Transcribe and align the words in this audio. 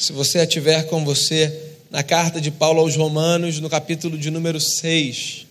Se 0.00 0.12
você 0.12 0.38
a 0.38 0.46
tiver 0.46 0.84
com 0.84 1.04
você, 1.04 1.74
na 1.90 2.04
carta 2.04 2.40
de 2.40 2.52
Paulo 2.52 2.78
aos 2.78 2.94
Romanos, 2.94 3.58
no 3.58 3.68
capítulo 3.68 4.16
de 4.16 4.30
número 4.30 4.60
6. 4.60 5.44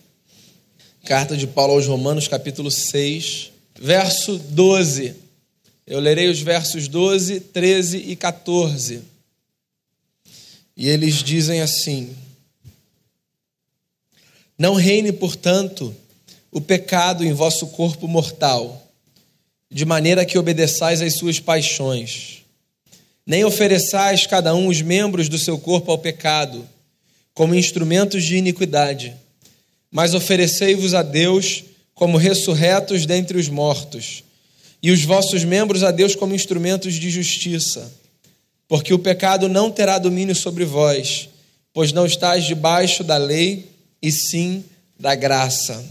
Carta 1.03 1.35
de 1.35 1.45
Paulo 1.45 1.73
aos 1.73 1.85
Romanos, 1.85 2.29
capítulo 2.29 2.71
6, 2.71 3.51
verso 3.77 4.37
12. 4.37 5.15
Eu 5.85 5.99
lerei 5.99 6.29
os 6.29 6.39
versos 6.39 6.87
12, 6.87 7.41
13 7.41 7.97
e 7.97 8.15
14. 8.15 9.01
E 10.77 10.87
eles 10.87 11.15
dizem 11.15 11.59
assim: 11.59 12.15
Não 14.57 14.75
reine, 14.75 15.11
portanto, 15.11 15.93
o 16.53 16.61
pecado 16.61 17.25
em 17.25 17.33
vosso 17.33 17.67
corpo 17.67 18.07
mortal, 18.07 18.89
de 19.69 19.83
maneira 19.83 20.25
que 20.25 20.37
obedeçais 20.37 21.01
às 21.01 21.15
suas 21.15 21.37
paixões 21.37 22.37
nem 23.27 23.43
ofereçais 23.43 24.25
cada 24.25 24.55
um 24.55 24.67
os 24.67 24.81
membros 24.81 25.27
do 25.27 25.37
seu 25.37 25.59
corpo 25.59 25.91
ao 25.91 25.97
pecado, 25.97 26.65
como 27.33 27.53
instrumentos 27.53 28.23
de 28.23 28.37
iniquidade, 28.37 29.13
mas 29.91 30.13
oferecei-vos 30.13 30.93
a 30.93 31.03
Deus 31.03 31.65
como 31.93 32.17
ressurretos 32.17 33.05
dentre 33.05 33.37
os 33.37 33.49
mortos, 33.49 34.23
e 34.81 34.91
os 34.91 35.03
vossos 35.03 35.43
membros 35.43 35.83
a 35.83 35.91
Deus 35.91 36.15
como 36.15 36.33
instrumentos 36.33 36.93
de 36.93 37.09
justiça. 37.09 37.91
Porque 38.67 38.93
o 38.93 38.99
pecado 38.99 39.49
não 39.49 39.71
terá 39.71 39.97
domínio 39.97 40.35
sobre 40.35 40.63
vós, 40.63 41.27
pois 41.73 41.91
não 41.91 42.05
estáis 42.05 42.45
debaixo 42.45 43.03
da 43.03 43.17
lei, 43.17 43.67
e 44.01 44.11
sim 44.11 44.63
da 44.97 45.15
graça. 45.15 45.83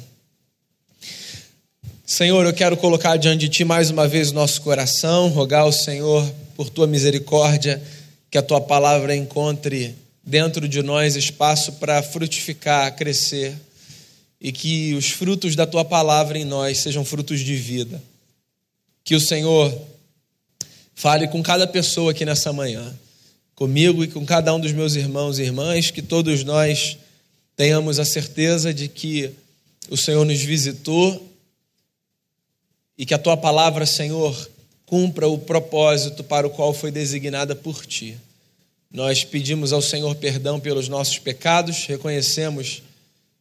Senhor, 2.05 2.47
eu 2.47 2.55
quero 2.55 2.77
colocar 2.77 3.17
diante 3.17 3.41
de 3.41 3.49
Ti 3.49 3.65
mais 3.65 3.91
uma 3.91 4.07
vez 4.07 4.31
o 4.31 4.35
nosso 4.35 4.63
coração, 4.63 5.29
rogar 5.29 5.63
ao 5.63 5.73
Senhor 5.73 6.33
por 6.57 6.71
tua 6.71 6.87
misericórdia, 6.87 7.83
que 8.31 8.39
a 8.39 8.43
tua 8.43 8.61
palavra 8.61 9.15
encontre 9.15 9.95
dentro 10.25 10.67
de 10.67 10.83
nós 10.83 11.15
espaço 11.15 11.75
para 11.75 12.03
frutificar, 12.03 12.97
crescer 12.97 13.55
e 14.41 14.51
que 14.51 14.95
os 14.95 15.11
frutos 15.11 15.55
da 15.55 15.67
tua 15.67 15.85
palavra 15.85 16.39
em 16.39 16.45
nós 16.45 16.79
sejam 16.79 17.05
frutos 17.05 17.41
de 17.41 17.55
vida. 17.55 18.03
Que 19.05 19.15
o 19.15 19.21
Senhor 19.21 19.73
fale 20.95 21.29
com 21.29 21.43
cada 21.43 21.67
pessoa 21.67 22.11
aqui 22.11 22.25
nessa 22.25 22.53
manhã, 22.53 22.93
comigo 23.55 24.03
e 24.03 24.09
com 24.09 24.25
cada 24.25 24.53
um 24.55 24.59
dos 24.59 24.73
meus 24.73 24.97
irmãos 24.97 25.39
e 25.39 25.43
irmãs, 25.43 25.91
que 25.91 26.03
todos 26.03 26.43
nós 26.43 26.99
tenhamos 27.55 27.99
a 27.99 28.05
certeza 28.05 28.73
de 28.73 28.89
que 28.89 29.31
o 29.89 29.97
Senhor 29.97 30.25
nos 30.25 30.41
visitou 30.43 31.33
e 32.99 33.05
que 33.05 33.15
a 33.15 33.19
tua 33.19 33.37
palavra, 33.37 33.87
Senhor, 33.87 34.35
cumpra 34.87 35.29
o 35.29 35.37
propósito 35.37 36.25
para 36.25 36.47
o 36.47 36.51
qual 36.51 36.73
foi 36.73 36.91
designada 36.91 37.55
por 37.55 37.85
ti. 37.85 38.17
Nós 38.91 39.25
pedimos 39.25 39.73
ao 39.73 39.83
Senhor 39.83 40.15
perdão 40.15 40.59
pelos 40.59 40.89
nossos 40.89 41.19
pecados, 41.19 41.85
reconhecemos 41.87 42.83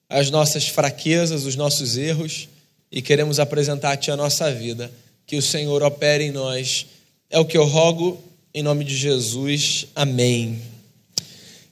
as 0.10 0.30
nossas 0.30 0.68
fraquezas, 0.68 1.46
os 1.46 1.56
nossos 1.56 1.98
erros 1.98 2.50
e 2.92 3.02
queremos 3.02 3.40
apresentar 3.40 3.92
a 3.92 3.98
Ti 3.98 4.12
a 4.12 4.18
nossa 4.18 4.52
vida. 4.52 4.92
Que 5.26 5.38
o 5.38 5.42
Senhor 5.42 5.82
opere 5.82 6.26
em 6.26 6.32
nós. 6.32 6.86
É 7.30 7.40
o 7.40 7.46
que 7.46 7.58
eu 7.58 7.66
rogo 7.66 8.22
em 8.54 8.62
nome 8.62 8.84
de 8.84 8.96
Jesus. 8.96 9.88
Amém. 9.96 10.62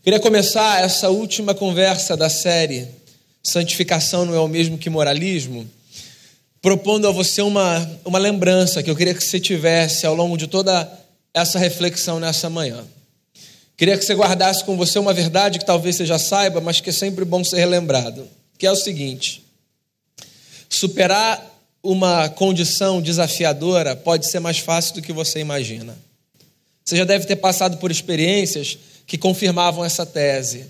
Queria 0.03 0.19
começar 0.19 0.83
essa 0.83 1.09
última 1.09 1.53
conversa 1.53 2.15
da 2.15 2.29
série 2.29 2.87
Santificação 3.43 4.23
não 4.23 4.33
é 4.33 4.39
o 4.39 4.47
mesmo 4.47 4.77
que 4.77 4.89
moralismo 4.89 5.69
propondo 6.63 7.09
a 7.09 7.11
você 7.11 7.41
uma, 7.41 7.99
uma 8.05 8.17
lembrança 8.17 8.81
que 8.81 8.89
eu 8.89 8.95
queria 8.95 9.13
que 9.13 9.21
você 9.21 9.37
tivesse 9.37 10.05
ao 10.05 10.15
longo 10.15 10.37
de 10.37 10.47
toda 10.47 10.89
essa 11.33 11.59
reflexão 11.59 12.21
nessa 12.21 12.49
manhã. 12.49 12.85
Queria 13.75 13.97
que 13.97 14.05
você 14.05 14.15
guardasse 14.15 14.63
com 14.63 14.77
você 14.77 14.97
uma 14.97 15.13
verdade 15.13 15.59
que 15.59 15.65
talvez 15.65 15.97
você 15.97 16.05
já 16.05 16.17
saiba, 16.17 16.61
mas 16.61 16.79
que 16.79 16.89
é 16.89 16.93
sempre 16.93 17.25
bom 17.25 17.43
ser 17.43 17.57
relembrado, 17.57 18.25
que 18.57 18.65
é 18.65 18.71
o 18.71 18.77
seguinte: 18.77 19.43
superar 20.69 21.45
uma 21.83 22.29
condição 22.29 23.01
desafiadora 23.01 23.93
pode 23.93 24.31
ser 24.31 24.39
mais 24.39 24.59
fácil 24.59 24.95
do 24.95 25.01
que 25.01 25.11
você 25.11 25.39
imagina. 25.39 25.97
Você 26.85 26.95
já 26.95 27.03
deve 27.03 27.25
ter 27.25 27.35
passado 27.35 27.75
por 27.75 27.91
experiências 27.91 28.77
que 29.05 29.17
confirmavam 29.17 29.83
essa 29.83 30.05
tese. 30.05 30.67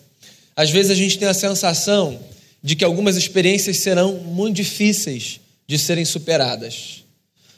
Às 0.56 0.72
vezes 0.72 0.90
a 0.90 0.96
gente 0.96 1.20
tem 1.20 1.28
a 1.28 1.36
sensação 1.36 2.20
de 2.64 2.76
que 2.76 2.84
algumas 2.84 3.16
experiências 3.16 3.78
serão 3.78 4.14
muito 4.14 4.56
difíceis 4.56 5.43
de 5.73 5.79
serem 5.79 6.06
superadas, 6.06 7.03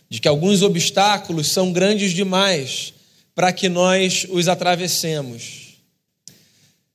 de 0.10 0.22
que 0.22 0.28
alguns 0.30 0.62
obstáculos 0.62 1.52
são 1.52 1.74
grandes 1.74 2.14
demais 2.14 2.94
para 3.36 3.52
que 3.52 3.68
nós 3.68 4.26
os 4.30 4.48
atravessemos. 4.48 5.76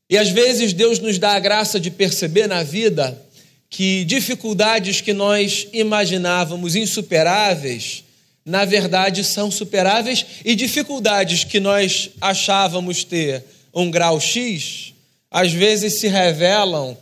E 0.09 0.17
às 0.17 0.31
vezes 0.31 0.73
Deus 0.73 0.99
nos 0.99 1.19
dá 1.19 1.33
a 1.33 1.39
graça 1.39 1.79
de 1.79 1.91
perceber 1.91 2.47
na 2.47 2.63
vida 2.63 3.21
que 3.69 4.03
dificuldades 4.07 5.03
que 5.03 5.13
nós 5.13 5.69
imaginávamos 5.75 6.75
insuperáveis, 6.75 8.03
na 8.43 8.65
verdade 8.65 9.23
são 9.23 9.51
superáveis, 9.51 10.25
e 10.43 10.55
dificuldades 10.55 11.45
que 11.45 11.61
nós 11.61 12.13
achávamos 12.19 13.05
ter 13.05 13.45
um 13.75 13.91
grau 13.91 14.19
X, 14.19 14.95
às 15.31 15.53
vezes 15.53 16.01
se 16.01 16.09
revelam 16.09 16.97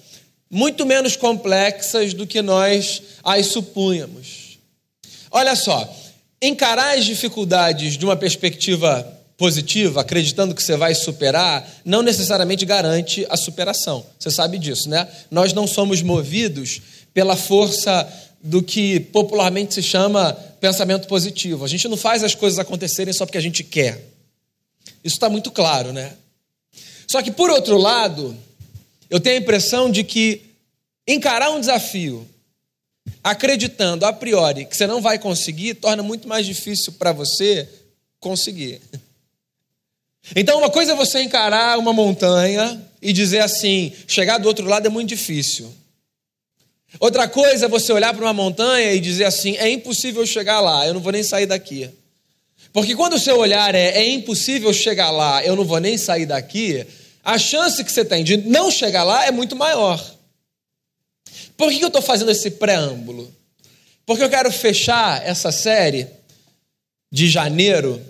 muito 0.50 0.86
menos 0.86 1.16
complexas 1.16 2.14
do 2.14 2.26
que 2.26 2.41
nós 2.41 3.03
as 3.22 3.47
supunhamos. 3.47 4.59
Olha 5.31 5.54
só, 5.54 5.94
encarar 6.41 6.97
as 6.97 7.04
dificuldades 7.04 7.98
de 7.98 8.04
uma 8.04 8.16
perspectiva 8.16 9.06
positiva, 9.36 10.00
acreditando 10.00 10.54
que 10.54 10.62
você 10.62 10.76
vai 10.76 10.94
superar, 10.94 11.69
não 11.84 12.03
necessariamente 12.03 12.64
garante 12.64 13.26
a 13.31 13.36
superação. 13.36 14.04
Você 14.19 14.31
sabe 14.31 14.59
disso, 14.59 14.88
né? 14.88 15.06
Nós 15.31 15.53
não 15.53 15.66
somos 15.66 16.03
movidos 16.03 16.80
pela 17.15 17.36
força 17.36 18.06
do 18.42 18.62
que 18.62 19.00
popularmente 19.00 19.75
se 19.75 19.82
chama 19.82 20.32
pensamento 20.60 21.06
positivo. 21.06 21.65
A 21.65 21.69
gente 21.69 21.86
não 21.88 21.97
faz 21.97 22.25
as 22.25 22.34
coisas 22.34 22.59
acontecerem 22.59 23.12
só 23.12 23.25
porque 23.25 23.38
a 23.38 23.42
gente 23.42 23.62
quer. 23.62 24.04
Isso 25.04 25.16
está 25.16 25.28
muito 25.28 25.50
claro, 25.50 25.92
né? 25.92 26.12
Só 27.06 27.22
que, 27.22 27.30
por 27.30 27.48
outro 27.48 27.78
lado, 27.78 28.36
eu 29.10 29.20
tenho 29.20 29.36
a 29.36 29.41
impressão 29.41 29.91
de 29.91 30.04
que 30.04 30.42
encarar 31.06 31.50
um 31.50 31.60
desafio 31.60 32.28
acreditando 33.22 34.04
a 34.04 34.12
priori 34.12 34.66
que 34.66 34.76
você 34.76 34.86
não 34.86 35.00
vai 35.00 35.19
conseguir 35.19 35.74
torna 35.74 36.02
muito 36.02 36.28
mais 36.28 36.46
difícil 36.46 36.92
para 36.94 37.12
você 37.12 37.68
conseguir. 38.20 38.80
Então, 40.36 40.58
uma 40.58 40.70
coisa 40.70 40.92
é 40.92 40.94
você 40.94 41.22
encarar 41.22 41.78
uma 41.78 41.92
montanha 41.92 42.82
e 43.00 43.12
dizer 43.12 43.41
assim: 43.41 43.92
chegar 44.06 44.38
do 44.38 44.48
outro 44.48 44.66
lado 44.66 44.86
é 44.86 44.91
muito 44.91 45.08
difícil. 45.08 45.72
Outra 47.00 47.28
coisa 47.28 47.66
é 47.66 47.68
você 47.68 47.92
olhar 47.92 48.14
para 48.14 48.24
uma 48.24 48.32
montanha 48.32 48.92
e 48.92 49.00
dizer 49.00 49.24
assim: 49.24 49.56
é 49.56 49.70
impossível 49.70 50.26
chegar 50.26 50.60
lá, 50.60 50.86
eu 50.86 50.94
não 50.94 51.00
vou 51.00 51.12
nem 51.12 51.22
sair 51.22 51.47
daqui. 51.47 51.88
Porque 52.72 52.94
quando 52.94 53.14
o 53.14 53.18
seu 53.18 53.38
olhar 53.38 53.74
é, 53.74 53.88
é 53.98 54.08
impossível 54.10 54.72
chegar 54.72 55.10
lá, 55.10 55.44
eu 55.44 55.56
não 55.56 55.64
vou 55.64 55.80
nem 55.80 55.97
sair 55.97 56.26
daqui, 56.26 56.86
a 57.28 57.37
chance 57.37 57.84
que 57.84 57.93
você 57.93 58.06
tem 58.06 58.25
de 58.25 58.39
não 58.39 58.71
chegar 58.71 59.05
lá 59.05 59.27
é 59.27 59.31
muito 59.31 59.55
maior. 59.55 60.03
Por 61.59 61.71
que 61.71 61.78
eu 61.84 61.89
estou 61.89 62.00
fazendo 62.00 62.31
esse 62.31 62.53
preâmbulo? 62.53 63.31
Porque 64.06 64.25
eu 64.25 64.31
quero 64.31 64.50
fechar 64.50 65.22
essa 65.22 65.53
série 65.53 66.09
de 67.12 67.28
janeiro 67.28 68.03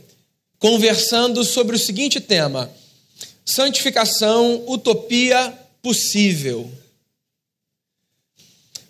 conversando 0.60 1.42
sobre 1.42 1.74
o 1.74 1.78
seguinte 1.80 2.20
tema: 2.20 2.70
santificação, 3.44 4.62
utopia 4.68 5.52
possível. 5.82 6.70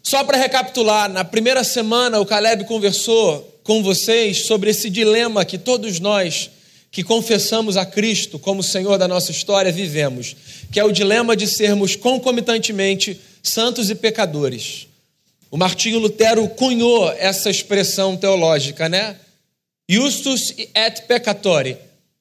Só 0.03 0.23
para 0.25 0.37
recapitular, 0.37 1.09
na 1.09 1.25
primeira 1.25 1.65
semana 1.65 2.21
o 2.21 2.27
Caleb 2.27 2.67
conversou 2.67 3.61
com 3.65 3.83
vocês 3.83 4.45
sobre 4.45 4.69
esse 4.69 4.91
dilema 4.91 5.47
que 5.47 5.57
todos 5.57 5.99
nós 5.99 6.51
que 6.91 7.05
confessamos 7.05 7.77
a 7.77 7.85
Cristo 7.85 8.39
como 8.39 8.63
Senhor 8.63 8.99
da 8.99 9.07
nossa 9.07 9.31
história 9.31 9.71
vivemos, 9.71 10.37
que 10.73 10.81
é 10.81 10.85
o 10.85 10.93
dilema 10.93 11.37
de 11.37 11.47
sermos 11.47 11.95
concomitantemente 11.97 13.21
santos 13.43 13.91
e 13.91 13.95
pecadores. 13.95 14.87
O 15.51 15.57
Martinho 15.57 15.99
Lutero 15.99 16.47
cunhou 16.49 17.11
essa 17.13 17.51
expressão 17.51 18.17
teológica, 18.17 18.89
né? 18.89 19.17
Justus 19.89 20.55
et 20.75 21.03
peccatori. 21.07 21.77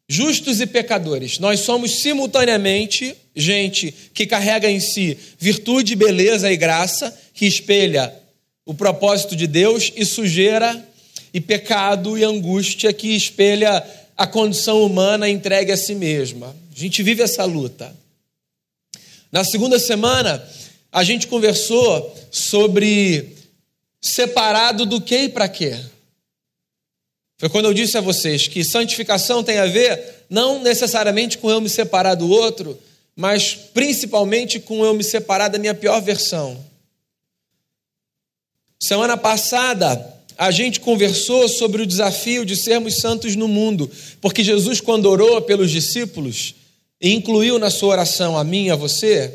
Justos 0.08 0.62
e 0.62 0.66
pecadores. 0.66 1.38
Nós 1.38 1.60
somos 1.62 2.00
simultaneamente 2.00 3.14
gente 3.36 3.94
que 4.14 4.26
carrega 4.26 4.72
em 4.72 4.80
si 4.80 5.18
virtude, 5.38 5.96
beleza 5.96 6.52
e 6.52 6.56
graça, 6.56 7.14
que 7.34 7.46
espelha 7.46 8.14
o 8.66 8.74
propósito 8.74 9.36
de 9.36 9.48
Deus, 9.48 9.92
e 9.96 10.06
sujeira 10.06 10.82
e 11.34 11.42
pecado 11.42 12.18
e 12.18 12.24
angústia, 12.24 12.94
que 12.94 13.16
espelha 13.16 13.84
a 14.18 14.26
condição 14.26 14.84
humana 14.84 15.30
entregue 15.30 15.72
a 15.72 15.78
si 15.78 15.94
mesma. 15.94 16.56
A 16.76 16.80
gente 16.80 17.04
vive 17.04 17.22
essa 17.22 17.46
luta. 17.46 17.96
Na 19.32 19.44
segunda 19.44 19.78
semana, 19.78 20.44
a 20.92 21.04
gente 21.04 21.28
conversou 21.28 22.16
sobre 22.32 23.36
separado 24.02 24.86
do 24.86 25.00
que 25.00 25.24
e 25.24 25.30
para 25.30 25.48
quê. 25.48 25.80
Foi 27.38 27.50
quando 27.50 27.66
eu 27.66 27.74
disse 27.74 27.98
a 27.98 28.02
vocês 28.02 28.48
que 28.48 28.64
santificação 28.64 29.44
tem 29.44 29.60
a 29.60 29.68
ver 29.68 30.26
não 30.28 30.64
necessariamente 30.64 31.38
com 31.38 31.52
eu 31.52 31.62
me 31.62 31.70
separar 31.70 32.16
do 32.16 32.28
outro, 32.28 32.80
mas 33.16 33.54
principalmente 33.54 34.60
com 34.60 34.84
eu 34.84 34.94
me 34.96 35.04
separar 35.04 35.50
da 35.50 35.60
minha 35.60 35.76
pior 35.76 36.02
versão. 36.02 36.66
Semana 38.80 39.16
passada, 39.16 40.17
a 40.38 40.52
gente 40.52 40.80
conversou 40.80 41.50
sobre 41.50 41.82
o 41.82 41.86
desafio 41.86 42.46
de 42.46 42.56
sermos 42.56 43.00
santos 43.00 43.36
no 43.36 43.48
mundo, 43.48 43.90
porque 44.22 44.44
Jesus, 44.44 44.80
quando 44.80 45.08
orou 45.08 45.42
pelos 45.42 45.72
discípulos, 45.72 46.54
incluiu 47.02 47.58
na 47.58 47.72
sua 47.72 47.90
oração 47.90 48.38
a 48.38 48.44
mim 48.44 48.66
e 48.66 48.70
a 48.70 48.76
você, 48.76 49.34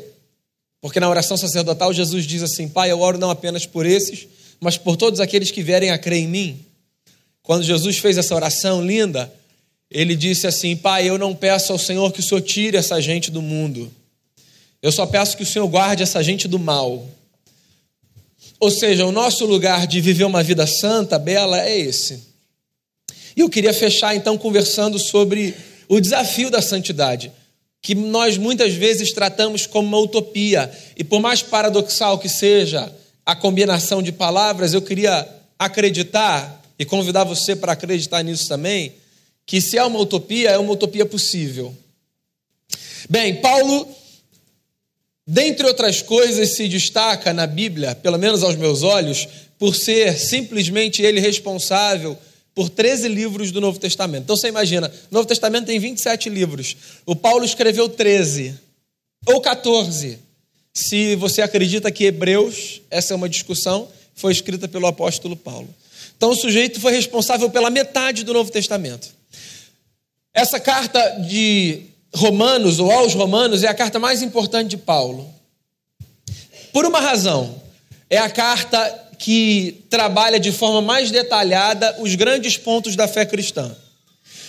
porque 0.79 0.99
na 0.99 1.09
oração 1.09 1.35
sacerdotal 1.35 1.93
Jesus 1.93 2.25
diz 2.25 2.41
assim: 2.41 2.69
Pai, 2.69 2.89
eu 2.89 3.01
oro 3.01 3.17
não 3.17 3.29
apenas 3.29 3.65
por 3.65 3.85
esses, 3.85 4.27
mas 4.61 4.77
por 4.77 4.95
todos 4.95 5.19
aqueles 5.19 5.51
que 5.51 5.61
vierem 5.61 5.91
a 5.91 5.97
crer 5.97 6.19
em 6.19 6.27
mim. 6.27 6.59
Quando 7.41 7.63
Jesus 7.63 7.97
fez 7.97 8.17
essa 8.17 8.33
oração 8.33 8.85
linda, 8.85 9.31
ele 9.91 10.15
disse 10.15 10.47
assim: 10.47 10.75
Pai, 10.75 11.09
eu 11.09 11.17
não 11.17 11.35
peço 11.35 11.73
ao 11.73 11.79
Senhor 11.79 12.13
que 12.13 12.21
o 12.21 12.23
Senhor 12.23 12.41
tire 12.41 12.77
essa 12.77 13.01
gente 13.01 13.29
do 13.29 13.41
mundo, 13.41 13.91
eu 14.81 14.91
só 14.91 15.05
peço 15.05 15.35
que 15.35 15.43
o 15.43 15.45
Senhor 15.45 15.67
guarde 15.67 16.03
essa 16.03 16.23
gente 16.23 16.47
do 16.47 16.57
mal. 16.57 17.05
Ou 18.63 18.71
seja, 18.71 19.05
o 19.05 19.11
nosso 19.11 19.45
lugar 19.45 19.85
de 19.85 19.99
viver 19.99 20.23
uma 20.23 20.41
vida 20.41 20.65
santa, 20.65 21.19
bela, 21.19 21.59
é 21.59 21.77
esse. 21.77 22.23
E 23.35 23.41
eu 23.41 23.49
queria 23.49 23.73
fechar 23.73 24.15
então 24.15 24.37
conversando 24.37 24.97
sobre 24.97 25.53
o 25.89 25.99
desafio 25.99 26.49
da 26.49 26.61
santidade 26.61 27.29
que 27.81 27.93
nós 27.93 28.37
muitas 28.37 28.73
vezes 28.73 29.11
tratamos 29.11 29.67
como 29.67 29.89
uma 29.89 29.99
utopia. 29.99 30.71
E 30.95 31.03
por 31.03 31.19
mais 31.19 31.41
paradoxal 31.41 32.17
que 32.17 32.29
seja 32.29 32.89
a 33.25 33.35
combinação 33.35 34.01
de 34.01 34.13
palavras, 34.13 34.73
eu 34.73 34.81
queria 34.81 35.27
acreditar 35.59 36.63
e 36.79 36.85
convidar 36.85 37.25
você 37.25 37.57
para 37.57 37.73
acreditar 37.73 38.23
nisso 38.23 38.47
também, 38.47 38.93
que 39.45 39.59
se 39.59 39.77
é 39.77 39.83
uma 39.83 39.99
utopia, 39.99 40.51
é 40.51 40.57
uma 40.57 40.71
utopia 40.71 41.05
possível. 41.05 41.75
Bem, 43.09 43.41
Paulo, 43.41 43.85
dentre 45.25 45.65
outras 45.65 46.01
coisas, 46.01 46.55
se 46.55 46.67
destaca 46.67 47.33
na 47.33 47.47
Bíblia, 47.47 47.95
pelo 47.95 48.17
menos 48.17 48.43
aos 48.43 48.55
meus 48.55 48.83
olhos, 48.83 49.27
por 49.57 49.75
ser 49.75 50.17
simplesmente 50.17 51.01
ele 51.01 51.19
responsável 51.19 52.17
por 52.53 52.69
13 52.69 53.07
livros 53.07 53.51
do 53.51 53.61
Novo 53.61 53.79
Testamento. 53.79 54.23
Então 54.23 54.35
você 54.35 54.47
imagina, 54.47 54.91
o 55.09 55.13
Novo 55.13 55.27
Testamento 55.27 55.65
tem 55.65 55.79
27 55.79 56.29
livros. 56.29 56.75
O 57.05 57.15
Paulo 57.15 57.43
escreveu 57.43 57.89
13 57.89 58.59
ou 59.25 59.41
14. 59.41 60.19
Se 60.73 61.15
você 61.15 61.41
acredita 61.41 61.91
que 61.91 62.05
Hebreus, 62.05 62.81
essa 62.89 63.13
é 63.13 63.15
uma 63.15 63.29
discussão, 63.29 63.87
foi 64.15 64.31
escrita 64.31 64.67
pelo 64.67 64.87
apóstolo 64.87 65.35
Paulo. 65.35 65.73
Então 66.15 66.31
o 66.31 66.35
sujeito 66.35 66.79
foi 66.79 66.93
responsável 66.93 67.49
pela 67.49 67.69
metade 67.69 68.23
do 68.23 68.33
Novo 68.33 68.51
Testamento. 68.51 69.09
Essa 70.33 70.59
carta 70.59 70.99
de 71.27 71.83
Romanos 72.15 72.79
ou 72.79 72.91
aos 72.91 73.13
Romanos 73.13 73.63
é 73.63 73.67
a 73.67 73.73
carta 73.73 73.99
mais 73.99 74.21
importante 74.21 74.69
de 74.69 74.77
Paulo. 74.77 75.27
Por 76.71 76.85
uma 76.85 76.99
razão, 76.99 77.61
é 78.09 78.17
a 78.17 78.29
carta 78.29 79.03
que 79.17 79.85
trabalha 79.89 80.39
de 80.39 80.51
forma 80.51 80.81
mais 80.81 81.09
detalhada 81.09 81.95
os 81.99 82.13
grandes 82.15 82.57
pontos 82.57 82.95
da 82.95 83.07
fé 83.07 83.25
cristã. 83.25 83.75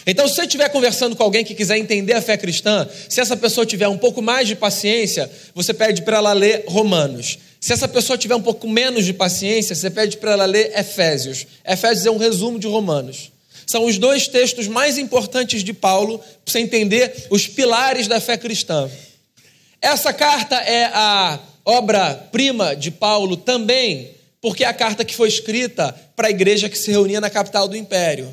Então, 0.06 0.28
se 0.28 0.34
você 0.34 0.42
estiver 0.42 0.68
conversando 0.68 1.16
com 1.16 1.22
alguém 1.22 1.44
que 1.44 1.54
quiser 1.54 1.78
entender 1.78 2.12
a 2.12 2.20
fé 2.20 2.36
cristã, 2.36 2.86
se 3.08 3.20
essa 3.20 3.36
pessoa 3.36 3.64
tiver 3.64 3.88
um 3.88 3.96
pouco 3.96 4.20
mais 4.20 4.46
de 4.46 4.54
paciência, 4.54 5.30
você 5.54 5.72
pede 5.72 6.02
para 6.02 6.18
ela 6.18 6.32
ler 6.32 6.64
Romanos. 6.66 7.38
Se 7.58 7.72
essa 7.72 7.88
pessoa 7.88 8.18
tiver 8.18 8.34
um 8.34 8.42
pouco 8.42 8.68
menos 8.68 9.06
de 9.06 9.14
paciência, 9.14 9.74
você 9.74 9.88
pede 9.88 10.18
para 10.18 10.32
ela 10.32 10.44
ler 10.44 10.78
Efésios. 10.78 11.46
Efésios 11.66 12.04
é 12.04 12.10
um 12.10 12.18
resumo 12.18 12.58
de 12.58 12.66
Romanos. 12.66 13.32
São 13.66 13.84
os 13.84 13.98
dois 13.98 14.28
textos 14.28 14.68
mais 14.68 14.98
importantes 14.98 15.62
de 15.62 15.72
Paulo 15.72 16.18
para 16.18 16.28
você 16.46 16.58
entender 16.60 17.26
os 17.30 17.46
pilares 17.46 18.06
da 18.06 18.20
fé 18.20 18.36
cristã. 18.36 18.90
Essa 19.80 20.12
carta 20.12 20.56
é 20.56 20.86
a 20.86 21.38
obra-prima 21.64 22.74
de 22.76 22.90
Paulo 22.90 23.36
também 23.36 24.14
porque 24.44 24.62
é 24.62 24.66
a 24.66 24.74
carta 24.74 25.06
que 25.06 25.14
foi 25.14 25.28
escrita 25.28 25.98
para 26.14 26.28
a 26.28 26.30
igreja 26.30 26.68
que 26.68 26.76
se 26.76 26.90
reunia 26.90 27.18
na 27.18 27.30
capital 27.30 27.66
do 27.66 27.74
império. 27.74 28.32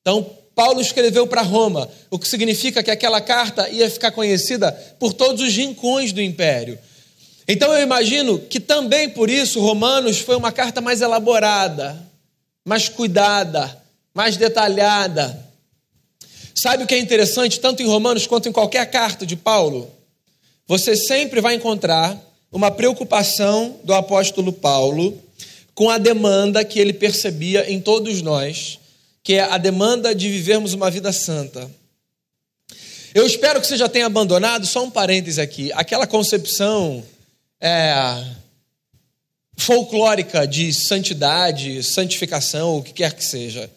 Então, 0.00 0.28
Paulo 0.52 0.80
escreveu 0.80 1.28
para 1.28 1.42
Roma, 1.42 1.88
o 2.10 2.18
que 2.18 2.26
significa 2.26 2.82
que 2.82 2.90
aquela 2.90 3.20
carta 3.20 3.68
ia 3.68 3.88
ficar 3.88 4.10
conhecida 4.10 4.72
por 4.98 5.12
todos 5.12 5.40
os 5.40 5.54
rincões 5.56 6.12
do 6.12 6.20
império. 6.20 6.76
Então, 7.46 7.72
eu 7.72 7.82
imagino 7.82 8.36
que 8.38 8.58
também 8.58 9.08
por 9.08 9.30
isso 9.30 9.60
Romanos 9.60 10.18
foi 10.18 10.34
uma 10.34 10.50
carta 10.50 10.80
mais 10.80 11.00
elaborada, 11.00 11.96
mais 12.64 12.88
cuidada, 12.88 13.80
mais 14.14 14.36
detalhada. 14.36 15.50
Sabe 16.54 16.84
o 16.84 16.86
que 16.86 16.94
é 16.94 16.98
interessante, 16.98 17.60
tanto 17.60 17.82
em 17.82 17.86
Romanos 17.86 18.26
quanto 18.26 18.48
em 18.48 18.52
qualquer 18.52 18.90
carta 18.90 19.26
de 19.26 19.36
Paulo? 19.36 19.90
Você 20.66 20.96
sempre 20.96 21.40
vai 21.40 21.54
encontrar 21.54 22.18
uma 22.50 22.70
preocupação 22.70 23.80
do 23.82 23.94
apóstolo 23.94 24.52
Paulo 24.52 25.20
com 25.74 25.88
a 25.88 25.98
demanda 25.98 26.64
que 26.64 26.78
ele 26.78 26.92
percebia 26.92 27.70
em 27.70 27.80
todos 27.80 28.20
nós, 28.20 28.78
que 29.22 29.34
é 29.34 29.40
a 29.40 29.56
demanda 29.56 30.14
de 30.14 30.28
vivermos 30.28 30.74
uma 30.74 30.90
vida 30.90 31.12
santa. 31.12 31.70
Eu 33.14 33.26
espero 33.26 33.60
que 33.60 33.66
você 33.66 33.76
já 33.76 33.88
tenha 33.88 34.06
abandonado, 34.06 34.66
só 34.66 34.84
um 34.84 34.90
parêntese 34.90 35.40
aqui, 35.40 35.70
aquela 35.72 36.06
concepção 36.06 37.04
é, 37.60 38.24
folclórica 39.56 40.46
de 40.46 40.72
santidade, 40.72 41.82
santificação, 41.82 42.78
o 42.78 42.82
que 42.82 42.92
quer 42.92 43.14
que 43.14 43.24
seja. 43.24 43.70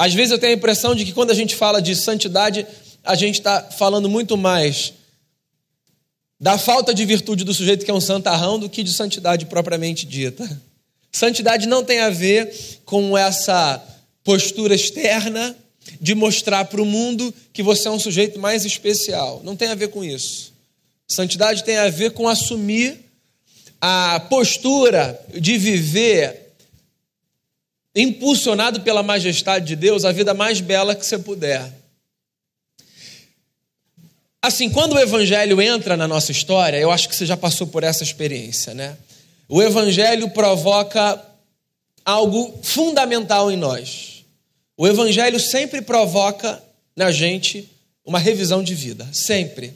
Às 0.00 0.14
vezes 0.14 0.32
eu 0.32 0.38
tenho 0.38 0.54
a 0.54 0.56
impressão 0.56 0.94
de 0.94 1.04
que 1.04 1.12
quando 1.12 1.30
a 1.30 1.34
gente 1.34 1.54
fala 1.54 1.82
de 1.82 1.94
santidade, 1.94 2.66
a 3.04 3.14
gente 3.14 3.34
está 3.34 3.64
falando 3.64 4.08
muito 4.08 4.34
mais 4.34 4.94
da 6.40 6.56
falta 6.56 6.94
de 6.94 7.04
virtude 7.04 7.44
do 7.44 7.52
sujeito 7.52 7.84
que 7.84 7.90
é 7.90 7.92
um 7.92 8.00
santarrão 8.00 8.58
do 8.58 8.66
que 8.66 8.82
de 8.82 8.94
santidade 8.94 9.44
propriamente 9.44 10.06
dita. 10.06 10.58
Santidade 11.12 11.68
não 11.68 11.84
tem 11.84 12.00
a 12.00 12.08
ver 12.08 12.50
com 12.86 13.18
essa 13.18 13.78
postura 14.24 14.74
externa 14.74 15.54
de 16.00 16.14
mostrar 16.14 16.64
para 16.64 16.80
o 16.80 16.86
mundo 16.86 17.34
que 17.52 17.62
você 17.62 17.86
é 17.86 17.90
um 17.90 18.00
sujeito 18.00 18.40
mais 18.40 18.64
especial. 18.64 19.42
Não 19.44 19.54
tem 19.54 19.68
a 19.68 19.74
ver 19.74 19.88
com 19.88 20.02
isso. 20.02 20.54
Santidade 21.06 21.62
tem 21.62 21.76
a 21.76 21.90
ver 21.90 22.12
com 22.12 22.26
assumir 22.26 23.04
a 23.78 24.18
postura 24.30 25.20
de 25.38 25.58
viver 25.58 26.49
impulsionado 27.94 28.80
pela 28.82 29.02
majestade 29.02 29.66
de 29.66 29.76
Deus 29.76 30.04
a 30.04 30.12
vida 30.12 30.32
mais 30.32 30.60
bela 30.60 30.94
que 30.94 31.04
você 31.04 31.18
puder. 31.18 31.72
Assim, 34.42 34.70
quando 34.70 34.94
o 34.94 34.98
evangelho 34.98 35.60
entra 35.60 35.96
na 35.96 36.08
nossa 36.08 36.32
história, 36.32 36.78
eu 36.78 36.90
acho 36.90 37.08
que 37.08 37.14
você 37.16 37.26
já 37.26 37.36
passou 37.36 37.66
por 37.66 37.84
essa 37.84 38.02
experiência, 38.02 38.72
né? 38.72 38.96
O 39.48 39.62
evangelho 39.62 40.30
provoca 40.30 41.22
algo 42.04 42.58
fundamental 42.62 43.50
em 43.50 43.56
nós. 43.56 44.24
O 44.76 44.86
evangelho 44.86 45.38
sempre 45.38 45.82
provoca 45.82 46.62
na 46.96 47.10
gente 47.10 47.70
uma 48.04 48.18
revisão 48.18 48.62
de 48.62 48.74
vida, 48.74 49.06
sempre. 49.12 49.74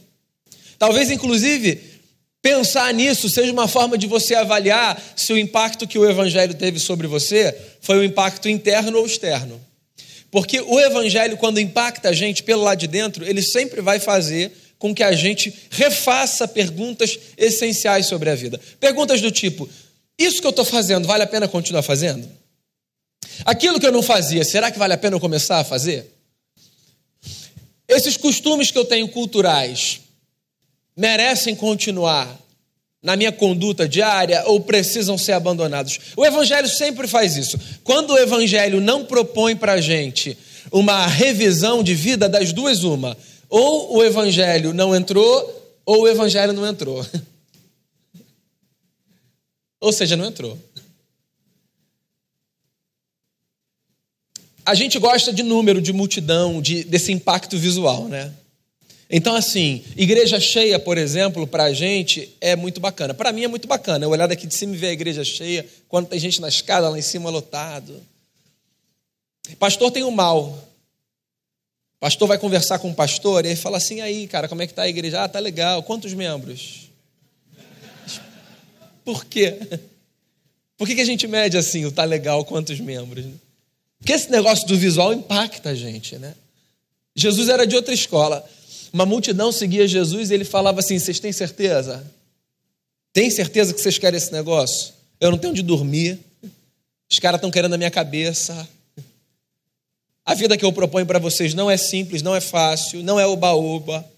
Talvez, 0.79 1.11
inclusive, 1.11 1.94
pensar 2.45 2.93
nisso 2.93 3.31
seja 3.31 3.51
uma 3.51 3.67
forma 3.67 3.97
de 3.97 4.07
você 4.07 4.35
avaliar 4.35 5.03
se 5.17 5.33
o 5.33 5.39
impacto 5.39 5.89
que 5.89 5.99
o 5.99 6.09
evangelho 6.09 6.53
teve 6.53 6.79
sobre 6.79 7.07
você 7.07 7.57
foi 7.81 7.97
um 7.97 8.03
impacto 8.03 8.51
interno 8.51 8.99
ou 8.99 9.07
externo. 9.07 9.59
Porque 10.31 10.61
o 10.61 10.79
evangelho, 10.79 11.39
quando 11.39 11.59
impacta 11.59 12.11
a 12.11 12.13
gente 12.13 12.43
pelo 12.43 12.63
lado 12.63 12.81
de 12.81 12.87
dentro, 12.87 13.25
ele 13.25 13.41
sempre 13.41 13.81
vai 13.81 13.99
fazer 13.99 14.53
com 14.79 14.95
que 14.95 15.03
a 15.03 15.13
gente 15.13 15.55
refaça 15.71 16.47
perguntas 16.47 17.19
essenciais 17.39 18.05
sobre 18.05 18.29
a 18.29 18.35
vida. 18.35 18.61
Perguntas 18.79 19.23
do 19.23 19.31
tipo: 19.31 19.67
isso 20.19 20.43
que 20.43 20.47
eu 20.47 20.51
estou 20.51 20.67
fazendo, 20.67 21.09
vale 21.09 21.23
a 21.23 21.27
pena 21.27 21.49
continuar 21.49 21.83
fazendo? 21.83 22.29
Aquilo 23.47 23.81
que 23.81 23.87
eu 23.87 23.93
não 23.93 24.03
fazia, 24.03 24.45
será 24.45 24.71
que 24.71 24.79
vale 24.79 24.93
a 24.93 24.99
pena 24.99 25.17
eu 25.17 25.21
começar 25.21 25.61
a 25.61 25.65
fazer? 25.65 26.13
Esses 27.89 28.19
costumes 28.19 28.71
que 28.71 28.77
eu 28.77 28.85
tenho 28.85 29.09
culturais 29.09 30.04
merecem 30.97 31.55
continuar 31.55 32.39
na 33.03 33.17
minha 33.17 33.33
conduta 33.33 33.89
diária 33.89 34.45
ou 34.47 34.61
precisam 34.61 35.19
ser 35.19 35.33
abandonados? 35.33 35.99
O 36.17 36.25
Evangelho 36.25 36.69
sempre 36.69 37.07
faz 37.07 37.37
isso. 37.37 37.59
Quando 37.83 38.13
o 38.13 38.19
Evangelho 38.19 38.81
não 38.81 39.05
propõe 39.05 39.57
para 39.57 39.75
a 39.75 39.81
gente 39.81 40.37
uma 40.73 41.07
revisão 41.07 41.83
de 41.83 41.95
vida, 41.95 42.29
das 42.29 42.53
duas, 42.53 42.85
uma. 42.85 43.17
Ou 43.49 43.97
o 43.97 44.05
Evangelho 44.05 44.73
não 44.73 44.95
entrou, 44.95 45.81
ou 45.85 46.03
o 46.03 46.09
Evangelho 46.09 46.53
não 46.53 46.67
entrou. 46.67 47.05
ou 49.81 49.93
seja, 49.93 50.17
não 50.17 50.27
entrou. 50.27 50.59
A 54.67 54.75
gente 54.75 54.99
gosta 54.99 55.31
de 55.31 55.43
número, 55.43 55.81
de 55.81 55.93
multidão, 55.93 56.63
de, 56.63 56.85
desse 56.85 57.13
impacto 57.13 57.59
visual, 57.59 58.09
né? 58.09 58.33
Então, 59.17 59.37
assim, 59.37 59.85
igreja 59.97 60.41
cheia, 60.41 60.77
por 60.77 60.99
exemplo, 60.99 61.47
para 61.47 61.67
a 61.67 61.73
gente 61.73 62.35
é 62.41 62.57
muito 62.57 62.81
bacana. 62.81 63.15
Para 63.15 63.31
mim 63.31 63.45
é 63.45 63.47
muito 63.47 63.69
bacana. 63.69 64.05
Eu 64.05 64.11
olhar 64.11 64.27
daqui 64.27 64.45
de 64.45 64.53
cima 64.53 64.75
e 64.75 64.77
ver 64.77 64.89
a 64.89 64.93
igreja 64.93 65.23
cheia, 65.23 65.65
quando 65.89 66.09
tem 66.09 66.19
gente 66.19 66.41
na 66.41 66.49
escada 66.49 66.89
lá 66.89 66.99
em 66.99 67.03
cima 67.03 67.31
lotado. 67.31 68.03
Pastor 69.57 69.93
tem 69.93 70.03
o 70.03 70.11
mal. 70.11 70.69
Pastor 72.01 72.27
vai 72.27 72.39
conversar 72.39 72.81
com 72.81 72.91
o 72.91 72.95
pastor 72.95 73.45
e 73.45 73.51
ele 73.51 73.57
fala 73.57 73.77
assim: 73.77 74.01
aí, 74.01 74.27
cara, 74.27 74.49
como 74.49 74.63
é 74.63 74.67
que 74.67 74.75
tá 74.75 74.83
a 74.83 74.89
igreja? 74.89 75.23
Ah, 75.23 75.29
tá 75.29 75.39
legal. 75.39 75.85
Quantos 75.85 76.13
membros? 76.13 76.91
Por 79.05 79.25
quê? 79.27 79.61
Por 80.77 80.89
que, 80.89 80.97
que 80.97 81.01
a 81.03 81.07
gente 81.07 81.29
mede 81.29 81.57
assim, 81.57 81.85
o 81.85 81.93
tá 81.93 82.03
legal, 82.03 82.45
quantos 82.45 82.81
membros? 82.81 83.25
Porque 83.97 84.13
esse 84.13 84.29
negócio 84.29 84.67
do 84.67 84.77
visual 84.77 85.15
impacta 85.15 85.71
a 85.71 85.75
gente, 85.77 86.19
né? 86.19 86.35
Jesus 87.15 87.49
era 87.49 87.65
de 87.65 87.77
outra 87.77 87.95
escola. 87.95 88.45
Uma 88.95 89.05
multidão 89.05 89.51
seguia 89.51 89.89
Jesus 89.89 90.31
e 90.31 90.35
ele 90.35 90.45
falava 90.45 90.79
assim: 90.79 90.97
Vocês 90.97 91.19
têm 91.19 91.33
certeza? 91.33 92.07
Tem 93.13 93.29
certeza 93.29 93.75
que 93.75 93.81
vocês 93.81 93.99
querem 93.99 94.17
esse 94.17 94.33
negócio? 94.33 94.95
Eu 95.21 95.33
não 95.33 95.39
tenho 95.39 95.53
onde 95.53 95.63
dormir. 95.63 96.21
Os 97.11 97.19
caras 97.19 97.39
estão 97.39 97.51
querendo 97.51 97.75
a 97.75 97.77
minha 97.77 97.91
cabeça. 97.91 98.69
A 100.25 100.33
vida 100.35 100.57
que 100.57 100.65
eu 100.65 100.73
proponho 100.73 101.05
para 101.05 101.19
vocês 101.19 101.55
não 101.55 101.69
é 101.69 101.77
simples, 101.77 102.23
não 102.23 102.37
é 102.37 102.41
fácil, 102.41 103.03
não 103.03 103.19
é 103.19 103.27
oba-oba. 103.27 104.09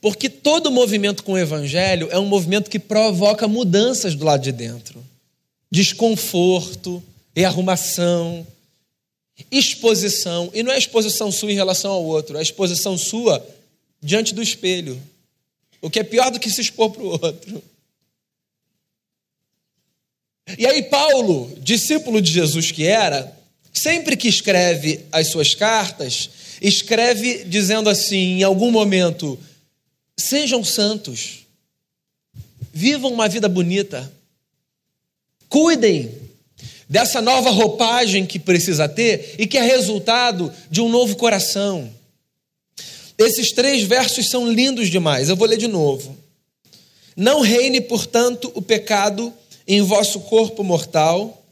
Porque 0.00 0.28
todo 0.28 0.68
movimento 0.68 1.22
com 1.22 1.34
o 1.34 1.38
evangelho 1.38 2.08
é 2.10 2.18
um 2.18 2.26
movimento 2.26 2.68
que 2.68 2.80
provoca 2.80 3.46
mudanças 3.46 4.16
do 4.16 4.24
lado 4.24 4.42
de 4.42 4.50
dentro. 4.50 5.02
Desconforto, 5.70 7.00
e 7.34 7.44
arrumação, 7.44 8.46
exposição. 9.50 10.50
E 10.54 10.62
não 10.62 10.72
é 10.72 10.78
exposição 10.78 11.30
sua 11.30 11.52
em 11.52 11.56
relação 11.56 11.92
ao 11.92 12.04
outro, 12.04 12.38
é 12.38 12.42
exposição 12.42 12.96
sua 12.96 13.44
diante 14.02 14.34
do 14.34 14.42
espelho. 14.42 15.00
O 15.80 15.90
que 15.90 16.00
é 16.00 16.04
pior 16.04 16.30
do 16.30 16.38
que 16.38 16.50
se 16.50 16.60
expor 16.60 16.90
para 16.90 17.02
o 17.02 17.10
outro. 17.10 17.62
E 20.58 20.66
aí, 20.66 20.82
Paulo, 20.82 21.56
discípulo 21.60 22.20
de 22.20 22.30
Jesus 22.30 22.70
que 22.70 22.86
era, 22.86 23.36
sempre 23.72 24.16
que 24.16 24.28
escreve 24.28 25.04
as 25.10 25.28
suas 25.28 25.54
cartas, 25.54 26.30
escreve 26.60 27.44
dizendo 27.44 27.88
assim, 27.88 28.38
em 28.38 28.42
algum 28.42 28.70
momento, 28.70 29.38
Sejam 30.16 30.62
santos, 30.62 31.46
vivam 32.72 33.12
uma 33.12 33.28
vida 33.28 33.48
bonita, 33.48 34.10
cuidem 35.48 36.14
dessa 36.92 37.22
nova 37.22 37.48
roupagem 37.48 38.26
que 38.26 38.38
precisa 38.38 38.86
ter 38.86 39.36
e 39.38 39.46
que 39.46 39.56
é 39.56 39.62
resultado 39.62 40.52
de 40.70 40.82
um 40.82 40.90
novo 40.90 41.16
coração. 41.16 41.90
Esses 43.16 43.50
três 43.50 43.82
versos 43.82 44.28
são 44.28 44.46
lindos 44.52 44.90
demais, 44.90 45.30
eu 45.30 45.36
vou 45.36 45.48
ler 45.48 45.56
de 45.56 45.68
novo. 45.68 46.14
Não 47.16 47.40
reine, 47.40 47.80
portanto, 47.80 48.52
o 48.54 48.60
pecado 48.60 49.32
em 49.66 49.80
vosso 49.80 50.20
corpo 50.20 50.62
mortal, 50.62 51.42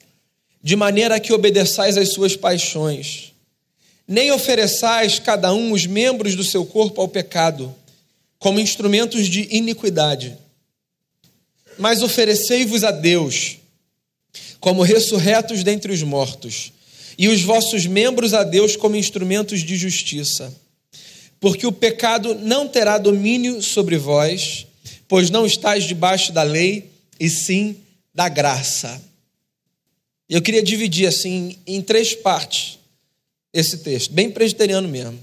de 0.62 0.76
maneira 0.76 1.18
que 1.18 1.32
obedeçais 1.32 1.96
às 1.96 2.12
suas 2.12 2.36
paixões, 2.36 3.32
nem 4.06 4.30
ofereçais 4.30 5.18
cada 5.18 5.54
um 5.54 5.72
os 5.72 5.86
membros 5.86 6.36
do 6.36 6.44
seu 6.44 6.66
corpo 6.66 7.00
ao 7.00 7.08
pecado 7.08 7.74
como 8.38 8.60
instrumentos 8.60 9.26
de 9.26 9.48
iniquidade. 9.50 10.36
Mas 11.78 12.02
oferecei-vos 12.02 12.84
a 12.84 12.90
Deus 12.90 13.59
como 14.60 14.82
ressurretos 14.82 15.64
dentre 15.64 15.92
os 15.92 16.02
mortos, 16.02 16.72
e 17.18 17.28
os 17.28 17.42
vossos 17.42 17.86
membros 17.86 18.34
a 18.34 18.44
Deus 18.44 18.76
como 18.76 18.94
instrumentos 18.94 19.60
de 19.60 19.76
justiça. 19.76 20.54
Porque 21.40 21.66
o 21.66 21.72
pecado 21.72 22.34
não 22.34 22.68
terá 22.68 22.98
domínio 22.98 23.62
sobre 23.62 23.96
vós, 23.96 24.66
pois 25.08 25.30
não 25.30 25.44
estáis 25.46 25.84
debaixo 25.84 26.32
da 26.32 26.42
lei, 26.42 26.90
e 27.18 27.28
sim 27.28 27.76
da 28.14 28.28
graça. 28.28 29.02
Eu 30.28 30.40
queria 30.40 30.62
dividir 30.62 31.06
assim 31.06 31.58
em 31.66 31.82
três 31.82 32.14
partes 32.14 32.78
esse 33.52 33.78
texto, 33.78 34.12
bem 34.12 34.30
presbiteriano 34.30 34.88
mesmo. 34.88 35.18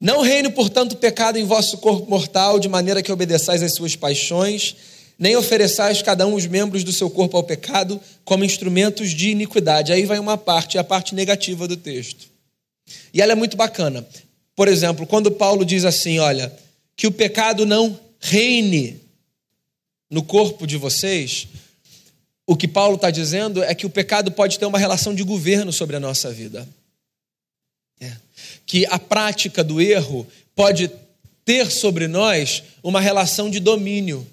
Não 0.00 0.22
reine, 0.22 0.50
portanto, 0.50 0.92
o 0.92 0.96
pecado 0.96 1.38
em 1.38 1.44
vosso 1.44 1.78
corpo 1.78 2.08
mortal, 2.08 2.58
de 2.58 2.68
maneira 2.68 3.02
que 3.02 3.12
obedeçais 3.12 3.62
às 3.62 3.74
suas 3.74 3.96
paixões, 3.96 4.76
nem 5.20 5.36
ofereçais 5.36 6.00
cada 6.00 6.26
um 6.26 6.32
os 6.32 6.46
membros 6.46 6.82
do 6.82 6.94
seu 6.94 7.10
corpo 7.10 7.36
ao 7.36 7.44
pecado 7.44 8.00
como 8.24 8.42
instrumentos 8.42 9.10
de 9.10 9.28
iniquidade. 9.28 9.92
Aí 9.92 10.06
vai 10.06 10.18
uma 10.18 10.38
parte, 10.38 10.78
a 10.78 10.82
parte 10.82 11.14
negativa 11.14 11.68
do 11.68 11.76
texto. 11.76 12.26
E 13.12 13.20
ela 13.20 13.32
é 13.32 13.34
muito 13.34 13.54
bacana. 13.54 14.06
Por 14.56 14.66
exemplo, 14.66 15.06
quando 15.06 15.30
Paulo 15.30 15.62
diz 15.62 15.84
assim: 15.84 16.18
olha, 16.18 16.50
que 16.96 17.06
o 17.06 17.12
pecado 17.12 17.66
não 17.66 18.00
reine 18.18 18.98
no 20.10 20.22
corpo 20.22 20.66
de 20.66 20.78
vocês, 20.78 21.46
o 22.46 22.56
que 22.56 22.66
Paulo 22.66 22.96
está 22.96 23.10
dizendo 23.10 23.62
é 23.62 23.74
que 23.74 23.84
o 23.84 23.90
pecado 23.90 24.32
pode 24.32 24.58
ter 24.58 24.64
uma 24.64 24.78
relação 24.78 25.14
de 25.14 25.22
governo 25.22 25.70
sobre 25.70 25.96
a 25.96 26.00
nossa 26.00 26.32
vida. 26.32 26.66
É. 28.00 28.10
Que 28.64 28.86
a 28.86 28.98
prática 28.98 29.62
do 29.62 29.82
erro 29.82 30.26
pode 30.56 30.90
ter 31.44 31.70
sobre 31.70 32.08
nós 32.08 32.62
uma 32.82 33.02
relação 33.02 33.50
de 33.50 33.60
domínio. 33.60 34.26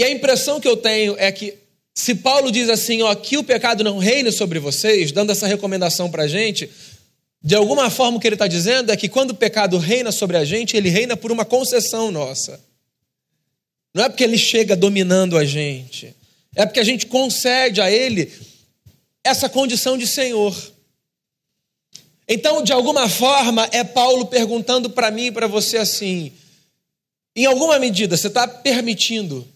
E 0.00 0.02
a 0.02 0.08
impressão 0.08 0.58
que 0.58 0.66
eu 0.66 0.78
tenho 0.78 1.14
é 1.18 1.30
que, 1.30 1.52
se 1.94 2.14
Paulo 2.14 2.50
diz 2.50 2.70
assim, 2.70 3.02
ó, 3.02 3.14
que 3.14 3.36
o 3.36 3.44
pecado 3.44 3.84
não 3.84 3.98
reine 3.98 4.32
sobre 4.32 4.58
vocês, 4.58 5.12
dando 5.12 5.30
essa 5.30 5.46
recomendação 5.46 6.10
para 6.10 6.22
a 6.22 6.26
gente, 6.26 6.70
de 7.42 7.54
alguma 7.54 7.90
forma 7.90 8.16
o 8.16 8.20
que 8.20 8.26
ele 8.26 8.34
está 8.34 8.46
dizendo 8.46 8.90
é 8.90 8.96
que 8.96 9.10
quando 9.10 9.32
o 9.32 9.34
pecado 9.34 9.76
reina 9.76 10.10
sobre 10.10 10.38
a 10.38 10.44
gente, 10.46 10.74
ele 10.74 10.88
reina 10.88 11.18
por 11.18 11.30
uma 11.30 11.44
concessão 11.44 12.10
nossa. 12.10 12.58
Não 13.92 14.04
é 14.04 14.08
porque 14.08 14.24
ele 14.24 14.38
chega 14.38 14.74
dominando 14.74 15.36
a 15.36 15.44
gente, 15.44 16.16
é 16.56 16.64
porque 16.64 16.80
a 16.80 16.84
gente 16.84 17.04
concede 17.04 17.82
a 17.82 17.90
ele 17.90 18.32
essa 19.22 19.50
condição 19.50 19.98
de 19.98 20.06
senhor. 20.06 20.56
Então, 22.26 22.62
de 22.62 22.72
alguma 22.72 23.06
forma, 23.06 23.68
é 23.70 23.84
Paulo 23.84 24.24
perguntando 24.24 24.88
para 24.88 25.10
mim 25.10 25.26
e 25.26 25.30
para 25.30 25.46
você 25.46 25.76
assim: 25.76 26.32
em 27.36 27.44
alguma 27.44 27.78
medida, 27.78 28.16
você 28.16 28.28
está 28.28 28.48
permitindo 28.48 29.46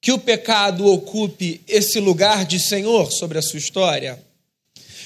que 0.00 0.12
o 0.12 0.18
pecado 0.18 0.86
ocupe 0.86 1.60
esse 1.66 1.98
lugar 1.98 2.44
de 2.44 2.60
Senhor 2.60 3.10
sobre 3.10 3.38
a 3.38 3.42
sua 3.42 3.58
história? 3.58 4.18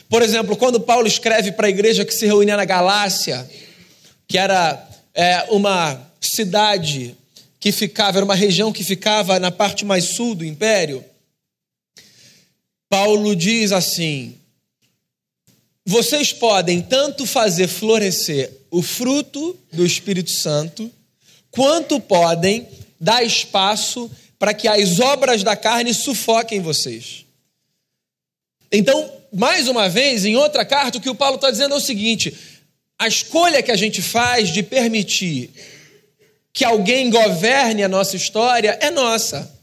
Por 0.09 0.23
exemplo, 0.23 0.56
quando 0.56 0.80
Paulo 0.80 1.06
escreve 1.06 1.52
para 1.52 1.68
a 1.68 1.70
igreja 1.70 2.04
que 2.04 2.12
se 2.12 2.26
reunia 2.26 2.56
na 2.56 2.64
Galácia, 2.64 3.49
que 4.26 4.37
era 4.37 4.88
é, 5.14 5.47
uma 5.50 6.00
cidade 6.20 7.16
que 7.59 7.70
ficava, 7.70 8.18
era 8.18 8.25
uma 8.25 8.35
região 8.35 8.73
que 8.73 8.82
ficava 8.82 9.38
na 9.38 9.50
parte 9.50 9.85
mais 9.85 10.16
sul 10.16 10.35
do 10.35 10.44
império, 10.44 11.04
Paulo 12.88 13.37
diz 13.37 13.70
assim: 13.70 14.37
vocês 15.87 16.32
podem 16.32 16.82
tanto 16.82 17.25
fazer 17.25 17.68
florescer 17.68 18.52
o 18.70 18.82
fruto 18.82 19.56
do 19.73 19.87
Espírito 19.87 20.30
Santo, 20.30 20.90
quanto 21.50 22.00
podem 22.00 22.68
dar 23.00 23.23
espaço 23.23 24.11
para 24.40 24.54
que 24.54 24.66
as 24.66 24.99
obras 24.99 25.44
da 25.44 25.54
carne 25.54 25.92
sufoquem 25.92 26.62
vocês. 26.62 27.26
Então, 28.73 29.12
mais 29.30 29.68
uma 29.68 29.87
vez, 29.87 30.25
em 30.25 30.35
outra 30.35 30.64
carta, 30.64 30.97
o 30.97 31.00
que 31.00 31.11
o 31.11 31.14
Paulo 31.14 31.37
está 31.37 31.50
dizendo 31.50 31.75
é 31.75 31.76
o 31.76 31.80
seguinte: 31.80 32.35
a 32.99 33.06
escolha 33.06 33.62
que 33.62 33.70
a 33.70 33.76
gente 33.76 34.00
faz 34.00 34.49
de 34.49 34.62
permitir 34.62 35.50
que 36.54 36.64
alguém 36.64 37.11
governe 37.11 37.85
a 37.85 37.88
nossa 37.88 38.16
história 38.16 38.78
é 38.80 38.90
nossa. 38.90 39.61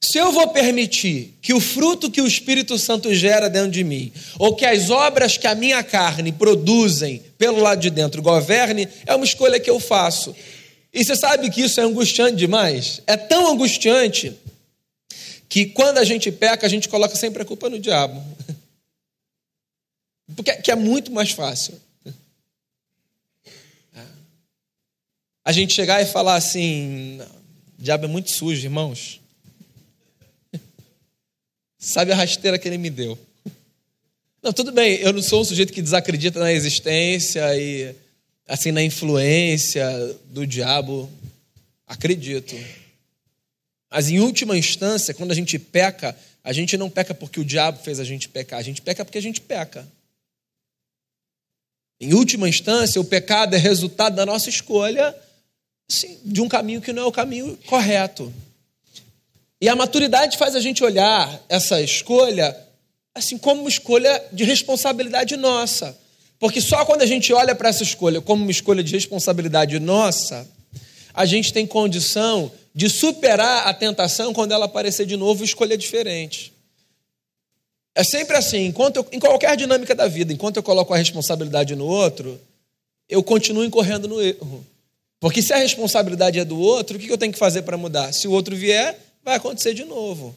Se 0.00 0.18
eu 0.18 0.32
vou 0.32 0.48
permitir 0.48 1.34
que 1.42 1.52
o 1.52 1.60
fruto 1.60 2.10
que 2.10 2.20
o 2.20 2.26
Espírito 2.26 2.78
Santo 2.78 3.14
gera 3.14 3.48
dentro 3.48 3.70
de 3.70 3.84
mim, 3.84 4.12
ou 4.38 4.54
que 4.54 4.64
as 4.64 4.88
obras 4.88 5.36
que 5.36 5.46
a 5.46 5.54
minha 5.54 5.82
carne 5.82 6.32
produzem 6.32 7.22
pelo 7.36 7.60
lado 7.60 7.80
de 7.80 7.90
dentro 7.90 8.22
governe, 8.22 8.88
é 9.06 9.14
uma 9.14 9.24
escolha 9.24 9.60
que 9.60 9.70
eu 9.70 9.78
faço. 9.78 10.34
E 10.94 11.04
você 11.04 11.16
sabe 11.16 11.50
que 11.50 11.60
isso 11.60 11.80
é 11.80 11.82
angustiante 11.82 12.36
demais? 12.36 13.02
É 13.04 13.16
tão 13.16 13.52
angustiante 13.52 14.32
que 15.48 15.66
quando 15.66 15.98
a 15.98 16.04
gente 16.04 16.30
peca, 16.30 16.64
a 16.64 16.68
gente 16.70 16.88
coloca 16.88 17.16
sempre 17.16 17.42
a 17.42 17.44
culpa 17.44 17.68
no 17.68 17.80
diabo. 17.80 18.22
Porque 20.36 20.54
que 20.54 20.70
é 20.70 20.76
muito 20.76 21.10
mais 21.10 21.32
fácil. 21.32 21.80
A 25.44 25.50
gente 25.50 25.74
chegar 25.74 26.00
e 26.00 26.06
falar 26.06 26.36
assim: 26.36 27.20
o 27.76 27.82
diabo 27.82 28.04
é 28.04 28.08
muito 28.08 28.30
sujo, 28.30 28.64
irmãos. 28.64 29.20
Sabe 31.76 32.12
a 32.12 32.16
rasteira 32.16 32.56
que 32.56 32.68
ele 32.68 32.78
me 32.78 32.88
deu? 32.88 33.18
Não, 34.40 34.52
tudo 34.52 34.70
bem, 34.70 35.00
eu 35.00 35.12
não 35.12 35.22
sou 35.22 35.40
um 35.40 35.44
sujeito 35.44 35.72
que 35.72 35.80
desacredita 35.80 36.38
na 36.38 36.52
existência 36.52 37.42
e 37.56 37.96
assim 38.46 38.72
na 38.72 38.82
influência 38.82 39.86
do 40.26 40.46
diabo. 40.46 41.10
Acredito. 41.86 42.56
Mas 43.90 44.08
em 44.08 44.18
última 44.20 44.56
instância, 44.56 45.14
quando 45.14 45.32
a 45.32 45.34
gente 45.34 45.58
peca, 45.58 46.16
a 46.42 46.52
gente 46.52 46.76
não 46.76 46.90
peca 46.90 47.14
porque 47.14 47.40
o 47.40 47.44
diabo 47.44 47.82
fez 47.82 48.00
a 48.00 48.04
gente 48.04 48.28
pecar, 48.28 48.58
a 48.58 48.62
gente 48.62 48.82
peca 48.82 49.04
porque 49.04 49.18
a 49.18 49.22
gente 49.22 49.40
peca. 49.40 49.86
Em 52.00 52.12
última 52.12 52.48
instância, 52.48 53.00
o 53.00 53.04
pecado 53.04 53.54
é 53.54 53.58
resultado 53.58 54.16
da 54.16 54.26
nossa 54.26 54.48
escolha 54.48 55.14
assim, 55.88 56.18
de 56.24 56.40
um 56.40 56.48
caminho 56.48 56.80
que 56.80 56.92
não 56.92 57.04
é 57.04 57.06
o 57.06 57.12
caminho 57.12 57.56
correto. 57.66 58.32
E 59.60 59.68
a 59.68 59.76
maturidade 59.76 60.36
faz 60.36 60.54
a 60.54 60.60
gente 60.60 60.82
olhar 60.82 61.40
essa 61.48 61.80
escolha 61.80 62.54
assim 63.14 63.38
como 63.38 63.60
uma 63.60 63.70
escolha 63.70 64.22
de 64.32 64.42
responsabilidade 64.44 65.36
nossa. 65.36 65.96
Porque 66.38 66.60
só 66.60 66.84
quando 66.84 67.02
a 67.02 67.06
gente 67.06 67.32
olha 67.32 67.54
para 67.54 67.68
essa 67.68 67.82
escolha 67.82 68.20
como 68.20 68.42
uma 68.42 68.50
escolha 68.50 68.82
de 68.82 68.92
responsabilidade 68.92 69.78
nossa, 69.78 70.46
a 71.12 71.24
gente 71.24 71.52
tem 71.52 71.66
condição 71.66 72.50
de 72.74 72.90
superar 72.90 73.68
a 73.68 73.74
tentação 73.74 74.34
quando 74.34 74.52
ela 74.52 74.64
aparecer 74.64 75.06
de 75.06 75.16
novo 75.16 75.42
e 75.42 75.46
escolher 75.46 75.76
diferente. 75.76 76.52
É 77.94 78.02
sempre 78.02 78.36
assim, 78.36 78.66
enquanto 78.66 78.96
eu, 78.96 79.06
em 79.12 79.20
qualquer 79.20 79.56
dinâmica 79.56 79.94
da 79.94 80.08
vida, 80.08 80.32
enquanto 80.32 80.56
eu 80.56 80.62
coloco 80.62 80.92
a 80.92 80.96
responsabilidade 80.96 81.76
no 81.76 81.86
outro, 81.86 82.40
eu 83.08 83.22
continuo 83.22 83.64
incorrendo 83.64 84.08
no 84.08 84.20
erro. 84.20 84.66
Porque 85.20 85.40
se 85.40 85.52
a 85.52 85.56
responsabilidade 85.56 86.40
é 86.40 86.44
do 86.44 86.58
outro, 86.58 86.96
o 86.96 87.00
que 87.00 87.10
eu 87.10 87.16
tenho 87.16 87.32
que 87.32 87.38
fazer 87.38 87.62
para 87.62 87.76
mudar? 87.76 88.12
Se 88.12 88.26
o 88.26 88.32
outro 88.32 88.56
vier, 88.56 88.98
vai 89.24 89.36
acontecer 89.36 89.72
de 89.72 89.84
novo. 89.84 90.34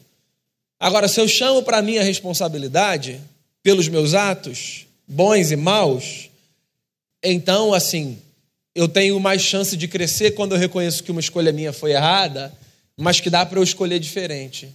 Agora, 0.78 1.08
se 1.08 1.20
eu 1.20 1.26
chamo 1.26 1.62
para 1.62 1.82
mim 1.82 1.98
a 1.98 2.02
responsabilidade 2.02 3.20
pelos 3.62 3.88
meus 3.88 4.14
atos, 4.14 4.86
bons 5.08 5.50
e 5.50 5.56
maus, 5.56 6.28
então, 7.22 7.74
assim, 7.74 8.18
eu 8.74 8.88
tenho 8.88 9.18
mais 9.18 9.42
chance 9.42 9.76
de 9.76 9.88
crescer 9.88 10.32
quando 10.32 10.54
eu 10.54 10.58
reconheço 10.58 11.02
que 11.02 11.10
uma 11.10 11.20
escolha 11.20 11.52
minha 11.52 11.72
foi 11.72 11.92
errada, 11.92 12.56
mas 12.96 13.20
que 13.20 13.30
dá 13.30 13.44
para 13.44 13.58
eu 13.58 13.62
escolher 13.62 13.98
diferente. 13.98 14.68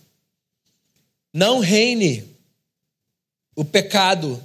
Não 1.34 1.60
reine 1.60 2.24
o 3.56 3.64
pecado 3.64 4.44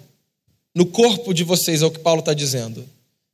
no 0.75 0.87
corpo 0.87 1.33
de 1.33 1.43
vocês, 1.43 1.83
é 1.83 1.87
o 1.87 1.91
que 1.91 1.99
Paulo 1.99 2.21
está 2.21 2.35
dizendo. 2.35 2.89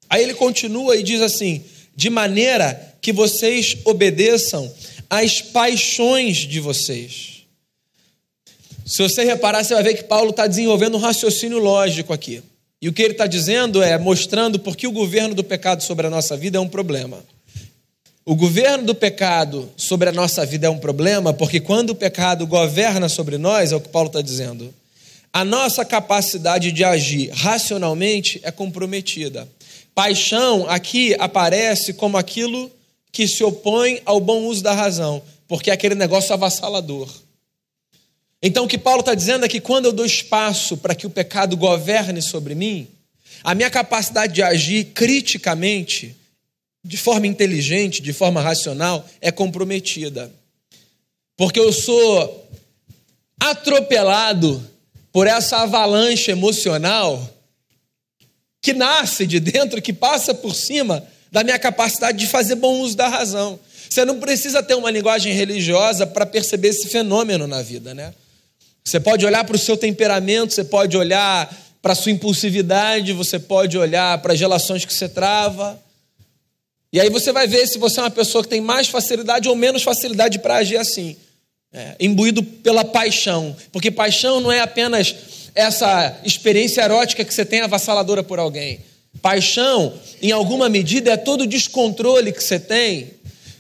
Aí 0.09 0.23
ele 0.23 0.35
continua 0.35 0.97
e 0.97 1.03
diz 1.03 1.21
assim: 1.21 1.63
de 1.95 2.09
maneira 2.09 2.95
que 3.01 3.13
vocês 3.13 3.77
obedeçam 3.85 4.73
às 5.11 5.41
paixões 5.41 6.39
de 6.39 6.59
vocês. 6.59 7.34
Se 8.85 9.03
você 9.03 9.25
reparar, 9.25 9.65
você 9.65 9.73
vai 9.73 9.83
ver 9.83 9.95
que 9.95 10.05
Paulo 10.05 10.31
está 10.31 10.47
desenvolvendo 10.47 10.97
um 10.97 11.01
raciocínio 11.01 11.59
lógico 11.59 12.13
aqui. 12.13 12.43
E 12.83 12.89
o 12.89 12.93
que 12.93 13.01
ele 13.01 13.13
está 13.13 13.27
dizendo 13.27 13.83
é 13.83 13.97
mostrando 13.97 14.59
por 14.59 14.77
que 14.77 14.87
o 14.87 14.93
governo 14.93 15.35
do 15.35 15.43
pecado 15.43 15.83
sobre 15.83 16.07
a 16.07 16.11
nossa 16.11 16.37
vida 16.37 16.59
é 16.59 16.61
um 16.61 16.69
problema. 16.69 17.25
O 18.27 18.35
governo 18.35 18.85
do 18.85 18.95
pecado 18.95 19.71
sobre 19.75 20.11
a 20.11 20.13
nossa 20.13 20.45
vida 20.45 20.67
é 20.67 20.71
um 20.71 20.79
problema 20.79 21.33
porque 21.33 21.61
quando 21.61 21.91
o 21.91 21.95
pecado 21.95 22.47
governa 22.47 23.09
sobre 23.09 23.39
nós, 23.39 23.73
é 23.73 23.77
o 23.77 23.81
que 23.81 23.89
Paulo 23.89 24.09
está 24.09 24.21
dizendo, 24.21 24.73
a 25.33 25.45
nossa 25.45 25.83
capacidade 25.83 26.71
de 26.71 26.85
agir 26.85 27.31
racionalmente 27.33 28.39
é 28.43 28.51
comprometida. 28.51 29.49
Paixão 29.95 30.69
aqui 30.69 31.17
aparece 31.19 31.95
como 31.95 32.19
aquilo 32.19 32.71
que 33.11 33.27
se 33.27 33.43
opõe 33.43 34.03
ao 34.05 34.21
bom 34.21 34.45
uso 34.45 34.63
da 34.63 34.75
razão, 34.75 35.23
porque 35.49 35.71
é 35.71 35.73
aquele 35.73 35.95
negócio 35.95 36.35
avassalador. 36.35 37.24
Então, 38.47 38.67
o 38.67 38.69
que 38.69 38.77
Paulo 38.77 39.01
está 39.01 39.15
dizendo 39.15 39.47
é 39.47 39.49
que 39.49 39.59
quando 39.59 39.87
eu 39.87 39.93
dou 39.93 40.05
espaço 40.05 40.77
para 40.77 40.95
que 40.95 41.07
o 41.07 41.11
pecado 41.11 41.57
governe 41.57 42.21
sobre 42.21 42.55
mim, 42.55 42.87
a 43.43 43.55
minha 43.55 43.71
capacidade 43.71 44.35
de 44.35 44.43
agir 44.43 44.85
criticamente, 44.93 46.15
de 46.85 46.99
forma 46.99 47.27
inteligente, 47.27 48.03
de 48.03 48.13
forma 48.13 48.43
racional, 48.43 49.09
é 49.23 49.33
comprometida. 49.33 50.31
Porque 51.39 51.59
eu 51.59 51.73
sou 51.73 52.47
atropelado 53.41 54.63
por 55.11 55.27
essa 55.27 55.63
avalanche 55.63 56.31
emocional 56.31 57.27
que 58.61 58.75
nasce 58.75 59.27
de 59.27 59.41
dentro, 59.41 59.81
que 59.81 59.93
passa 59.95 60.35
por 60.35 60.55
cima 60.55 61.03
da 61.33 61.43
minha 61.43 61.59
capacidade 61.59 62.19
de 62.19 62.27
fazer 62.27 62.57
bom 62.57 62.81
uso 62.81 62.95
da 62.95 63.09
razão. 63.09 63.59
Você 63.89 64.05
não 64.05 64.21
precisa 64.21 64.63
ter 64.63 64.75
uma 64.75 64.91
linguagem 64.91 65.33
religiosa 65.33 66.07
para 66.07 66.27
perceber 66.27 66.69
esse 66.69 66.89
fenômeno 66.89 67.47
na 67.47 67.63
vida, 67.63 67.95
né? 67.95 68.13
Você 68.87 69.01
pode 69.01 69.25
olhar 69.25 69.43
para 69.45 69.57
o 69.57 69.59
seu 69.59 69.79
temperamento, 69.79 70.53
você 70.53 70.63
pode 70.63 70.95
olhar 70.95 71.51
para 71.81 71.95
a 71.95 71.97
sua 71.97 72.13
impulsividade, 72.13 73.15
você 73.15 73.39
pode 73.39 73.79
olhar 73.79 74.19
para 74.19 74.35
as 74.35 74.41
relações 74.41 74.85
que 74.85 74.93
você 74.93 75.09
trava. 75.09 75.83
E 76.93 77.01
aí 77.01 77.09
você 77.09 77.33
vai 77.33 77.47
ver 77.47 77.67
se 77.67 77.79
você 77.79 77.99
é 77.99 78.03
uma 78.03 78.11
pessoa 78.11 78.45
que 78.45 78.51
tem 78.51 78.61
mais 78.61 78.87
facilidade 78.87 79.49
ou 79.49 79.57
menos 79.57 79.83
facilidade 79.83 80.39
para 80.39 80.57
agir 80.57 80.77
assim. 80.77 81.17
É, 81.73 81.97
imbuído 81.99 82.43
pela 82.43 82.85
paixão. 82.85 83.57
Porque 83.73 83.91
paixão 83.91 84.39
não 84.39 84.53
é 84.53 84.61
apenas 84.61 85.15
essa 85.55 86.21
experiência 86.23 86.83
erótica 86.83 87.25
que 87.25 87.33
você 87.33 87.45
tem 87.45 87.63
avassaladora 87.63 88.23
por 88.23 88.39
alguém. 88.39 88.81
Paixão, 89.23 89.95
em 90.21 90.31
alguma 90.31 90.69
medida, 90.69 91.13
é 91.13 91.17
todo 91.17 91.43
o 91.43 91.47
descontrole 91.47 92.33
que 92.33 92.45
você 92.45 92.61
tem 92.61 93.13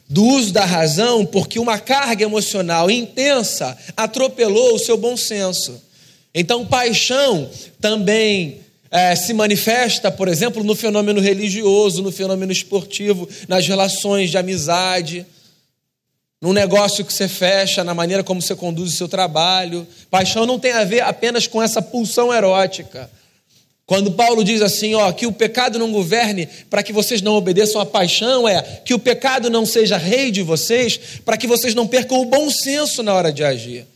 do 0.09 0.25
uso 0.25 0.53
da 0.53 0.65
razão 0.65 1.25
porque 1.25 1.59
uma 1.59 1.79
carga 1.79 2.25
emocional 2.25 2.91
intensa 2.91 3.77
atropelou 3.97 4.75
o 4.75 4.79
seu 4.79 4.97
bom 4.97 5.17
senso. 5.17 5.83
Então, 6.35 6.67
paixão 6.67 7.49
também 7.81 8.61
é, 8.91 9.15
se 9.15 9.33
manifesta, 9.33 10.11
por 10.11 10.29
exemplo, 10.29 10.63
no 10.63 10.75
fenômeno 10.75 11.21
religioso, 11.21 12.03
no 12.03 12.13
fenômeno 12.13 12.53
esportivo, 12.53 13.29
nas 13.49 13.67
relações 13.67 14.31
de 14.31 14.39
amizade, 14.39 15.27
no 16.41 16.53
negócio 16.53 17.05
que 17.05 17.13
você 17.13 17.27
fecha, 17.27 17.83
na 17.83 17.95
maneira 17.95 18.23
como 18.23 18.43
você 18.43 18.55
conduz 18.55 18.93
o 18.93 18.97
seu 18.97 19.09
trabalho. 19.09 19.87
Paixão 20.11 20.45
não 20.45 20.59
tem 20.59 20.73
a 20.73 20.85
ver 20.85 21.01
apenas 21.01 21.47
com 21.47 21.63
essa 21.63 21.81
pulsão 21.81 22.33
erótica 22.33 23.11
quando 23.87 24.13
Paulo 24.13 24.43
diz 24.43 24.63
assim, 24.63 24.95
ó, 24.95 25.13
que 25.13 25.27
o 25.27 25.33
pecado 25.33 25.79
não 25.79 25.93
governe 25.93 26.49
para 26.71 26.83
que 26.83 26.93
vocês 26.93 27.21
não 27.21 27.35
obedeçam 27.35 27.81
à 27.81 27.87
paixão, 27.87 28.49
é 28.49 28.63
que 28.63 28.95
o 28.95 28.99
pecado 28.99 29.51
não 29.51 29.67
seja 29.67 29.99
rei 29.99 30.31
de 30.31 30.43
vocês, 30.43 30.99
para 31.25 31.37
que 31.37 31.47
vocês 31.47 31.75
não 31.75 31.87
percam 31.87 32.21
o 32.21 32.25
bom 32.25 32.49
senso 32.49 33.03
na 33.03 33.13
hora 33.13 33.31
de 33.31 33.45
agir. 33.45 33.87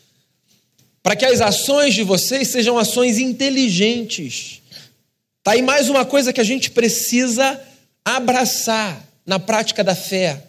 Para 1.02 1.16
que 1.16 1.24
as 1.24 1.40
ações 1.40 1.94
de 1.94 2.02
vocês 2.02 2.48
sejam 2.48 2.76
ações 2.76 3.18
inteligentes. 3.18 4.60
Tá 5.42 5.52
aí 5.52 5.62
mais 5.62 5.88
uma 5.88 6.04
coisa 6.04 6.34
que 6.34 6.40
a 6.40 6.44
gente 6.44 6.70
precisa 6.70 7.58
abraçar 8.04 9.02
na 9.24 9.38
prática 9.38 9.82
da 9.82 9.94
fé. 9.94 10.42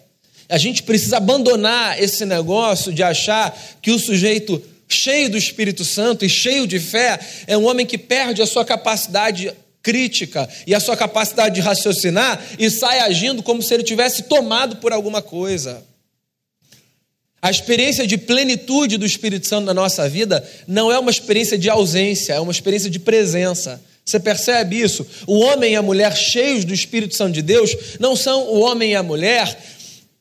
A 0.50 0.58
gente 0.58 0.82
precisa 0.82 1.16
abandonar 1.16 2.02
esse 2.02 2.26
negócio 2.26 2.92
de 2.92 3.02
achar 3.02 3.58
que 3.80 3.90
o 3.90 3.98
sujeito 3.98 4.62
cheio 4.90 5.30
do 5.30 5.36
Espírito 5.36 5.84
Santo 5.84 6.24
e 6.24 6.28
cheio 6.28 6.66
de 6.66 6.78
fé, 6.78 7.18
é 7.46 7.56
um 7.56 7.66
homem 7.66 7.86
que 7.86 7.98
perde 7.98 8.42
a 8.42 8.46
sua 8.46 8.64
capacidade 8.64 9.52
crítica 9.82 10.48
e 10.66 10.74
a 10.74 10.80
sua 10.80 10.96
capacidade 10.96 11.54
de 11.54 11.60
raciocinar 11.60 12.42
e 12.58 12.70
sai 12.70 13.00
agindo 13.00 13.42
como 13.42 13.62
se 13.62 13.72
ele 13.72 13.82
tivesse 13.82 14.24
tomado 14.24 14.76
por 14.76 14.92
alguma 14.92 15.22
coisa. 15.22 15.82
A 17.42 17.50
experiência 17.50 18.06
de 18.06 18.18
plenitude 18.18 18.98
do 18.98 19.06
Espírito 19.06 19.46
Santo 19.46 19.64
na 19.64 19.72
nossa 19.72 20.06
vida 20.08 20.46
não 20.66 20.92
é 20.92 20.98
uma 20.98 21.10
experiência 21.10 21.56
de 21.56 21.70
ausência, 21.70 22.34
é 22.34 22.40
uma 22.40 22.52
experiência 22.52 22.90
de 22.90 22.98
presença. 22.98 23.82
Você 24.04 24.20
percebe 24.20 24.78
isso? 24.78 25.06
O 25.26 25.38
homem 25.38 25.72
e 25.72 25.76
a 25.76 25.82
mulher 25.82 26.14
cheios 26.14 26.64
do 26.64 26.74
Espírito 26.74 27.14
Santo 27.14 27.32
de 27.32 27.42
Deus 27.42 27.74
não 27.98 28.14
são 28.14 28.42
o 28.48 28.60
homem 28.60 28.90
e 28.90 28.96
a 28.96 29.02
mulher 29.02 29.56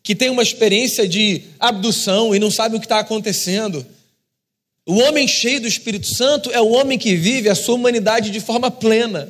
que 0.01 0.15
têm 0.15 0.29
uma 0.29 0.43
experiência 0.43 1.07
de 1.07 1.43
abdução 1.59 2.33
e 2.33 2.39
não 2.39 2.49
sabem 2.49 2.77
o 2.77 2.79
que 2.79 2.85
está 2.85 2.99
acontecendo. 2.99 3.85
O 4.89 4.95
homem 5.01 5.27
cheio 5.27 5.61
do 5.61 5.67
Espírito 5.67 6.07
Santo 6.07 6.49
é 6.49 6.59
o 6.59 6.69
homem 6.69 6.97
que 6.97 7.15
vive 7.15 7.47
a 7.47 7.53
sua 7.53 7.75
humanidade 7.75 8.31
de 8.31 8.39
forma 8.39 8.71
plena. 8.71 9.29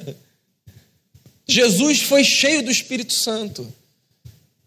Jesus 1.45 1.99
foi 1.99 2.23
cheio 2.23 2.63
do 2.63 2.71
Espírito 2.71 3.11
Santo. 3.11 3.67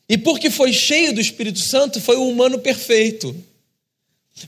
E 0.06 0.18
porque 0.18 0.50
foi 0.50 0.70
cheio 0.70 1.14
do 1.14 1.20
Espírito 1.22 1.60
Santo, 1.60 1.98
foi 1.98 2.16
o 2.16 2.28
humano 2.28 2.58
perfeito. 2.58 3.34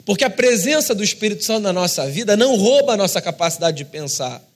Porque 0.05 0.23
a 0.23 0.29
presença 0.29 0.95
do 0.95 1.03
Espírito 1.03 1.43
Santo 1.43 1.63
na 1.63 1.73
nossa 1.73 2.07
vida 2.11 2.37
não 2.37 2.57
rouba 2.57 2.93
a 2.93 2.97
nossa 2.99 3.23
capacidade 3.23 3.79
de 3.79 3.87
pensar. 3.87 4.47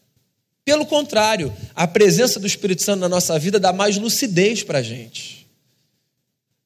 Pelo 0.66 0.84
contrário, 0.84 1.50
a 1.74 1.86
presença 1.86 2.38
do 2.38 2.46
Espírito 2.46 2.82
Santo 2.82 3.00
na 3.00 3.08
nossa 3.08 3.38
vida 3.38 3.58
dá 3.58 3.72
mais 3.72 3.96
lucidez 3.96 4.62
para 4.62 4.80
a 4.80 4.82
gente, 4.82 5.46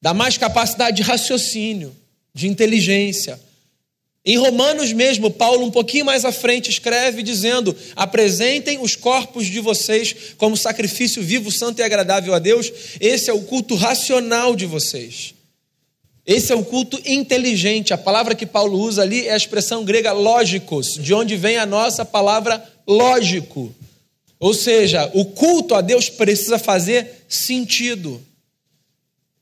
dá 0.01 0.13
mais 0.13 0.37
capacidade 0.37 0.97
de 0.97 1.03
raciocínio, 1.03 1.95
de 2.33 2.49
inteligência, 2.49 3.39
em 4.25 4.37
Romanos 4.37 4.93
mesmo, 4.93 5.29
Paulo, 5.29 5.65
um 5.65 5.71
pouquinho 5.71 6.05
mais 6.05 6.23
à 6.23 6.31
frente, 6.31 6.69
escreve 6.69 7.21
dizendo: 7.21 7.75
apresentem 7.93 8.79
os 8.79 8.95
corpos 8.95 9.47
de 9.47 9.59
vocês 9.59 10.15
como 10.37 10.55
sacrifício 10.55 11.21
vivo, 11.21 11.51
santo 11.51 11.79
e 11.79 11.83
agradável 11.83 12.33
a 12.33 12.39
Deus. 12.39 12.71
Esse 13.01 13.29
é 13.29 13.33
o 13.33 13.41
culto 13.41 13.75
racional 13.75 14.55
de 14.55 14.65
vocês. 14.65 15.33
Esse 16.25 16.53
é 16.53 16.55
o 16.55 16.63
culto 16.63 17.01
inteligente. 17.05 17.93
A 17.93 17.97
palavra 17.97 18.33
que 18.33 18.45
Paulo 18.45 18.79
usa 18.79 19.01
ali 19.01 19.27
é 19.27 19.33
a 19.33 19.37
expressão 19.37 19.83
grega 19.83 20.13
lógicos, 20.13 20.93
de 20.93 21.13
onde 21.13 21.35
vem 21.35 21.57
a 21.57 21.65
nossa 21.65 22.05
palavra 22.05 22.63
lógico. 22.87 23.75
Ou 24.39 24.53
seja, 24.53 25.11
o 25.13 25.25
culto 25.25 25.75
a 25.75 25.81
Deus 25.81 26.09
precisa 26.09 26.57
fazer 26.57 27.25
sentido. 27.27 28.21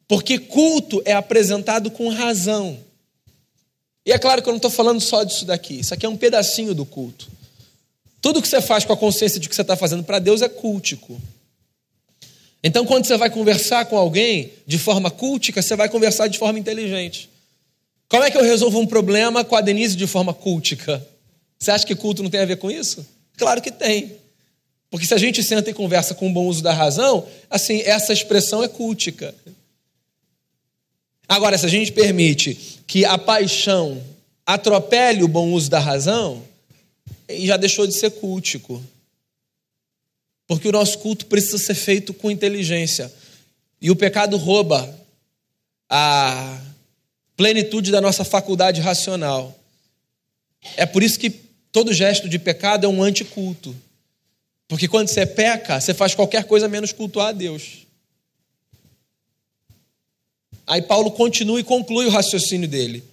Porque 0.07 0.39
culto 0.39 1.03
é 1.05 1.13
apresentado 1.13 1.91
com 1.91 2.09
razão. 2.09 2.79
E 4.05 4.11
é 4.11 4.17
claro 4.17 4.41
que 4.41 4.49
eu 4.49 4.51
não 4.51 4.57
estou 4.57 4.71
falando 4.71 4.99
só 4.99 5.23
disso 5.23 5.45
daqui, 5.45 5.79
isso 5.79 5.93
aqui 5.93 6.05
é 6.05 6.09
um 6.09 6.17
pedacinho 6.17 6.73
do 6.73 6.85
culto. 6.85 7.29
Tudo 8.21 8.41
que 8.41 8.47
você 8.47 8.61
faz 8.61 8.85
com 8.85 8.93
a 8.93 8.97
consciência 8.97 9.39
de 9.39 9.49
que 9.49 9.55
você 9.55 9.61
está 9.61 9.75
fazendo 9.75 10.03
para 10.03 10.19
Deus 10.19 10.41
é 10.41 10.49
cultico. 10.49 11.19
Então, 12.63 12.85
quando 12.85 13.05
você 13.05 13.17
vai 13.17 13.29
conversar 13.29 13.85
com 13.85 13.97
alguém 13.97 14.51
de 14.67 14.77
forma 14.77 15.09
cultica, 15.09 15.61
você 15.61 15.75
vai 15.75 15.89
conversar 15.89 16.27
de 16.27 16.37
forma 16.37 16.59
inteligente. 16.59 17.29
Como 18.07 18.23
é 18.23 18.29
que 18.29 18.37
eu 18.37 18.43
resolvo 18.43 18.79
um 18.79 18.85
problema 18.85 19.43
com 19.43 19.55
a 19.55 19.61
Denise 19.61 19.95
de 19.95 20.05
forma 20.05 20.33
cultica? 20.33 21.05
Você 21.57 21.71
acha 21.71 21.85
que 21.85 21.95
culto 21.95 22.21
não 22.21 22.29
tem 22.29 22.41
a 22.41 22.45
ver 22.45 22.57
com 22.57 22.69
isso? 22.69 23.05
Claro 23.37 23.61
que 23.61 23.71
tem. 23.71 24.15
Porque 24.91 25.05
se 25.05 25.13
a 25.13 25.17
gente 25.17 25.41
senta 25.41 25.69
e 25.69 25.73
conversa 25.73 26.13
com 26.13 26.29
o 26.29 26.33
bom 26.33 26.45
uso 26.45 26.61
da 26.61 26.73
razão, 26.73 27.25
assim, 27.49 27.81
essa 27.81 28.11
expressão 28.11 28.61
é 28.61 28.67
cultica. 28.67 29.33
Agora, 31.31 31.57
se 31.57 31.65
a 31.65 31.69
gente 31.69 31.93
permite 31.93 32.81
que 32.85 33.05
a 33.05 33.17
paixão 33.17 34.03
atropele 34.45 35.23
o 35.23 35.29
bom 35.29 35.53
uso 35.53 35.69
da 35.69 35.79
razão, 35.79 36.43
já 37.29 37.55
deixou 37.55 37.87
de 37.87 37.93
ser 37.93 38.11
cultico. 38.11 38.83
Porque 40.45 40.67
o 40.67 40.73
nosso 40.73 40.99
culto 40.99 41.27
precisa 41.27 41.57
ser 41.57 41.75
feito 41.75 42.13
com 42.13 42.29
inteligência. 42.29 43.09
E 43.81 43.89
o 43.89 43.95
pecado 43.95 44.35
rouba 44.35 44.93
a 45.89 46.59
plenitude 47.37 47.91
da 47.91 48.01
nossa 48.01 48.25
faculdade 48.25 48.81
racional. 48.81 49.57
É 50.75 50.85
por 50.85 51.01
isso 51.01 51.17
que 51.17 51.29
todo 51.71 51.93
gesto 51.93 52.27
de 52.27 52.39
pecado 52.39 52.85
é 52.85 52.89
um 52.89 53.01
anticulto. 53.01 53.73
Porque 54.67 54.85
quando 54.85 55.07
você 55.07 55.25
peca, 55.25 55.79
você 55.79 55.93
faz 55.93 56.13
qualquer 56.13 56.43
coisa 56.43 56.67
menos 56.67 56.91
cultuar 56.91 57.29
a 57.29 57.31
Deus. 57.31 57.80
Aí 60.71 60.81
Paulo 60.81 61.11
continua 61.11 61.59
e 61.59 61.65
conclui 61.65 62.05
o 62.05 62.09
raciocínio 62.09 62.65
dele. 62.65 63.03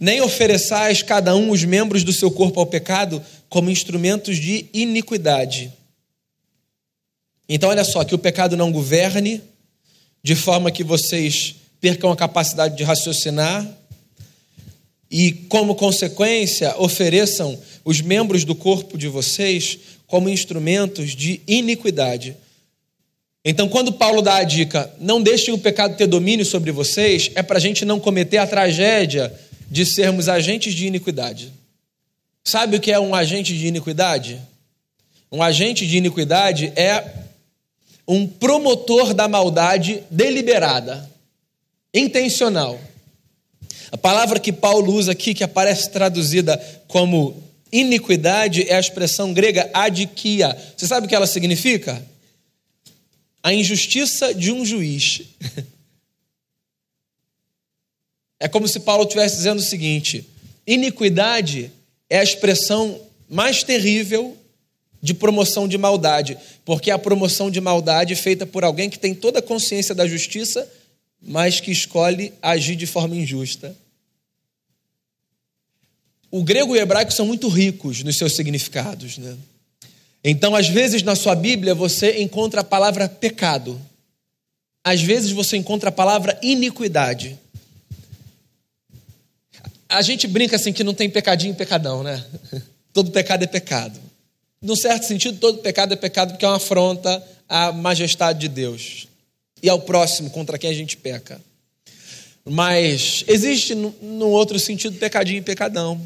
Nem 0.00 0.20
ofereçais 0.20 1.04
cada 1.04 1.36
um 1.36 1.52
os 1.52 1.62
membros 1.62 2.02
do 2.02 2.12
seu 2.12 2.32
corpo 2.32 2.58
ao 2.58 2.66
pecado 2.66 3.22
como 3.48 3.70
instrumentos 3.70 4.38
de 4.38 4.66
iniquidade. 4.74 5.72
Então, 7.48 7.70
olha 7.70 7.84
só, 7.84 8.02
que 8.02 8.12
o 8.12 8.18
pecado 8.18 8.56
não 8.56 8.72
governe, 8.72 9.40
de 10.20 10.34
forma 10.34 10.72
que 10.72 10.82
vocês 10.82 11.54
percam 11.80 12.10
a 12.10 12.16
capacidade 12.16 12.76
de 12.76 12.82
raciocinar, 12.82 13.64
e, 15.08 15.30
como 15.48 15.76
consequência, 15.76 16.74
ofereçam 16.76 17.56
os 17.84 18.00
membros 18.00 18.44
do 18.44 18.56
corpo 18.56 18.98
de 18.98 19.06
vocês 19.06 19.78
como 20.08 20.28
instrumentos 20.28 21.14
de 21.14 21.40
iniquidade. 21.46 22.36
Então, 23.44 23.68
quando 23.68 23.92
Paulo 23.92 24.22
dá 24.22 24.36
a 24.36 24.42
dica, 24.42 24.90
não 24.98 25.20
deixem 25.20 25.52
o 25.52 25.58
pecado 25.58 25.96
ter 25.96 26.06
domínio 26.06 26.46
sobre 26.46 26.72
vocês, 26.72 27.30
é 27.34 27.42
para 27.42 27.58
a 27.58 27.60
gente 27.60 27.84
não 27.84 28.00
cometer 28.00 28.38
a 28.38 28.46
tragédia 28.46 29.32
de 29.70 29.84
sermos 29.84 30.28
agentes 30.28 30.72
de 30.72 30.86
iniquidade. 30.86 31.52
Sabe 32.42 32.76
o 32.76 32.80
que 32.80 32.90
é 32.90 32.98
um 32.98 33.14
agente 33.14 33.56
de 33.56 33.66
iniquidade? 33.66 34.40
Um 35.30 35.42
agente 35.42 35.86
de 35.86 35.98
iniquidade 35.98 36.72
é 36.74 37.04
um 38.08 38.26
promotor 38.26 39.12
da 39.12 39.28
maldade 39.28 40.02
deliberada, 40.10 41.10
intencional. 41.92 42.80
A 43.92 43.98
palavra 43.98 44.40
que 44.40 44.52
Paulo 44.52 44.92
usa 44.92 45.12
aqui, 45.12 45.34
que 45.34 45.44
aparece 45.44 45.90
traduzida 45.90 46.60
como 46.88 47.42
iniquidade, 47.70 48.68
é 48.68 48.76
a 48.76 48.80
expressão 48.80 49.32
grega 49.32 49.68
adikia. 49.72 50.56
Você 50.76 50.86
sabe 50.86 51.06
o 51.06 51.08
que 51.08 51.14
ela 51.14 51.26
significa? 51.26 52.02
A 53.44 53.52
injustiça 53.52 54.34
de 54.34 54.50
um 54.50 54.64
juiz. 54.64 55.20
É 58.40 58.48
como 58.48 58.68
se 58.68 58.80
Paulo 58.80 59.04
estivesse 59.04 59.36
dizendo 59.36 59.60
o 59.60 59.62
seguinte: 59.62 60.28
iniquidade 60.66 61.70
é 62.10 62.18
a 62.18 62.22
expressão 62.22 63.00
mais 63.30 63.62
terrível 63.62 64.36
de 65.00 65.14
promoção 65.14 65.66
de 65.66 65.78
maldade, 65.78 66.36
porque 66.62 66.90
é 66.90 66.92
a 66.92 66.98
promoção 66.98 67.50
de 67.50 67.58
maldade 67.58 68.14
feita 68.16 68.44
por 68.44 68.62
alguém 68.62 68.90
que 68.90 68.98
tem 68.98 69.14
toda 69.14 69.38
a 69.38 69.42
consciência 69.42 69.94
da 69.94 70.06
justiça, 70.06 70.70
mas 71.22 71.58
que 71.58 71.70
escolhe 71.70 72.34
agir 72.42 72.76
de 72.76 72.86
forma 72.86 73.16
injusta. 73.16 73.74
O 76.30 76.42
grego 76.42 76.76
e 76.76 76.78
o 76.78 76.82
hebraico 76.82 77.12
são 77.12 77.24
muito 77.24 77.48
ricos 77.48 78.02
nos 78.02 78.18
seus 78.18 78.36
significados, 78.36 79.16
né? 79.16 79.38
Então, 80.24 80.56
às 80.56 80.68
vezes 80.68 81.02
na 81.02 81.14
sua 81.14 81.34
Bíblia 81.34 81.74
você 81.74 82.22
encontra 82.22 82.62
a 82.62 82.64
palavra 82.64 83.06
pecado. 83.06 83.78
Às 84.82 85.02
vezes 85.02 85.30
você 85.30 85.58
encontra 85.58 85.90
a 85.90 85.92
palavra 85.92 86.38
iniquidade. 86.42 87.38
A 89.86 90.00
gente 90.00 90.26
brinca 90.26 90.56
assim 90.56 90.72
que 90.72 90.82
não 90.82 90.94
tem 90.94 91.10
pecadinho 91.10 91.52
e 91.52 91.56
pecadão, 91.56 92.02
né? 92.02 92.24
Todo 92.92 93.10
pecado 93.10 93.44
é 93.44 93.46
pecado. 93.46 94.00
Num 94.62 94.76
certo 94.76 95.04
sentido, 95.04 95.38
todo 95.38 95.58
pecado 95.58 95.92
é 95.92 95.96
pecado 95.96 96.30
porque 96.30 96.44
é 96.44 96.48
uma 96.48 96.56
afronta 96.56 97.22
à 97.46 97.70
majestade 97.70 98.38
de 98.38 98.48
Deus 98.48 99.06
e 99.62 99.68
ao 99.68 99.78
próximo 99.80 100.30
contra 100.30 100.56
quem 100.56 100.70
a 100.70 100.74
gente 100.74 100.96
peca. 100.96 101.38
Mas 102.46 103.24
existe, 103.26 103.74
no 103.74 104.28
outro 104.28 104.58
sentido, 104.58 104.96
pecadinho 104.96 105.38
e 105.38 105.42
pecadão. 105.42 106.00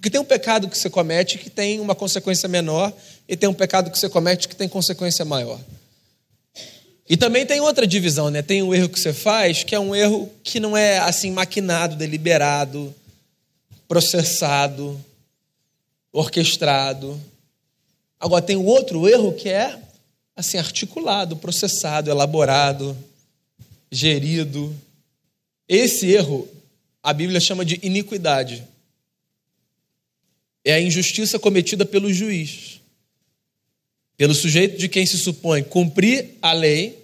Porque 0.00 0.08
tem 0.08 0.18
um 0.18 0.24
pecado 0.24 0.66
que 0.66 0.78
você 0.78 0.88
comete 0.88 1.36
que 1.36 1.50
tem 1.50 1.78
uma 1.78 1.94
consequência 1.94 2.48
menor, 2.48 2.90
e 3.28 3.36
tem 3.36 3.46
um 3.46 3.52
pecado 3.54 3.90
que 3.90 3.98
você 3.98 4.08
comete 4.08 4.48
que 4.48 4.56
tem 4.56 4.66
consequência 4.66 5.26
maior. 5.26 5.60
E 7.06 7.18
também 7.18 7.44
tem 7.44 7.60
outra 7.60 7.86
divisão, 7.86 8.30
né? 8.30 8.40
Tem 8.40 8.62
um 8.62 8.74
erro 8.74 8.88
que 8.88 8.98
você 8.98 9.12
faz 9.12 9.62
que 9.62 9.74
é 9.74 9.78
um 9.78 9.94
erro 9.94 10.32
que 10.42 10.58
não 10.58 10.74
é 10.74 10.98
assim 11.00 11.30
maquinado, 11.30 11.96
deliberado, 11.96 12.94
processado, 13.86 14.98
orquestrado. 16.10 17.20
Agora 18.18 18.40
tem 18.40 18.56
o 18.56 18.64
outro 18.64 19.06
erro 19.06 19.34
que 19.34 19.50
é 19.50 19.78
assim 20.34 20.56
articulado, 20.56 21.36
processado, 21.36 22.08
elaborado, 22.08 22.96
gerido. 23.92 24.74
Esse 25.68 26.10
erro 26.10 26.48
a 27.02 27.12
Bíblia 27.12 27.38
chama 27.38 27.66
de 27.66 27.78
iniquidade 27.82 28.69
é 30.64 30.74
a 30.74 30.80
injustiça 30.80 31.38
cometida 31.38 31.84
pelo 31.84 32.12
juiz, 32.12 32.80
pelo 34.16 34.34
sujeito 34.34 34.78
de 34.78 34.88
quem 34.88 35.06
se 35.06 35.18
supõe 35.18 35.62
cumprir 35.62 36.36
a 36.42 36.52
lei, 36.52 36.98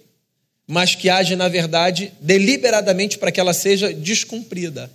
mas 0.67 0.95
que 0.95 1.09
age, 1.09 1.35
na 1.35 1.47
verdade, 1.47 2.11
deliberadamente 2.19 3.17
para 3.17 3.31
que 3.31 3.39
ela 3.39 3.53
seja 3.53 3.93
descumprida. 3.93 4.91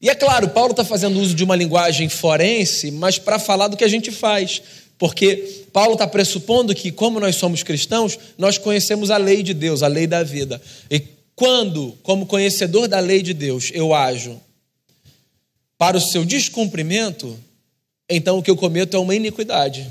E 0.00 0.10
é 0.10 0.14
claro, 0.14 0.50
Paulo 0.50 0.72
está 0.72 0.84
fazendo 0.84 1.18
uso 1.20 1.34
de 1.34 1.42
uma 1.42 1.56
linguagem 1.56 2.08
forense, 2.08 2.90
mas 2.90 3.18
para 3.18 3.38
falar 3.38 3.68
do 3.68 3.76
que 3.76 3.84
a 3.84 3.88
gente 3.88 4.10
faz. 4.10 4.60
Porque 4.98 5.64
Paulo 5.72 5.92
está 5.92 6.06
pressupondo 6.06 6.74
que, 6.74 6.90
como 6.90 7.20
nós 7.20 7.36
somos 7.36 7.62
cristãos, 7.62 8.18
nós 8.36 8.58
conhecemos 8.58 9.10
a 9.10 9.16
lei 9.16 9.42
de 9.42 9.54
Deus, 9.54 9.82
a 9.82 9.86
lei 9.86 10.06
da 10.06 10.22
vida. 10.22 10.60
E 10.90 11.02
quando, 11.34 11.96
como 12.02 12.26
conhecedor 12.26 12.88
da 12.88 12.98
lei 12.98 13.22
de 13.22 13.34
Deus, 13.34 13.70
eu 13.74 13.94
ajo 13.94 14.40
para 15.78 15.96
o 15.96 16.00
seu 16.00 16.24
descumprimento, 16.24 17.38
então 18.08 18.38
o 18.38 18.42
que 18.42 18.50
eu 18.50 18.56
cometo 18.56 18.96
é 18.96 19.00
uma 19.00 19.14
iniquidade. 19.14 19.90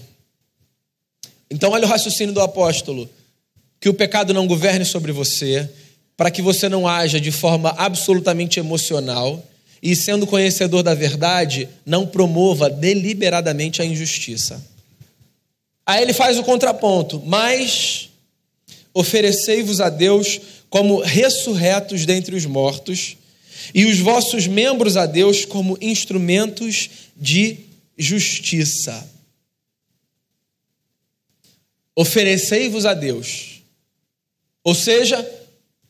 Então, 1.49 1.71
olha 1.71 1.86
o 1.86 1.89
raciocínio 1.89 2.34
do 2.34 2.41
apóstolo: 2.41 3.10
que 3.80 3.89
o 3.89 3.93
pecado 3.93 4.34
não 4.34 4.47
governe 4.47 4.86
sobre 4.86 5.12
você, 5.12 5.69
para 6.17 6.32
que 6.32 6.41
você 6.41 6.69
não 6.69 6.88
haja 6.88 7.19
de 7.19 7.32
forma 7.32 7.69
absolutamente 7.78 8.60
emocional 8.60 9.43
e, 9.82 9.95
sendo 9.95 10.25
conhecedor 10.25 10.82
da 10.82 10.93
verdade, 10.93 11.69
não 11.86 12.08
promova 12.08 12.69
deliberadamente 12.69 13.82
a 13.82 13.86
injustiça. 13.86 14.63
Aí 15.86 16.01
ele 16.01 16.13
faz 16.13 16.39
o 16.39 16.43
contraponto, 16.43 17.21
mas 17.23 18.10
oferecei-vos 18.93 19.80
a 19.80 19.89
Deus 19.89 20.41
como 20.69 20.99
ressurretos 21.01 22.06
dentre 22.06 22.36
os 22.36 22.45
mortos, 22.45 23.17
e 23.73 23.86
os 23.86 23.99
vossos 23.99 24.47
membros 24.47 24.97
a 24.97 25.06
Deus 25.06 25.45
como 25.45 25.78
instrumentos 25.82 26.89
de 27.15 27.58
justiça. 27.97 29.10
Oferecei-vos 31.95 32.86
a 32.86 32.93
Deus. 32.93 33.62
Ou 34.63 34.75
seja, 34.75 35.25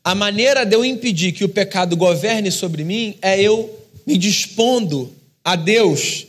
a 0.04 0.14
maneira 0.14 0.64
de 0.64 0.76
eu 0.76 0.84
impedir 0.84 1.32
que 1.32 1.44
o 1.44 1.48
pecado 1.48 1.96
governe 1.96 2.52
sobre 2.52 2.84
mim 2.84 3.18
é 3.20 3.40
eu 3.40 3.76
me 4.06 4.16
dispondo 4.16 5.12
a 5.42 5.56
Deus 5.56 6.26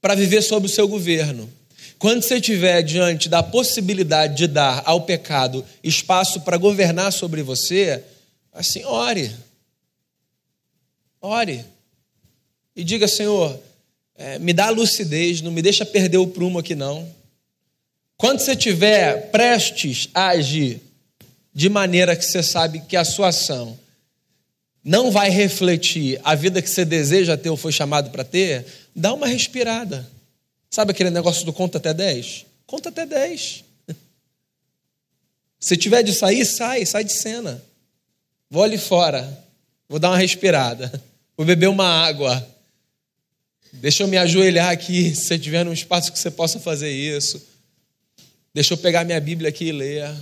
para 0.00 0.14
viver 0.14 0.42
sob 0.42 0.66
o 0.66 0.70
seu 0.70 0.88
governo. 0.88 1.50
Quando 1.98 2.22
você 2.22 2.36
estiver 2.36 2.82
diante 2.82 3.28
da 3.28 3.42
possibilidade 3.42 4.36
de 4.36 4.46
dar 4.46 4.82
ao 4.84 5.02
pecado 5.02 5.64
espaço 5.82 6.40
para 6.42 6.56
governar 6.56 7.12
sobre 7.12 7.42
você, 7.42 8.02
assim, 8.52 8.84
ore. 8.84 9.34
Ore. 11.20 11.64
E 12.76 12.84
diga, 12.84 13.08
Senhor, 13.08 13.58
é, 14.16 14.38
me 14.38 14.52
dá 14.52 14.70
lucidez, 14.70 15.40
não 15.40 15.50
me 15.50 15.60
deixa 15.60 15.84
perder 15.84 16.18
o 16.18 16.26
prumo 16.26 16.58
aqui 16.58 16.74
não. 16.74 17.08
Quando 18.16 18.40
você 18.40 18.52
estiver 18.52 19.30
prestes 19.30 20.08
a 20.14 20.28
agir 20.28 20.80
de 21.52 21.68
maneira 21.68 22.14
que 22.16 22.24
você 22.24 22.42
sabe 22.42 22.80
que 22.80 22.96
a 22.96 23.04
sua 23.04 23.28
ação 23.28 23.78
não 24.84 25.10
vai 25.10 25.30
refletir 25.30 26.20
a 26.22 26.34
vida 26.34 26.62
que 26.62 26.68
você 26.68 26.84
deseja 26.84 27.36
ter 27.36 27.48
ou 27.48 27.56
foi 27.56 27.72
chamado 27.72 28.10
para 28.10 28.22
ter, 28.22 28.66
dá 28.94 29.12
uma 29.12 29.26
respirada. 29.26 30.08
Sabe 30.70 30.92
aquele 30.92 31.10
negócio 31.10 31.44
do 31.44 31.52
conta 31.52 31.78
até 31.78 31.94
10? 31.94 32.46
Conta 32.66 32.90
até 32.90 33.06
10. 33.06 33.64
Se 35.58 35.76
tiver 35.76 36.02
de 36.02 36.12
sair, 36.12 36.44
sai, 36.44 36.84
sai 36.84 37.02
de 37.02 37.12
cena. 37.12 37.62
Vou 38.50 38.62
ali 38.62 38.78
fora, 38.78 39.44
vou 39.88 39.98
dar 39.98 40.10
uma 40.10 40.18
respirada, 40.18 40.92
vou 41.36 41.46
beber 41.46 41.68
uma 41.68 41.86
água 41.86 42.53
Deixa 43.80 44.02
eu 44.02 44.08
me 44.08 44.16
ajoelhar 44.16 44.70
aqui, 44.70 45.14
se 45.14 45.22
você 45.22 45.38
tiver 45.38 45.64
num 45.64 45.72
espaço 45.72 46.12
que 46.12 46.18
você 46.18 46.30
possa 46.30 46.58
fazer 46.58 46.90
isso. 46.90 47.42
Deixa 48.52 48.74
eu 48.74 48.78
pegar 48.78 49.04
minha 49.04 49.20
Bíblia 49.20 49.48
aqui 49.48 49.66
e 49.66 49.72
ler. 49.72 50.14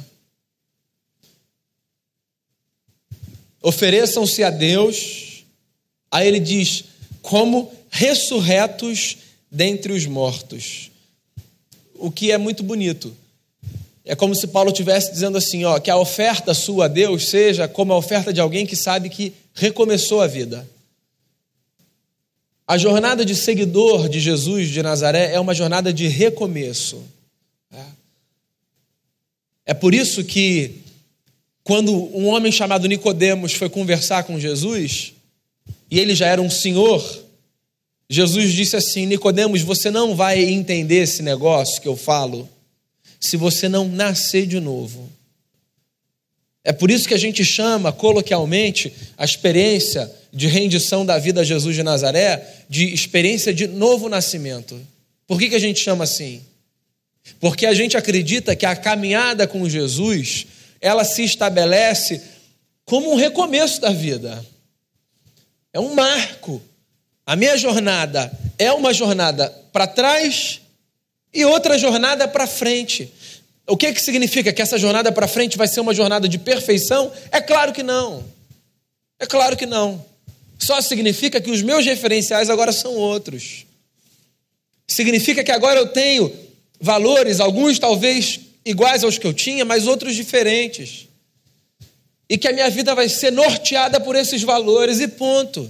Ofereçam-se 3.63 4.43
a 4.43 4.51
Deus. 4.51 5.45
Aí 6.11 6.27
ele 6.27 6.41
diz: 6.41 6.85
como 7.21 7.73
ressurretos 7.91 9.19
dentre 9.51 9.93
os 9.93 10.07
mortos. 10.07 10.91
O 11.95 12.11
que 12.11 12.33
é 12.33 12.39
muito 12.39 12.63
bonito. 12.63 13.15
É 14.05 14.17
como 14.17 14.35
se 14.35 14.49
Paulo 14.49 14.71
estivesse 14.71 15.13
dizendo 15.13 15.39
assim, 15.39 15.65
ó, 15.65 15.79
que 15.79 15.91
a 15.91 15.97
oferta 15.97 16.53
sua 16.55 16.87
a 16.87 16.89
Deus 16.89 17.29
seja 17.29 17.69
como 17.69 17.93
a 17.93 17.97
oferta 17.97 18.33
de 18.33 18.41
alguém 18.41 18.67
que 18.67 18.75
sabe 18.75 19.09
que 19.09 19.33
recomeçou 19.55 20.21
a 20.21 20.27
vida. 20.27 20.69
A 22.73 22.79
jornada 22.79 23.23
de 23.23 23.37
seguidor 23.37 24.09
de 24.09 24.19
Jesus 24.19 24.71
de 24.71 24.83
Nazaré 24.83 25.35
é 25.35 25.39
uma 25.39 25.53
jornada 25.53 25.93
de 25.93 26.09
recomeço. 26.09 27.05
É, 27.71 27.85
é 29.67 29.75
por 29.75 29.93
isso 29.93 30.25
que 30.25 30.77
quando 31.63 31.93
um 32.17 32.29
homem 32.29 32.51
chamado 32.51 32.89
Nicodemos 32.89 33.53
foi 33.53 33.69
conversar 33.69 34.25
com 34.25 34.41
Jesus, 34.41 35.13
e 35.91 36.01
ele 36.01 36.15
já 36.15 36.27
era 36.29 36.41
um 36.41 36.49
senhor, 36.49 37.23
Jesus 38.09 38.55
disse 38.55 38.75
assim: 38.75 39.05
Nicodemos, 39.05 39.61
você 39.61 39.91
não 39.91 40.17
vai 40.17 40.43
entender 40.43 41.03
esse 41.03 41.23
negócio 41.23 41.79
que 41.79 41.89
eu 41.89 41.95
falo 41.95 42.49
se 43.21 43.37
você 43.37 43.69
não 43.69 43.87
nascer 43.87 44.47
de 44.47 44.61
novo. 44.61 45.11
É 46.65 46.73
por 46.73 46.91
isso 46.91 47.07
que 47.07 47.13
a 47.13 47.19
gente 47.19 47.45
chama 47.45 47.93
coloquialmente 47.93 48.91
a 49.19 49.27
experiência 49.27 50.11
de 50.33 50.47
rendição 50.47 51.05
da 51.05 51.19
vida 51.19 51.43
a 51.43 51.45
Jesus 51.45 51.77
de 51.77 51.83
Nazaré 51.83 52.65
de 52.69 52.93
experiência 52.93 53.53
de 53.53 53.67
novo 53.67 54.09
nascimento. 54.09 54.81
Por 55.27 55.39
que, 55.39 55.51
que 55.51 55.55
a 55.55 55.61
gente 55.61 55.81
chama 55.81 56.05
assim? 56.05 56.43
Porque 57.39 57.67
a 57.67 57.75
gente 57.75 57.97
acredita 57.97 58.57
que 58.57 58.67
a 58.67 58.75
caminhada 58.75 59.47
com 59.47 59.69
Jesus 59.69 60.47
ela 60.81 61.05
se 61.05 61.23
estabelece 61.23 62.21
como 62.85 63.13
um 63.13 63.17
recomeço 63.17 63.81
da 63.81 63.91
vida. 63.91 64.45
É 65.73 65.79
um 65.79 65.95
marco 65.95 66.61
a 67.27 67.37
minha 67.37 67.57
jornada 67.57 68.31
é 68.59 68.73
uma 68.73 68.93
jornada 68.93 69.49
para 69.73 69.87
trás 69.87 70.61
e 71.33 71.45
outra 71.45 71.79
jornada 71.79 72.27
para 72.29 72.47
frente. 72.47 73.13
O 73.67 73.77
que, 73.77 73.93
que 73.93 74.03
significa 74.03 74.53
que 74.53 74.61
essa 74.61 74.77
jornada 74.77 75.13
para 75.13 75.29
frente 75.29 75.57
vai 75.57 75.69
ser 75.69 75.81
uma 75.81 75.95
jornada 75.95 76.29
de 76.29 76.39
perfeição? 76.39 77.13
É 77.31 77.41
claro 77.41 77.73
que 77.73 77.83
não. 77.83 78.25
É 79.19 79.27
claro 79.27 79.57
que 79.57 79.67
não. 79.67 80.05
Só 80.63 80.81
significa 80.81 81.41
que 81.41 81.51
os 81.51 81.61
meus 81.61 81.85
referenciais 81.85 82.49
agora 82.49 82.71
são 82.71 82.95
outros. 82.95 83.67
Significa 84.87 85.43
que 85.43 85.51
agora 85.51 85.81
eu 85.81 85.89
tenho 85.89 86.33
valores, 86.81 87.41
alguns 87.41 87.81
talvez 87.81 88.39
iguais 88.65 89.03
aos 89.03 89.19
que 89.19 89.27
eu 89.27 89.35
tinha, 89.35 89.65
mas 89.65 89.89
outros 89.89 90.15
diferentes. 90.15 91.09
E 92.29 92.39
que 92.39 92.47
a 92.47 92.53
minha 92.53 92.71
vida 92.71 92.95
vai 92.95 93.09
ser 93.09 93.33
norteada 93.33 93.99
por 93.99 94.15
esses 94.15 94.45
valores 94.45 95.01
e 95.01 95.09
ponto. 95.09 95.69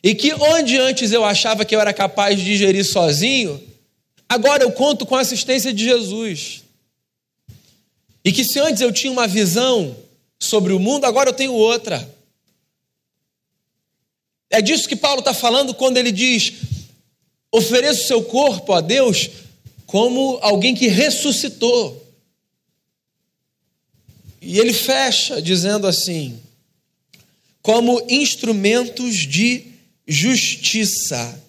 E 0.00 0.14
que 0.14 0.32
onde 0.32 0.78
antes 0.78 1.10
eu 1.10 1.24
achava 1.24 1.64
que 1.64 1.74
eu 1.74 1.80
era 1.80 1.92
capaz 1.92 2.38
de 2.38 2.44
digerir 2.44 2.84
sozinho, 2.84 3.60
agora 4.28 4.62
eu 4.62 4.70
conto 4.70 5.04
com 5.04 5.16
a 5.16 5.22
assistência 5.22 5.72
de 5.72 5.82
Jesus. 5.82 6.62
E 8.24 8.30
que 8.30 8.44
se 8.44 8.60
antes 8.60 8.80
eu 8.80 8.92
tinha 8.92 9.12
uma 9.12 9.26
visão 9.26 9.96
sobre 10.38 10.72
o 10.72 10.78
mundo, 10.78 11.04
agora 11.04 11.30
eu 11.30 11.34
tenho 11.34 11.52
outra. 11.52 12.19
É 14.50 14.60
disso 14.60 14.88
que 14.88 14.96
Paulo 14.96 15.20
está 15.20 15.32
falando 15.32 15.72
quando 15.72 15.96
ele 15.96 16.10
diz: 16.10 16.52
ofereça 17.52 18.02
o 18.02 18.06
seu 18.06 18.22
corpo 18.24 18.72
a 18.72 18.80
Deus 18.80 19.30
como 19.86 20.38
alguém 20.42 20.74
que 20.74 20.88
ressuscitou. 20.88 22.04
E 24.42 24.58
ele 24.58 24.72
fecha 24.72 25.40
dizendo 25.40 25.86
assim: 25.86 26.40
como 27.62 28.02
instrumentos 28.08 29.16
de 29.16 29.66
justiça. 30.06 31.40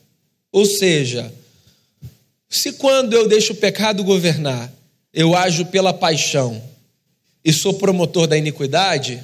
Ou 0.52 0.66
seja, 0.66 1.34
se 2.50 2.74
quando 2.74 3.14
eu 3.14 3.28
deixo 3.28 3.54
o 3.54 3.56
pecado 3.56 4.04
governar, 4.04 4.72
eu 5.14 5.36
ajo 5.36 5.66
pela 5.66 5.94
paixão 5.94 6.62
e 7.44 7.52
sou 7.52 7.74
promotor 7.74 8.28
da 8.28 8.38
iniquidade, 8.38 9.24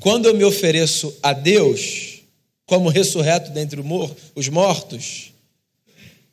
quando 0.00 0.26
eu 0.26 0.34
me 0.34 0.42
ofereço 0.42 1.14
a 1.22 1.32
Deus 1.32 2.09
como 2.70 2.88
ressurreto 2.88 3.50
dentre 3.50 3.82
os 4.32 4.48
mortos, 4.48 5.32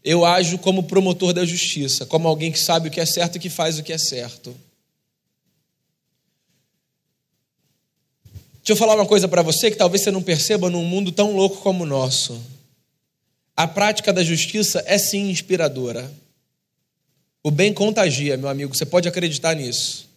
eu 0.03 0.23
ajo 0.23 0.59
como 0.59 0.83
promotor 0.83 1.33
da 1.33 1.43
justiça, 1.43 2.05
como 2.05 2.27
alguém 2.27 2.51
que 2.51 2.59
sabe 2.59 2.89
o 2.89 2.91
que 2.91 2.99
é 2.99 3.05
certo 3.07 3.37
e 3.37 3.39
que 3.39 3.49
faz 3.49 3.79
o 3.79 3.83
que 3.83 3.91
é 3.91 3.97
certo. 3.97 4.55
Deixa 8.57 8.73
eu 8.73 8.75
falar 8.75 8.93
uma 8.93 9.07
coisa 9.07 9.27
para 9.27 9.41
você 9.41 9.71
que 9.71 9.77
talvez 9.77 10.03
você 10.03 10.11
não 10.11 10.21
perceba 10.21 10.69
num 10.69 10.85
mundo 10.85 11.11
tão 11.11 11.35
louco 11.35 11.57
como 11.57 11.83
o 11.83 11.87
nosso. 11.87 12.39
A 13.55 13.67
prática 13.67 14.13
da 14.13 14.23
justiça 14.23 14.83
é 14.85 14.99
sim 14.99 15.31
inspiradora. 15.31 16.13
O 17.41 17.49
bem 17.49 17.73
contagia, 17.73 18.37
meu 18.37 18.47
amigo, 18.49 18.77
você 18.77 18.85
pode 18.85 19.07
acreditar 19.07 19.55
nisso. 19.55 20.07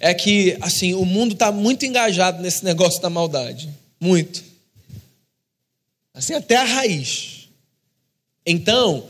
É 0.00 0.12
que, 0.12 0.58
assim, 0.60 0.94
o 0.94 1.04
mundo 1.04 1.34
está 1.34 1.52
muito 1.52 1.86
engajado 1.86 2.42
nesse 2.42 2.64
negócio 2.64 3.00
da 3.00 3.08
maldade. 3.08 3.70
Muito. 4.00 4.45
Assim, 6.16 6.32
até 6.32 6.56
a 6.56 6.64
raiz. 6.64 7.50
Então, 8.46 9.06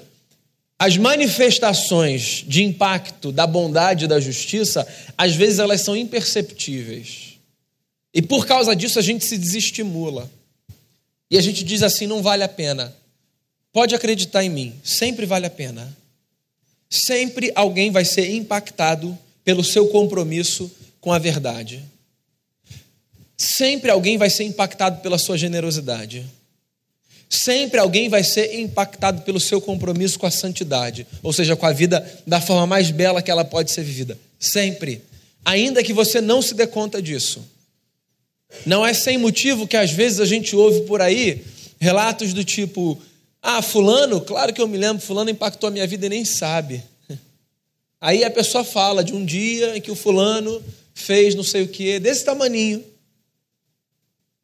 as 0.76 0.96
manifestações 0.96 2.44
de 2.44 2.64
impacto 2.64 3.30
da 3.30 3.46
bondade 3.46 4.04
e 4.04 4.08
da 4.08 4.18
justiça, 4.18 4.84
às 5.16 5.36
vezes 5.36 5.60
elas 5.60 5.82
são 5.82 5.96
imperceptíveis. 5.96 7.38
E 8.12 8.20
por 8.20 8.44
causa 8.44 8.74
disso 8.74 8.98
a 8.98 9.02
gente 9.02 9.24
se 9.24 9.38
desestimula. 9.38 10.28
E 11.30 11.38
a 11.38 11.40
gente 11.40 11.62
diz 11.62 11.84
assim: 11.84 12.08
não 12.08 12.22
vale 12.22 12.42
a 12.42 12.48
pena. 12.48 12.92
Pode 13.72 13.94
acreditar 13.94 14.42
em 14.42 14.50
mim, 14.50 14.74
sempre 14.82 15.26
vale 15.26 15.46
a 15.46 15.50
pena. 15.50 15.96
Sempre 16.90 17.52
alguém 17.54 17.92
vai 17.92 18.04
ser 18.04 18.34
impactado 18.34 19.16
pelo 19.44 19.62
seu 19.62 19.86
compromisso 19.88 20.68
com 21.00 21.12
a 21.12 21.20
verdade. 21.20 21.84
Sempre 23.36 23.90
alguém 23.92 24.18
vai 24.18 24.28
ser 24.28 24.42
impactado 24.42 25.00
pela 25.02 25.18
sua 25.18 25.38
generosidade. 25.38 26.26
Sempre 27.28 27.80
alguém 27.80 28.08
vai 28.08 28.22
ser 28.22 28.58
impactado 28.60 29.22
pelo 29.22 29.40
seu 29.40 29.60
compromisso 29.60 30.18
com 30.18 30.26
a 30.26 30.30
santidade, 30.30 31.06
ou 31.22 31.32
seja, 31.32 31.56
com 31.56 31.66
a 31.66 31.72
vida 31.72 32.04
da 32.26 32.40
forma 32.40 32.66
mais 32.66 32.90
bela 32.90 33.20
que 33.20 33.30
ela 33.30 33.44
pode 33.44 33.72
ser 33.72 33.82
vivida. 33.82 34.16
Sempre. 34.38 35.02
Ainda 35.44 35.82
que 35.82 35.92
você 35.92 36.20
não 36.20 36.40
se 36.40 36.54
dê 36.54 36.66
conta 36.66 37.02
disso. 37.02 37.44
Não 38.64 38.86
é 38.86 38.94
sem 38.94 39.18
motivo 39.18 39.66
que 39.66 39.76
às 39.76 39.90
vezes 39.90 40.20
a 40.20 40.24
gente 40.24 40.54
ouve 40.54 40.82
por 40.82 41.00
aí 41.00 41.44
relatos 41.80 42.32
do 42.32 42.44
tipo: 42.44 43.00
ah, 43.42 43.60
Fulano, 43.60 44.20
claro 44.20 44.52
que 44.52 44.60
eu 44.60 44.68
me 44.68 44.78
lembro, 44.78 45.02
Fulano 45.02 45.30
impactou 45.30 45.68
a 45.68 45.70
minha 45.70 45.86
vida 45.86 46.06
e 46.06 46.08
nem 46.08 46.24
sabe. 46.24 46.82
Aí 48.00 48.24
a 48.24 48.30
pessoa 48.30 48.64
fala 48.64 49.02
de 49.02 49.14
um 49.14 49.24
dia 49.24 49.76
em 49.76 49.80
que 49.80 49.90
o 49.90 49.96
Fulano 49.96 50.62
fez 50.94 51.34
não 51.34 51.42
sei 51.42 51.62
o 51.62 51.68
que, 51.68 51.98
desse 51.98 52.24
tamaninho, 52.24 52.84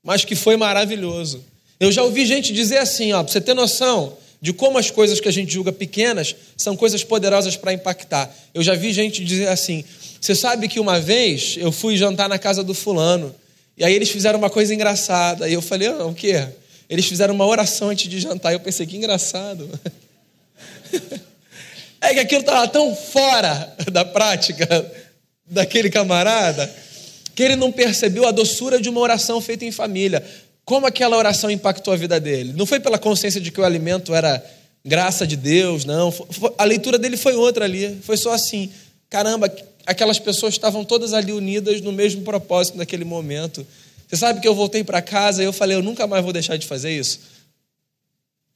mas 0.02 0.24
que 0.24 0.34
foi 0.34 0.56
maravilhoso. 0.56 1.44
Eu 1.82 1.90
já 1.90 2.04
ouvi 2.04 2.24
gente 2.24 2.52
dizer 2.52 2.78
assim, 2.78 3.12
ó, 3.12 3.24
para 3.24 3.32
você 3.32 3.40
ter 3.40 3.54
noção 3.54 4.16
de 4.40 4.52
como 4.52 4.78
as 4.78 4.88
coisas 4.88 5.18
que 5.18 5.28
a 5.28 5.32
gente 5.32 5.52
julga 5.52 5.72
pequenas 5.72 6.36
são 6.56 6.76
coisas 6.76 7.02
poderosas 7.02 7.56
para 7.56 7.72
impactar. 7.72 8.32
Eu 8.54 8.62
já 8.62 8.76
vi 8.76 8.92
gente 8.92 9.24
dizer 9.24 9.48
assim: 9.48 9.84
você 10.20 10.32
sabe 10.32 10.68
que 10.68 10.78
uma 10.78 11.00
vez 11.00 11.56
eu 11.58 11.72
fui 11.72 11.96
jantar 11.96 12.28
na 12.28 12.38
casa 12.38 12.62
do 12.62 12.72
fulano 12.72 13.34
e 13.76 13.84
aí 13.84 13.92
eles 13.92 14.10
fizeram 14.10 14.38
uma 14.38 14.48
coisa 14.48 14.72
engraçada. 14.72 15.48
E 15.48 15.54
eu 15.54 15.60
falei, 15.60 15.88
ah, 15.88 16.06
o 16.06 16.14
quê? 16.14 16.46
Eles 16.88 17.04
fizeram 17.04 17.34
uma 17.34 17.46
oração 17.46 17.88
antes 17.88 18.08
de 18.08 18.20
jantar. 18.20 18.52
E 18.52 18.54
eu 18.54 18.60
pensei, 18.60 18.86
que 18.86 18.96
engraçado. 18.96 19.68
É 22.04 22.14
que 22.14 22.18
aquilo 22.18 22.40
estava 22.40 22.66
tão 22.66 22.96
fora 22.96 23.76
da 23.92 24.04
prática 24.04 24.66
daquele 25.46 25.88
camarada 25.88 26.68
que 27.32 27.44
ele 27.44 27.54
não 27.54 27.70
percebeu 27.70 28.26
a 28.26 28.32
doçura 28.32 28.80
de 28.80 28.88
uma 28.88 29.00
oração 29.00 29.40
feita 29.40 29.64
em 29.64 29.70
família. 29.70 30.20
Como 30.64 30.86
aquela 30.86 31.16
oração 31.16 31.50
impactou 31.50 31.92
a 31.92 31.96
vida 31.96 32.20
dele? 32.20 32.52
Não 32.52 32.66
foi 32.66 32.78
pela 32.78 32.98
consciência 32.98 33.40
de 33.40 33.50
que 33.50 33.60
o 33.60 33.64
alimento 33.64 34.14
era 34.14 34.42
graça 34.84 35.26
de 35.26 35.36
Deus, 35.36 35.84
não. 35.84 36.12
A 36.56 36.64
leitura 36.64 36.98
dele 36.98 37.16
foi 37.16 37.34
outra 37.34 37.64
ali. 37.64 37.98
Foi 38.02 38.16
só 38.16 38.32
assim: 38.32 38.70
caramba, 39.10 39.52
aquelas 39.86 40.18
pessoas 40.18 40.54
estavam 40.54 40.84
todas 40.84 41.12
ali 41.12 41.32
unidas 41.32 41.80
no 41.80 41.92
mesmo 41.92 42.22
propósito 42.22 42.78
naquele 42.78 43.04
momento. 43.04 43.66
Você 44.08 44.16
sabe 44.16 44.40
que 44.40 44.48
eu 44.48 44.54
voltei 44.54 44.84
para 44.84 45.00
casa 45.00 45.42
e 45.42 45.46
eu 45.46 45.52
falei, 45.52 45.76
eu 45.76 45.82
nunca 45.82 46.06
mais 46.06 46.22
vou 46.22 46.32
deixar 46.32 46.56
de 46.56 46.66
fazer 46.66 46.90
isso. 46.92 47.20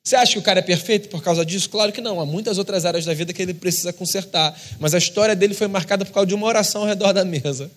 Você 0.05 0.15
acha 0.15 0.35
que 0.35 0.39
o 0.39 0.43
cara 0.43 0.61
é 0.61 0.63
perfeito 0.63 1.09
por 1.09 1.23
causa 1.23 1.45
disso? 1.45 1.69
Claro 1.69 1.91
que 1.93 2.01
não. 2.01 2.21
Há 2.21 2.27
muitas 2.27 2.59
outras 2.59 2.85
áreas 2.85 3.05
da 3.05 3.13
vida 3.13 3.33
que 3.33 3.43
ele 3.43 3.55
precisa 3.55 3.93
consertar. 3.93 4.57
Mas 4.79 4.95
a 4.95 4.99
história 4.99 5.35
dele 5.35 5.55
foi 5.55 5.67
marcada 5.67 6.05
por 6.05 6.13
causa 6.13 6.27
de 6.27 6.35
uma 6.35 6.47
oração 6.47 6.83
ao 6.83 6.87
redor 6.87 7.13
da 7.13 7.25
mesa. 7.25 7.71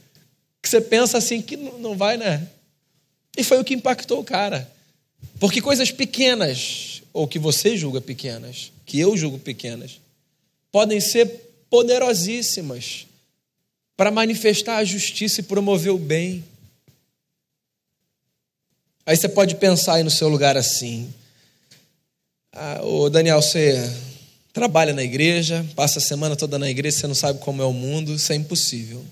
Que 0.61 0.69
você 0.69 0.79
pensa 0.79 1.17
assim 1.17 1.41
que 1.41 1.57
não 1.57 1.97
vai, 1.97 2.17
né? 2.17 2.47
E 3.37 3.43
foi 3.43 3.59
o 3.59 3.63
que 3.63 3.73
impactou 3.73 4.19
o 4.19 4.23
cara. 4.23 4.69
Porque 5.39 5.61
coisas 5.61 5.91
pequenas 5.91 7.01
ou 7.13 7.27
que 7.27 7.39
você 7.39 7.75
julga 7.77 8.01
pequenas, 8.01 8.71
que 8.85 8.99
eu 8.99 9.17
julgo 9.17 9.39
pequenas, 9.39 9.99
podem 10.71 10.99
ser 10.99 11.27
poderosíssimas 11.69 13.05
para 13.95 14.11
manifestar 14.11 14.77
a 14.77 14.83
justiça 14.83 15.41
e 15.41 15.43
promover 15.43 15.91
o 15.91 15.97
bem. 15.97 16.43
Aí 19.05 19.15
você 19.15 19.27
pode 19.27 19.55
pensar 19.55 19.95
aí 19.95 20.03
no 20.03 20.11
seu 20.11 20.29
lugar 20.29 20.55
assim: 20.55 21.13
ah, 22.53 22.81
ô 22.83 23.09
Daniel, 23.09 23.41
você 23.41 23.91
trabalha 24.53 24.93
na 24.93 25.03
igreja, 25.03 25.65
passa 25.75 25.99
a 25.99 26.01
semana 26.01 26.35
toda 26.35 26.59
na 26.59 26.69
igreja, 26.69 26.97
você 26.99 27.07
não 27.07 27.15
sabe 27.15 27.39
como 27.39 27.61
é 27.61 27.65
o 27.65 27.73
mundo, 27.73 28.13
isso 28.13 28.31
é 28.31 28.35
impossível. 28.35 29.03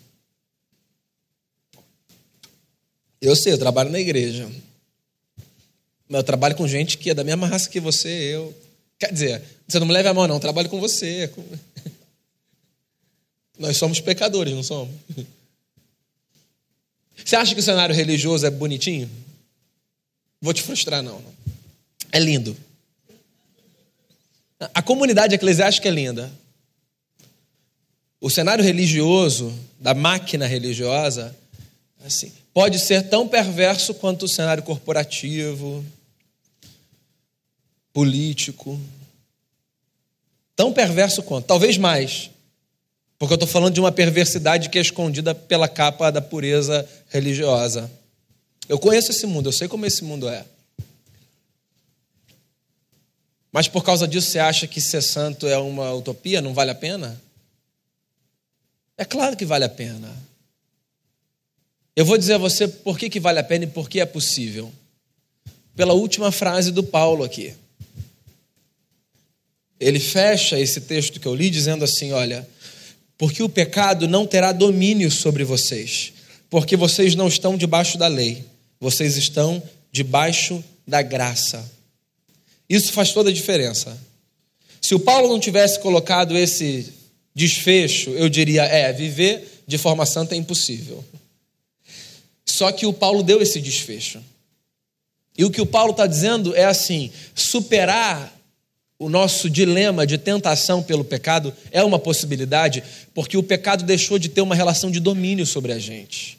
Eu 3.21 3.35
sei, 3.35 3.53
eu 3.53 3.57
trabalho 3.57 3.89
na 3.89 3.99
igreja. 3.99 4.49
Mas 6.07 6.19
eu 6.19 6.23
trabalho 6.23 6.55
com 6.55 6.67
gente 6.67 6.97
que 6.97 7.09
é 7.09 7.13
da 7.13 7.23
mesma 7.23 7.47
raça 7.47 7.69
que 7.69 7.79
você, 7.79 8.09
eu. 8.09 8.55
Quer 8.99 9.11
dizer, 9.11 9.43
você 9.67 9.79
não 9.79 9.87
me 9.87 9.93
leve 9.93 10.07
a 10.07 10.13
mão, 10.13 10.27
não, 10.27 10.35
eu 10.35 10.41
trabalho 10.41 10.69
com 10.69 10.79
você. 10.79 11.31
Nós 13.57 13.77
somos 13.77 13.99
pecadores, 13.99 14.53
não 14.53 14.63
somos? 14.63 14.95
Você 17.23 17.35
acha 17.35 17.53
que 17.53 17.59
o 17.59 17.63
cenário 17.63 17.95
religioso 17.95 18.45
é 18.45 18.49
bonitinho? 18.49 19.09
Vou 20.39 20.53
te 20.53 20.61
frustrar, 20.61 21.01
não. 21.01 21.21
É 22.11 22.19
lindo. 22.19 22.55
A 24.73 24.81
comunidade 24.81 25.35
eclesiástica 25.35 25.87
é 25.87 25.91
linda. 25.91 26.31
O 28.21 28.29
cenário 28.29 28.63
religioso, 28.63 29.53
da 29.79 29.93
máquina 29.93 30.47
religiosa, 30.47 31.35
assim, 32.03 32.31
pode 32.57 32.79
ser 32.79 33.07
tão 33.07 33.27
perverso 33.27 33.93
quanto 33.93 34.25
o 34.25 34.27
cenário 34.27 34.63
corporativo, 34.63 35.85
político. 37.93 38.81
Tão 40.55 40.73
perverso 40.73 41.21
quanto, 41.21 41.45
talvez 41.45 41.77
mais. 41.77 42.31
Porque 43.19 43.33
eu 43.33 43.35
estou 43.35 43.47
falando 43.47 43.75
de 43.75 43.79
uma 43.79 43.91
perversidade 43.91 44.69
que 44.69 44.79
é 44.79 44.81
escondida 44.81 45.35
pela 45.35 45.67
capa 45.67 46.09
da 46.09 46.19
pureza 46.19 46.83
religiosa. 47.09 47.91
Eu 48.67 48.79
conheço 48.79 49.11
esse 49.11 49.27
mundo, 49.27 49.49
eu 49.49 49.53
sei 49.53 49.67
como 49.67 49.85
esse 49.85 50.03
mundo 50.03 50.27
é. 50.27 50.43
Mas 53.51 53.67
por 53.67 53.83
causa 53.83 54.07
disso 54.07 54.31
você 54.31 54.39
acha 54.39 54.65
que 54.65 54.81
ser 54.81 55.03
santo 55.03 55.45
é 55.45 55.59
uma 55.59 55.93
utopia? 55.93 56.41
Não 56.41 56.55
vale 56.55 56.71
a 56.71 56.75
pena? 56.75 57.21
É 58.97 59.05
claro 59.05 59.37
que 59.37 59.45
vale 59.45 59.63
a 59.63 59.69
pena. 59.69 60.26
Eu 61.97 62.05
vou 62.05 62.15
dizer 62.15 62.33
a 62.33 62.37
você 62.37 62.67
por 62.67 62.95
que, 62.95 63.09
que 63.09 63.19
vale 63.19 63.39
a 63.39 63.43
pena 63.43 63.63
e 63.63 63.67
por 63.67 63.89
que 63.89 63.99
é 63.99 64.05
possível. 64.05 64.71
Pela 65.75 65.93
última 65.93 66.31
frase 66.31 66.71
do 66.71 66.83
Paulo 66.83 67.23
aqui. 67.23 67.55
Ele 69.79 69.99
fecha 69.99 70.59
esse 70.59 70.81
texto 70.81 71.19
que 71.19 71.25
eu 71.25 71.33
li 71.33 71.49
dizendo 71.49 71.83
assim: 71.83 72.11
olha, 72.11 72.47
porque 73.17 73.41
o 73.41 73.49
pecado 73.49 74.07
não 74.07 74.27
terá 74.27 74.51
domínio 74.51 75.09
sobre 75.09 75.43
vocês, 75.43 76.13
porque 76.51 76.77
vocês 76.77 77.15
não 77.15 77.27
estão 77.27 77.57
debaixo 77.57 77.97
da 77.97 78.05
lei, 78.05 78.45
vocês 78.79 79.17
estão 79.17 79.61
debaixo 79.91 80.63
da 80.87 81.01
graça. 81.01 81.67
Isso 82.69 82.93
faz 82.93 83.11
toda 83.11 83.31
a 83.31 83.33
diferença. 83.33 83.97
Se 84.79 84.93
o 84.93 84.99
Paulo 84.99 85.29
não 85.29 85.39
tivesse 85.39 85.79
colocado 85.79 86.37
esse 86.37 86.93
desfecho, 87.33 88.11
eu 88.11 88.29
diria: 88.29 88.65
é, 88.65 88.93
viver 88.93 89.63
de 89.65 89.79
forma 89.79 90.05
santa 90.05 90.35
é 90.35 90.37
impossível. 90.37 91.03
Só 92.47 92.71
que 92.71 92.85
o 92.85 92.93
Paulo 92.93 93.21
deu 93.21 93.41
esse 93.41 93.59
desfecho. 93.59 94.23
E 95.37 95.45
o 95.45 95.51
que 95.51 95.61
o 95.61 95.65
Paulo 95.65 95.91
está 95.91 96.07
dizendo 96.07 96.55
é 96.55 96.65
assim: 96.65 97.11
superar 97.35 98.33
o 98.97 99.09
nosso 99.09 99.49
dilema 99.49 100.07
de 100.07 100.17
tentação 100.17 100.81
pelo 100.81 101.03
pecado 101.03 101.53
é 101.71 101.83
uma 101.83 101.99
possibilidade, 101.99 102.83
porque 103.13 103.37
o 103.37 103.43
pecado 103.43 103.83
deixou 103.83 104.17
de 104.17 104.29
ter 104.29 104.41
uma 104.41 104.55
relação 104.55 104.89
de 104.89 104.99
domínio 104.99 105.45
sobre 105.45 105.71
a 105.71 105.77
gente. 105.77 106.37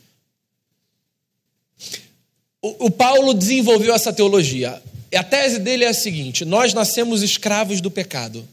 O, 2.60 2.90
Paulo 2.90 3.32
desenvolveu 3.32 3.94
essa 3.94 4.12
teologia. 4.12 4.82
A 5.14 5.22
tese 5.22 5.60
dele 5.60 5.84
é 5.84 5.88
a 5.88 5.94
seguinte: 5.94 6.44
nós 6.44 6.74
nascemos 6.74 7.22
escravos 7.22 7.80
do 7.80 7.90
pecado. 7.90 8.46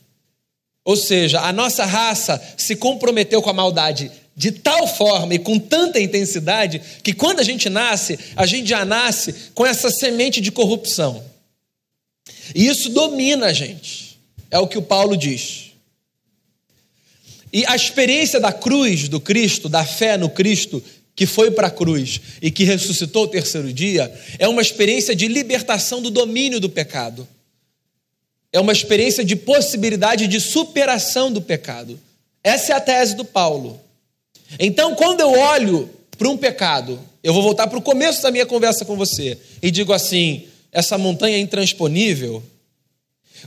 Ou 0.83 0.95
seja, 0.95 1.41
a 1.41 1.51
nossa 1.51 1.83
raça 1.83 2.39
se 2.55 2.75
comprometeu 2.75 3.41
com 3.41 3.49
a 3.49 3.53
maldade 3.53 4.11
de 4.35 4.51
tal 4.51 4.85
forma 4.87 5.33
e 5.33 5.39
com 5.39 5.57
tanta 5.57 5.99
intensidade 5.99 6.81
que 7.01 7.13
quando 7.13 7.39
a 7.39 7.43
gente 7.43 7.69
nasce, 7.69 8.19
a 8.35 8.45
gente 8.45 8.67
já 8.67 8.83
nasce 8.83 9.33
com 9.53 9.65
essa 9.65 9.89
semente 9.89 10.41
de 10.41 10.51
corrupção. 10.51 11.23
E 12.53 12.67
isso 12.67 12.89
domina 12.89 13.47
a 13.47 13.53
gente. 13.53 14.19
É 14.51 14.59
o 14.59 14.67
que 14.67 14.77
o 14.77 14.81
Paulo 14.81 15.15
diz. 15.15 15.71
E 17.51 17.65
a 17.67 17.75
experiência 17.75 18.39
da 18.39 18.51
cruz 18.51 19.07
do 19.07 19.19
Cristo, 19.19 19.69
da 19.69 19.85
fé 19.85 20.17
no 20.17 20.29
Cristo, 20.29 20.83
que 21.15 21.25
foi 21.25 21.51
para 21.51 21.67
a 21.67 21.71
cruz 21.71 22.19
e 22.41 22.51
que 22.51 22.65
ressuscitou 22.65 23.23
o 23.23 23.27
terceiro 23.29 23.71
dia, 23.71 24.13
é 24.37 24.47
uma 24.47 24.61
experiência 24.61 25.15
de 25.15 25.29
libertação 25.29 26.01
do 26.01 26.11
domínio 26.11 26.59
do 26.59 26.69
pecado. 26.69 27.25
É 28.51 28.59
uma 28.59 28.73
experiência 28.73 29.23
de 29.23 29.35
possibilidade 29.35 30.27
de 30.27 30.41
superação 30.41 31.31
do 31.31 31.41
pecado. 31.41 31.97
Essa 32.43 32.73
é 32.73 32.75
a 32.75 32.81
tese 32.81 33.15
do 33.15 33.23
Paulo. 33.23 33.79
Então, 34.59 34.95
quando 34.95 35.19
eu 35.19 35.31
olho 35.31 35.89
para 36.17 36.29
um 36.29 36.37
pecado, 36.37 36.99
eu 37.23 37.33
vou 37.33 37.41
voltar 37.41 37.67
para 37.67 37.79
o 37.79 37.81
começo 37.81 38.21
da 38.21 38.31
minha 38.31 38.45
conversa 38.45 38.85
com 38.85 38.95
você 38.95 39.37
e 39.61 39.71
digo 39.71 39.93
assim: 39.93 40.47
essa 40.71 40.97
montanha 40.97 41.37
é 41.37 41.39
intransponível. 41.39 42.43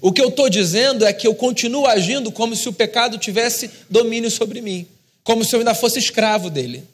O 0.00 0.12
que 0.12 0.20
eu 0.20 0.28
estou 0.28 0.48
dizendo 0.48 1.04
é 1.04 1.12
que 1.12 1.26
eu 1.26 1.34
continuo 1.34 1.86
agindo 1.86 2.30
como 2.30 2.54
se 2.54 2.68
o 2.68 2.72
pecado 2.72 3.18
tivesse 3.18 3.70
domínio 3.90 4.30
sobre 4.30 4.60
mim, 4.60 4.86
como 5.24 5.44
se 5.44 5.54
eu 5.54 5.60
ainda 5.60 5.74
fosse 5.74 5.98
escravo 5.98 6.50
dele. 6.50 6.84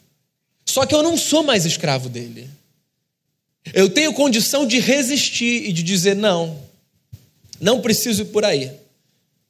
Só 0.65 0.85
que 0.85 0.95
eu 0.95 1.03
não 1.03 1.17
sou 1.17 1.43
mais 1.43 1.65
escravo 1.65 2.09
dele. 2.09 2.49
Eu 3.73 3.89
tenho 3.89 4.13
condição 4.13 4.65
de 4.65 4.79
resistir 4.79 5.67
e 5.67 5.73
de 5.73 5.83
dizer 5.83 6.15
não, 6.15 6.59
não 7.59 7.81
preciso 7.81 8.23
ir 8.23 8.25
por 8.25 8.45
aí. 8.45 8.71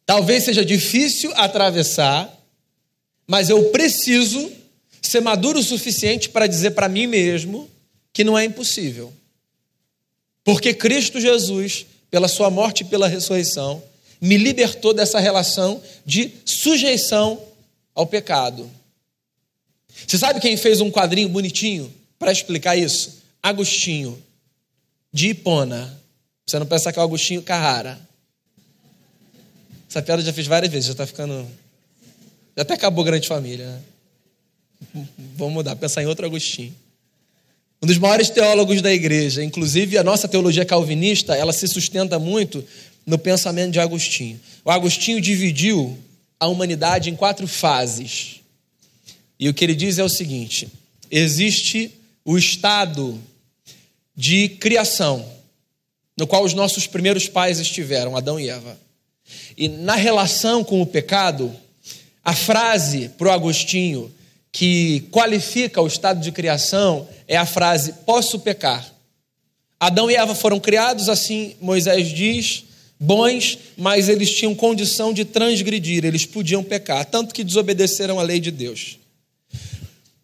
Talvez 0.06 0.44
seja 0.44 0.63
difícil 0.63 1.32
atravessar, 1.36 2.32
mas 3.28 3.50
eu 3.50 3.70
preciso 3.72 4.52
ser 5.02 5.22
maduro 5.22 5.60
o 5.60 5.64
suficiente 5.64 6.30
para 6.30 6.48
dizer 6.48 6.72
para 6.72 6.90
mim 6.90 7.08
mesmo 7.08 7.70
que 8.12 8.24
não 8.24 8.38
é 8.38 8.46
impossível. 8.46 9.14
Porque 10.44 10.74
Cristo 10.74 11.20
Jesus, 11.20 11.86
pela 12.10 12.28
sua 12.28 12.50
morte 12.50 12.82
e 12.82 12.86
pela 12.86 13.08
ressurreição, 13.08 13.84
me 14.22 14.38
libertou 14.38 14.94
dessa 14.94 15.20
relação 15.20 15.82
de 16.06 16.32
sujeição 16.46 17.42
ao 17.94 18.06
pecado. 18.06 18.70
Você 20.08 20.18
sabe 20.18 20.40
quem 20.40 20.58
fez 20.58 20.82
um 20.82 20.92
quadrinho 20.92 21.30
bonitinho 21.30 21.94
para 22.20 22.32
explicar 22.32 22.76
isso? 22.76 23.24
Agostinho, 23.42 24.22
de 25.12 25.30
Hipona. 25.30 26.00
Você 26.46 26.60
não 26.60 26.66
pensar 26.66 26.92
que 26.92 27.00
é 27.00 27.02
o 27.02 27.06
Agostinho 27.06 27.42
Carrara. 27.42 28.00
Essa 29.90 30.02
piada 30.02 30.22
eu 30.22 30.26
já 30.26 30.34
fiz 30.34 30.46
várias 30.46 30.72
vezes, 30.72 30.88
já 30.88 30.92
está 30.92 31.08
ficando 31.08 31.48
já 32.56 32.62
até 32.62 32.74
acabou 32.74 33.04
grande 33.04 33.28
família, 33.28 33.65
né? 33.65 33.82
Vamos 35.36 35.54
mudar, 35.54 35.76
pensar 35.76 36.02
em 36.04 36.06
outro 36.06 36.26
Agostinho. 36.26 36.74
Um 37.82 37.88
dos 37.88 37.98
maiores 37.98 38.30
teólogos 38.30 38.82
da 38.82 38.94
igreja, 38.94 39.44
inclusive 39.44 39.98
a 39.98 40.04
nossa 40.04 40.28
teologia 40.28 40.65
calvinista, 40.65 41.36
ela 41.36 41.54
se 41.54 41.68
sustenta 41.68 42.18
muito 42.18 42.63
no 43.06 43.18
pensamento 43.18 43.72
de 43.72 43.80
Agostinho. 43.80 44.39
O 44.63 44.72
Agostinho 44.72 45.22
dividiu 45.22 45.98
a 46.39 46.48
humanidade 46.48 47.10
em 47.10 47.15
quatro 47.15 47.48
fases. 47.48 48.41
E 49.39 49.50
o 49.50 49.54
que 49.54 49.63
ele 49.63 49.76
diz 49.76 50.00
é 50.00 50.04
o 50.04 50.10
seguinte: 50.10 50.68
existe 51.12 51.91
o 52.24 52.38
estado 52.38 53.20
de 54.15 54.50
criação, 54.50 55.26
no 56.18 56.26
qual 56.26 56.44
os 56.44 56.54
nossos 56.54 56.88
primeiros 56.88 57.28
pais 57.28 57.60
estiveram, 57.60 58.16
Adão 58.16 58.39
e 58.39 58.49
Eva. 58.49 58.80
E 59.58 59.68
na 59.68 59.95
relação 59.95 60.64
com 60.64 60.82
o 60.82 60.86
pecado, 60.86 61.53
a 62.26 62.34
frase 62.34 63.09
para 63.09 63.28
o 63.28 63.32
Agostinho 63.32 64.11
que 64.51 65.01
qualifica 65.11 65.80
o 65.80 65.86
estado 65.86 66.19
de 66.19 66.32
criação 66.32 67.07
é 67.28 67.38
a 67.38 67.45
frase: 67.45 67.93
posso 68.05 68.39
pecar. 68.39 68.84
Adão 69.80 70.09
e 70.09 70.15
Eva 70.15 70.34
foram 70.34 70.59
criados, 70.59 71.07
assim 71.07 71.55
Moisés 71.61 72.07
diz, 72.07 72.63
bons, 72.99 73.59
mas 73.78 74.09
eles 74.09 74.32
tinham 74.32 74.55
condição 74.55 75.13
de 75.13 75.23
transgredir, 75.26 76.03
eles 76.03 76.26
podiam 76.26 76.63
pecar, 76.63 77.05
tanto 77.05 77.36
que 77.36 77.43
desobedeceram 77.43 78.19
a 78.19 78.23
lei 78.23 78.39
de 78.39 78.49
Deus. 78.49 78.97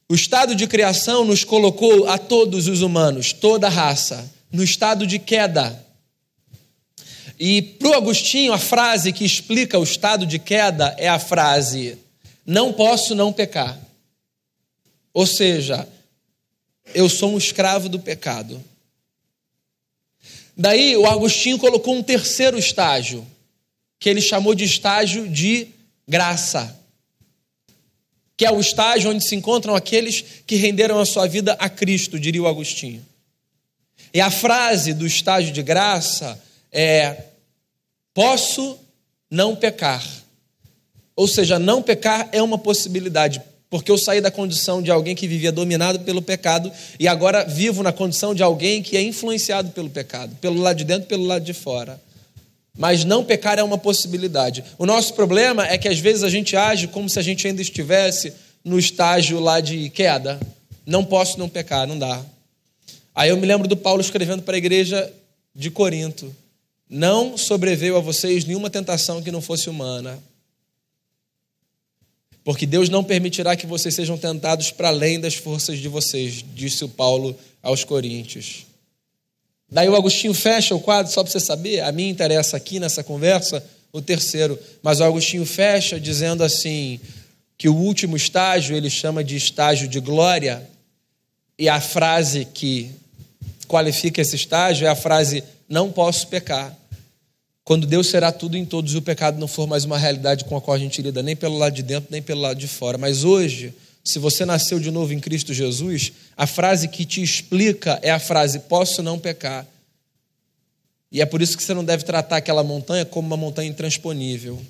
O 0.09 0.15
estado 0.15 0.55
de 0.55 0.65
criação 0.67 1.23
nos 1.23 1.43
colocou 1.43 2.07
a 2.09 2.17
todos 2.17 2.67
os 2.67 2.81
humanos, 2.81 3.33
toda 3.33 3.67
a 3.67 3.69
raça, 3.69 4.29
no 4.51 4.63
estado 4.63 5.05
de 5.05 5.19
queda. 5.19 5.85
E 7.43 7.59
para 7.59 7.89
o 7.89 7.93
Agostinho, 7.95 8.53
a 8.53 8.59
frase 8.59 9.11
que 9.11 9.25
explica 9.25 9.79
o 9.79 9.83
estado 9.83 10.27
de 10.27 10.37
queda 10.37 10.95
é 10.99 11.09
a 11.09 11.17
frase: 11.17 11.97
não 12.45 12.71
posso 12.71 13.15
não 13.15 13.33
pecar. 13.33 13.79
Ou 15.11 15.25
seja, 15.25 15.89
eu 16.93 17.09
sou 17.09 17.33
um 17.33 17.39
escravo 17.39 17.89
do 17.89 17.99
pecado. 17.99 18.63
Daí 20.55 20.95
o 20.95 21.07
Agostinho 21.07 21.57
colocou 21.57 21.95
um 21.95 22.03
terceiro 22.03 22.59
estágio, 22.59 23.25
que 23.97 24.07
ele 24.07 24.21
chamou 24.21 24.53
de 24.53 24.65
estágio 24.65 25.27
de 25.27 25.67
graça, 26.07 26.79
que 28.37 28.45
é 28.45 28.51
o 28.51 28.59
estágio 28.59 29.09
onde 29.09 29.23
se 29.23 29.35
encontram 29.35 29.75
aqueles 29.75 30.23
que 30.45 30.57
renderam 30.57 30.99
a 30.99 31.07
sua 31.07 31.25
vida 31.27 31.53
a 31.53 31.67
Cristo, 31.67 32.19
diria 32.19 32.43
o 32.43 32.47
Agostinho. 32.47 33.03
E 34.13 34.21
a 34.21 34.29
frase 34.29 34.93
do 34.93 35.07
estágio 35.07 35.51
de 35.51 35.63
graça 35.63 36.39
é: 36.71 37.30
posso 38.14 38.78
não 39.30 39.55
pecar. 39.55 40.03
Ou 41.16 41.28
seja, 41.28 41.59
não 41.59 41.82
pecar 41.82 42.30
é 42.32 42.41
uma 42.41 42.57
possibilidade, 42.57 43.41
porque 43.70 43.91
eu 43.91 43.97
saí 43.97 44.22
da 44.22 44.32
condição 44.32 44.82
de 44.82 44.91
alguém 44.91 45.16
que 45.16 45.28
vivia 45.28 45.51
dominado 45.51 45.99
pelo 46.01 46.22
pecado 46.22 46.72
e 46.99 47.07
agora 47.07 47.43
vivo 47.45 47.84
na 47.84 47.91
condição 47.91 48.34
de 48.34 48.43
alguém 48.43 48.82
que 48.82 48.97
é 48.97 49.01
influenciado 49.01 49.70
pelo 49.72 49.89
pecado, 49.89 50.36
pelo 50.41 50.59
lado 50.59 50.78
de 50.78 50.84
dentro 50.84 51.07
pelo 51.07 51.26
lado 51.26 51.43
de 51.43 51.53
fora. 51.53 51.99
Mas 52.78 53.03
não 53.03 53.24
pecar 53.24 53.59
é 53.59 53.64
uma 53.64 53.78
possibilidade. 53.78 54.64
O 54.78 54.86
nosso 54.86 55.14
problema 55.14 55.68
é 55.68 55.78
que 55.78 55.88
às 55.88 55.99
vezes 55.99 56.24
a 56.24 56.30
gente 56.30 56.55
age 56.55 56.88
como 56.88 57.09
se 57.09 57.20
a 57.20 57.22
gente 57.22 57.45
ainda 57.45 57.62
estivesse 57.62 58.34
no 58.64 58.80
estágio 58.80 59.39
lá 59.39 59.59
de 59.59 59.89
queda. 59.89 60.39
Não 60.86 61.03
posso 61.03 61.38
não 61.38 61.49
pecar, 61.49 61.86
não 61.86 61.99
dá. 61.99 62.22
Aí 63.14 63.30
eu 63.30 63.38
me 63.38 63.45
lembro 63.45 63.68
do 63.68 63.76
Paulo 63.76 64.01
escrevendo 64.01 64.41
para 64.41 64.55
a 64.55 64.57
igreja 64.57 65.12
de 65.53 65.70
Corinto: 65.70 66.34
Não 66.93 67.37
sobreveio 67.37 67.95
a 67.95 68.01
vocês 68.01 68.43
nenhuma 68.43 68.69
tentação 68.69 69.23
que 69.23 69.31
não 69.31 69.41
fosse 69.41 69.69
humana. 69.69 70.21
Porque 72.43 72.65
Deus 72.65 72.89
não 72.89 73.01
permitirá 73.01 73.55
que 73.55 73.65
vocês 73.65 73.95
sejam 73.95 74.17
tentados 74.17 74.71
para 74.71 74.89
além 74.89 75.17
das 75.17 75.35
forças 75.35 75.79
de 75.79 75.87
vocês, 75.87 76.43
disse 76.53 76.83
o 76.83 76.89
Paulo 76.89 77.33
aos 77.63 77.85
Coríntios. 77.85 78.65
Daí 79.71 79.87
o 79.87 79.95
Agostinho 79.95 80.33
fecha 80.33 80.75
o 80.75 80.81
quadro, 80.81 81.09
só 81.09 81.23
para 81.23 81.31
você 81.31 81.39
saber, 81.39 81.79
a 81.79 81.93
mim 81.93 82.09
interessa 82.09 82.57
aqui 82.57 82.77
nessa 82.77 83.01
conversa 83.01 83.65
o 83.93 84.01
terceiro, 84.01 84.59
mas 84.83 84.99
o 84.99 85.05
Agostinho 85.05 85.45
fecha 85.45 85.97
dizendo 85.97 86.43
assim: 86.43 86.99
que 87.57 87.69
o 87.69 87.75
último 87.75 88.17
estágio 88.17 88.75
ele 88.75 88.89
chama 88.89 89.23
de 89.23 89.37
estágio 89.37 89.87
de 89.87 90.01
glória, 90.01 90.69
e 91.57 91.69
a 91.69 91.79
frase 91.79 92.43
que 92.43 92.91
qualifica 93.65 94.19
esse 94.19 94.35
estágio 94.35 94.87
é 94.87 94.89
a 94.89 94.95
frase: 94.95 95.41
não 95.69 95.89
posso 95.89 96.27
pecar. 96.27 96.80
Quando 97.72 97.88
Deus 97.88 98.07
será 98.07 98.34
tudo 98.34 98.57
em 98.57 98.65
todos 98.65 98.93
e 98.93 98.97
o 98.97 99.01
pecado 99.01 99.39
não 99.39 99.47
for 99.47 99.65
mais 99.65 99.86
uma 99.86 99.97
realidade 99.97 100.43
com 100.43 100.57
a 100.57 100.61
qual 100.61 100.76
a 100.76 100.78
gente 100.78 101.01
lida 101.01 101.24
nem 101.24 101.38
pelo 101.38 101.57
lado 101.57 101.74
de 101.74 101.82
dentro 101.82 102.09
nem 102.11 102.22
pelo 102.22 102.41
lado 102.41 102.59
de 102.59 102.67
fora. 102.67 102.97
Mas 102.97 103.24
hoje, 103.24 103.74
se 104.03 104.19
você 104.19 104.43
nasceu 104.43 104.78
de 104.78 104.91
novo 104.91 105.13
em 105.13 105.22
Cristo 105.22 105.53
Jesus, 105.53 106.11
a 106.36 106.45
frase 106.45 106.89
que 106.89 107.05
te 107.05 107.24
explica 107.24 107.97
é 108.01 108.11
a 108.11 108.19
frase: 108.19 108.59
posso 108.59 109.01
não 109.01 109.17
pecar. 109.17 109.65
E 111.09 111.22
é 111.22 111.26
por 111.26 111.41
isso 111.41 111.55
que 111.55 111.63
você 111.63 111.74
não 111.74 111.86
deve 111.86 112.03
tratar 112.03 112.36
aquela 112.36 112.61
montanha 112.61 113.05
como 113.05 113.26
uma 113.26 113.38
montanha 113.38 113.69
intransponível. 113.69 114.61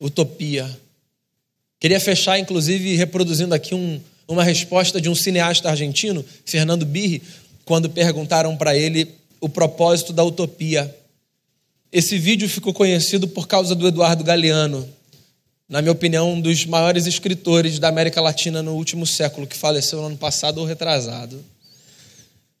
Utopia. 0.00 0.78
Queria 1.80 1.98
fechar, 1.98 2.38
inclusive, 2.38 2.94
reproduzindo 2.94 3.52
aqui 3.52 3.74
um, 3.74 4.00
uma 4.28 4.44
resposta 4.44 5.00
de 5.00 5.08
um 5.08 5.14
cineasta 5.16 5.68
argentino, 5.68 6.24
Fernando 6.44 6.86
Birri, 6.86 7.20
quando 7.64 7.90
perguntaram 7.90 8.56
para 8.56 8.76
ele 8.76 9.23
o 9.44 9.48
propósito 9.48 10.10
da 10.10 10.24
utopia. 10.24 10.96
Esse 11.92 12.16
vídeo 12.16 12.48
ficou 12.48 12.72
conhecido 12.72 13.28
por 13.28 13.46
causa 13.46 13.74
do 13.74 13.86
Eduardo 13.86 14.24
Galeano, 14.24 14.88
na 15.68 15.82
minha 15.82 15.92
opinião, 15.92 16.32
um 16.32 16.40
dos 16.40 16.64
maiores 16.64 17.06
escritores 17.06 17.78
da 17.78 17.88
América 17.88 18.22
Latina 18.22 18.62
no 18.62 18.74
último 18.74 19.06
século, 19.06 19.46
que 19.46 19.54
faleceu 19.54 20.00
no 20.00 20.06
ano 20.06 20.16
passado 20.16 20.58
ou 20.58 20.66
retrasado. 20.66 21.44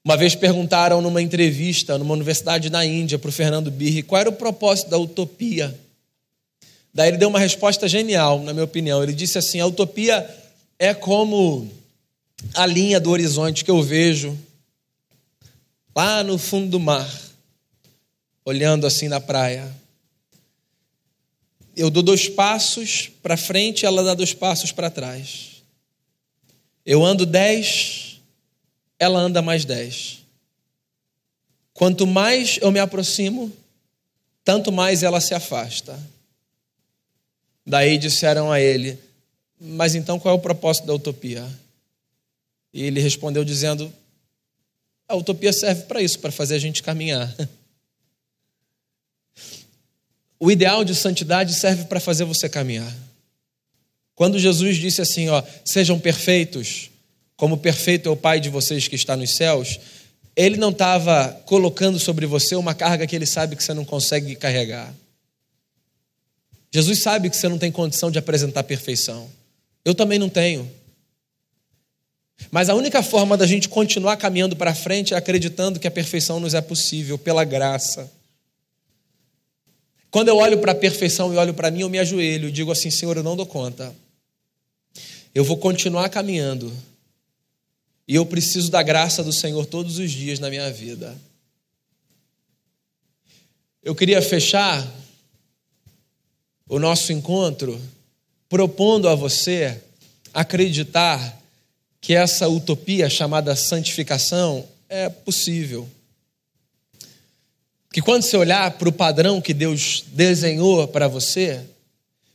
Uma 0.04 0.14
vez 0.14 0.34
perguntaram 0.34 1.00
numa 1.00 1.22
entrevista 1.22 1.96
numa 1.96 2.12
universidade 2.12 2.68
na 2.68 2.84
Índia 2.84 3.18
para 3.18 3.30
o 3.30 3.32
Fernando 3.32 3.70
Birri 3.70 4.02
qual 4.02 4.20
era 4.20 4.28
o 4.28 4.34
propósito 4.34 4.90
da 4.90 4.98
utopia. 4.98 5.74
Daí 6.92 7.08
ele 7.08 7.16
deu 7.16 7.30
uma 7.30 7.38
resposta 7.38 7.88
genial, 7.88 8.40
na 8.42 8.52
minha 8.52 8.64
opinião. 8.64 9.02
Ele 9.02 9.14
disse 9.14 9.38
assim: 9.38 9.58
a 9.58 9.66
utopia 9.66 10.28
é 10.78 10.92
como 10.92 11.66
a 12.52 12.66
linha 12.66 13.00
do 13.00 13.10
horizonte 13.10 13.64
que 13.64 13.70
eu 13.70 13.82
vejo 13.82 14.38
lá 15.94 16.22
no 16.22 16.38
fundo 16.38 16.70
do 16.70 16.80
mar, 16.80 17.08
olhando 18.44 18.86
assim 18.86 19.08
na 19.08 19.20
praia 19.20 19.72
eu 21.76 21.90
dou 21.90 22.02
dois 22.02 22.28
passos 22.28 23.10
para 23.22 23.36
frente, 23.36 23.84
ela 23.84 24.02
dá 24.02 24.14
dois 24.14 24.32
passos 24.32 24.70
para 24.70 24.90
trás. 24.90 25.62
Eu 26.86 27.04
ando 27.04 27.26
dez, 27.26 28.20
ela 28.98 29.18
anda 29.18 29.42
mais 29.42 29.64
dez. 29.64 30.20
Quanto 31.72 32.06
mais 32.06 32.58
eu 32.62 32.70
me 32.70 32.78
aproximo, 32.78 33.52
tanto 34.44 34.70
mais 34.70 35.02
ela 35.02 35.20
se 35.20 35.34
afasta. 35.34 35.98
Daí 37.66 37.98
disseram 37.98 38.52
a 38.52 38.60
ele: 38.60 38.98
Mas 39.58 39.94
então 39.94 40.20
qual 40.20 40.34
é 40.34 40.38
o 40.38 40.42
propósito 40.42 40.86
da 40.86 40.94
utopia? 40.94 41.44
E 42.72 42.82
ele 42.84 43.00
respondeu 43.00 43.44
dizendo: 43.44 43.92
A 45.08 45.14
utopia 45.14 45.52
serve 45.52 45.82
para 45.82 46.00
isso, 46.00 46.18
para 46.18 46.32
fazer 46.32 46.54
a 46.54 46.58
gente 46.58 46.82
caminhar. 46.82 47.34
O 50.38 50.50
ideal 50.50 50.84
de 50.84 50.94
santidade 50.94 51.54
serve 51.54 51.84
para 51.84 52.00
fazer 52.00 52.24
você 52.24 52.48
caminhar. 52.48 52.94
Quando 54.14 54.38
Jesus 54.38 54.76
disse 54.76 55.00
assim, 55.00 55.28
ó, 55.28 55.42
sejam 55.64 55.98
perfeitos, 55.98 56.90
como 57.36 57.58
perfeito 57.58 58.08
é 58.08 58.12
o 58.12 58.16
Pai 58.16 58.40
de 58.40 58.48
vocês 58.48 58.86
que 58.86 58.94
está 58.94 59.16
nos 59.16 59.36
céus, 59.36 59.80
ele 60.36 60.56
não 60.56 60.70
estava 60.70 61.32
colocando 61.46 61.98
sobre 61.98 62.26
você 62.26 62.56
uma 62.56 62.74
carga 62.74 63.06
que 63.06 63.16
ele 63.16 63.26
sabe 63.26 63.56
que 63.56 63.64
você 63.64 63.72
não 63.72 63.84
consegue 63.84 64.34
carregar. 64.36 64.92
Jesus 66.72 66.98
sabe 66.98 67.30
que 67.30 67.36
você 67.36 67.48
não 67.48 67.58
tem 67.58 67.70
condição 67.70 68.10
de 68.10 68.18
apresentar 68.18 68.64
perfeição. 68.64 69.30
Eu 69.84 69.94
também 69.94 70.18
não 70.18 70.28
tenho. 70.28 70.70
Mas 72.50 72.68
a 72.68 72.74
única 72.74 73.02
forma 73.02 73.36
da 73.36 73.46
gente 73.46 73.68
continuar 73.68 74.16
caminhando 74.16 74.56
para 74.56 74.74
frente 74.74 75.14
é 75.14 75.16
acreditando 75.16 75.80
que 75.80 75.86
a 75.86 75.90
perfeição 75.90 76.40
nos 76.40 76.54
é 76.54 76.60
possível 76.60 77.18
pela 77.18 77.44
graça. 77.44 78.10
Quando 80.10 80.28
eu 80.28 80.36
olho 80.36 80.58
para 80.58 80.72
a 80.72 80.76
perfeição 80.76 81.32
e 81.34 81.36
olho 81.36 81.54
para 81.54 81.70
mim, 81.70 81.80
eu 81.80 81.90
me 81.90 81.98
ajoelho 81.98 82.48
e 82.48 82.52
digo 82.52 82.70
assim: 82.70 82.90
Senhor, 82.90 83.16
eu 83.16 83.22
não 83.22 83.36
dou 83.36 83.46
conta. 83.46 83.94
Eu 85.34 85.42
vou 85.42 85.56
continuar 85.56 86.08
caminhando. 86.08 86.72
E 88.06 88.14
eu 88.14 88.24
preciso 88.24 88.70
da 88.70 88.82
graça 88.82 89.24
do 89.24 89.32
Senhor 89.32 89.66
todos 89.66 89.98
os 89.98 90.10
dias 90.10 90.38
na 90.38 90.50
minha 90.50 90.70
vida. 90.70 91.16
Eu 93.82 93.94
queria 93.94 94.22
fechar 94.22 94.86
o 96.68 96.78
nosso 96.78 97.12
encontro 97.12 97.80
propondo 98.48 99.08
a 99.08 99.14
você 99.14 99.82
acreditar 100.32 101.42
que 102.04 102.12
essa 102.12 102.46
utopia 102.46 103.08
chamada 103.08 103.56
santificação 103.56 104.68
é 104.90 105.08
possível 105.08 105.88
que 107.90 108.02
quando 108.02 108.24
você 108.24 108.36
olhar 108.36 108.72
para 108.72 108.90
o 108.90 108.92
padrão 108.92 109.40
que 109.40 109.54
Deus 109.54 110.04
desenhou 110.08 110.86
para 110.86 111.08
você, 111.08 111.62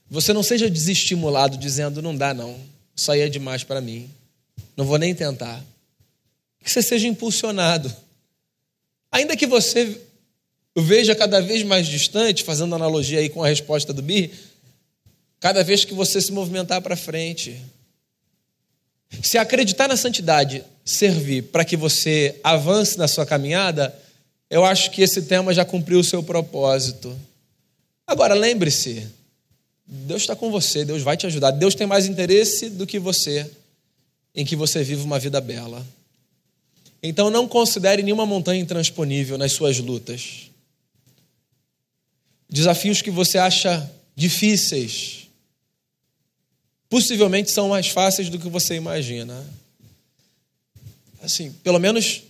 você 0.09 0.33
não 0.33 0.41
seja 0.41 0.67
desestimulado 0.71 1.55
dizendo: 1.55 2.01
não 2.01 2.15
dá, 2.17 2.33
não, 2.33 2.59
isso 2.95 3.11
aí 3.11 3.21
é 3.21 3.29
demais 3.29 3.63
para 3.63 3.79
mim, 3.79 4.09
não 4.75 4.85
vou 4.85 4.97
nem 4.97 5.13
tentar. 5.13 5.63
Que 6.63 6.71
você 6.71 6.81
seja 6.81 7.07
impulsionado. 7.07 7.95
Ainda 9.11 9.37
que 9.37 9.45
você 9.45 10.01
veja 10.75 11.13
cada 11.13 11.39
vez 11.41 11.61
mais 11.61 11.85
distante, 11.85 12.43
fazendo 12.43 12.73
analogia 12.73 13.19
aí 13.19 13.29
com 13.29 13.43
a 13.43 13.47
resposta 13.47 13.93
do 13.93 14.01
Bir, 14.01 14.31
cada 15.39 15.63
vez 15.63 15.85
que 15.85 15.93
você 15.93 16.19
se 16.19 16.31
movimentar 16.31 16.81
para 16.81 16.95
frente. 16.95 17.61
Se 19.21 19.37
acreditar 19.37 19.87
na 19.87 19.97
santidade 19.97 20.63
servir 20.85 21.43
para 21.43 21.65
que 21.65 21.77
você 21.77 22.39
avance 22.43 22.97
na 22.97 23.07
sua 23.07 23.25
caminhada, 23.25 23.93
eu 24.49 24.65
acho 24.65 24.91
que 24.91 25.01
esse 25.01 25.23
tema 25.23 25.53
já 25.53 25.63
cumpriu 25.63 25.99
o 25.99 26.03
seu 26.03 26.23
propósito. 26.23 27.17
Agora, 28.07 28.33
lembre-se: 28.33 29.07
Deus 29.85 30.21
está 30.21 30.35
com 30.35 30.51
você, 30.51 30.83
Deus 30.83 31.01
vai 31.01 31.17
te 31.17 31.27
ajudar. 31.27 31.51
Deus 31.51 31.75
tem 31.75 31.85
mais 31.85 32.07
interesse 32.07 32.69
do 32.69 32.87
que 32.87 32.99
você 32.99 33.49
em 34.35 34.45
que 34.45 34.55
você 34.55 34.83
viva 34.83 35.03
uma 35.03 35.19
vida 35.19 35.41
bela. 35.41 35.85
Então, 37.01 37.29
não 37.29 37.47
considere 37.47 38.03
nenhuma 38.03 38.25
montanha 38.25 38.61
intransponível 38.61 39.37
nas 39.37 39.53
suas 39.53 39.79
lutas. 39.79 40.49
Desafios 42.49 43.01
que 43.01 43.11
você 43.11 43.37
acha 43.37 43.89
difíceis, 44.15 45.28
possivelmente 46.89 47.51
são 47.51 47.69
mais 47.69 47.89
fáceis 47.89 48.29
do 48.29 48.39
que 48.39 48.49
você 48.49 48.75
imagina. 48.75 49.45
Assim, 51.21 51.51
pelo 51.63 51.79
menos 51.79 52.23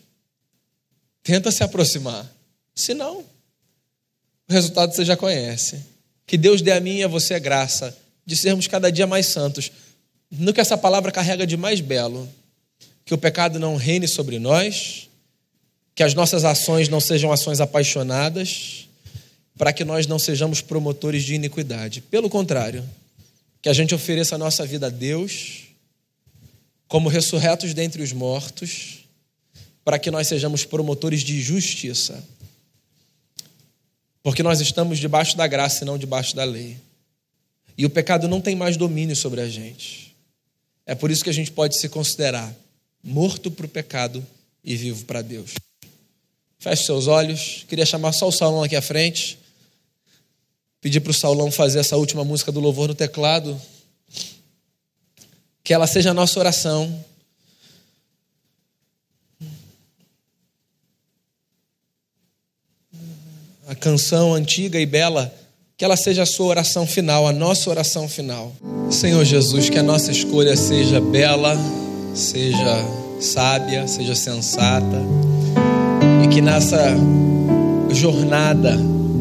Tenta 1.24 1.52
se 1.52 1.64
aproximar. 1.64 2.26
Se 2.74 2.94
não, 2.94 3.20
o 3.20 4.52
resultado 4.52 4.94
você 4.96 5.06
já 5.06 5.16
conhece. 5.16 5.80
Que 6.26 6.38
Deus 6.38 6.62
dê 6.62 6.72
a 6.72 6.80
mim 6.80 6.98
e 6.98 7.04
a 7.04 7.08
você 7.08 7.36
a 7.36 7.40
graça 7.40 7.96
de 8.26 8.36
sermos 8.36 8.68
cada 8.68 8.92
dia 8.92 9.06
mais 9.06 9.28
santos. 9.28 9.72
No 10.32 10.54
que 10.54 10.62
essa 10.62 10.78
palavra 10.78 11.12
carrega 11.12 11.46
de 11.46 11.58
mais 11.58 11.82
belo. 11.82 12.28
Que 13.06 13.14
o 13.14 13.18
pecado 13.18 13.60
não 13.60 13.76
reine 13.76 14.08
sobre 14.08 14.40
nós, 14.40 15.08
que 15.96 16.04
as 16.04 16.14
nossas 16.14 16.46
ações 16.46 16.88
não 16.90 17.00
sejam 17.00 17.32
ações 17.32 17.60
apaixonadas, 17.60 18.88
para 19.58 19.74
que 19.74 19.84
nós 19.84 20.06
não 20.06 20.20
sejamos 20.20 20.62
promotores 20.62 21.24
de 21.24 21.34
iniquidade. 21.34 22.02
Pelo 22.02 22.30
contrário, 22.30 22.88
que 23.62 23.70
a 23.70 23.74
gente 23.74 23.94
ofereça 23.94 24.36
a 24.36 24.38
nossa 24.38 24.66
vida 24.66 24.88
a 24.88 24.90
Deus, 24.90 25.64
como 26.88 27.10
ressurretos 27.10 27.74
dentre 27.74 28.02
os 28.02 28.12
mortos, 28.12 29.06
para 29.84 30.00
que 30.00 30.12
nós 30.12 30.28
sejamos 30.28 30.66
promotores 30.66 31.22
de 31.22 31.42
justiça. 31.42 32.24
Porque 34.22 34.44
nós 34.44 34.60
estamos 34.60 35.00
debaixo 35.00 35.36
da 35.36 35.48
graça 35.48 35.84
e 35.84 35.88
não 35.88 35.98
debaixo 35.98 36.36
da 36.36 36.44
lei. 36.44 36.78
E 37.78 37.86
o 37.86 37.90
pecado 37.90 38.28
não 38.28 38.42
tem 38.42 38.56
mais 38.56 38.76
domínio 38.76 39.16
sobre 39.16 39.42
a 39.42 39.48
gente. 39.48 40.16
É 40.86 40.96
por 40.96 41.12
isso 41.12 41.24
que 41.24 41.30
a 41.30 41.34
gente 41.34 41.52
pode 41.52 41.80
se 41.80 41.88
considerar 41.88 42.54
morto 43.04 43.50
para 43.50 43.66
o 43.66 43.70
pecado 43.70 44.26
e 44.64 44.76
vivo 44.76 45.06
para 45.06 45.22
Deus. 45.22 45.54
Feche 46.60 46.84
seus 46.84 47.08
olhos. 47.08 47.66
Queria 47.70 47.86
chamar 47.86 48.12
só 48.12 48.28
o 48.28 48.32
Saulão 48.32 48.64
aqui 48.64 48.76
à 48.76 48.82
frente. 48.82 49.40
Pedir 50.82 51.02
para 51.02 51.12
o 51.12 51.14
Saulão 51.14 51.52
fazer 51.52 51.80
essa 51.80 51.98
última 51.98 52.24
música 52.24 52.52
do 52.52 52.60
louvor 52.60 52.88
no 52.88 52.96
teclado. 52.96 53.60
Que 55.64 55.74
ela 55.74 55.88
seja 55.88 56.12
a 56.12 56.14
nossa 56.14 56.40
oração. 56.40 57.06
A 63.68 63.76
canção 63.76 64.34
antiga 64.34 64.80
e 64.80 64.86
bela, 64.86 65.32
que 65.78 65.86
ela 65.86 65.96
seja 65.96 66.24
a 66.24 66.26
sua 66.26 66.48
oração 66.48 66.88
final, 66.88 67.28
a 67.28 67.32
nossa 67.32 67.70
oração 67.70 68.10
final. 68.10 68.52
Senhor 68.90 69.24
Jesus, 69.24 69.70
que 69.70 69.78
a 69.78 69.84
nossa 69.84 70.12
escolha 70.12 70.58
seja 70.58 71.00
bela, 71.00 71.56
seja 72.16 72.84
sábia, 73.20 73.88
seja 73.88 74.16
sensata 74.16 74.98
que 76.30 76.42
nessa 76.42 76.96
jornada 77.90 78.78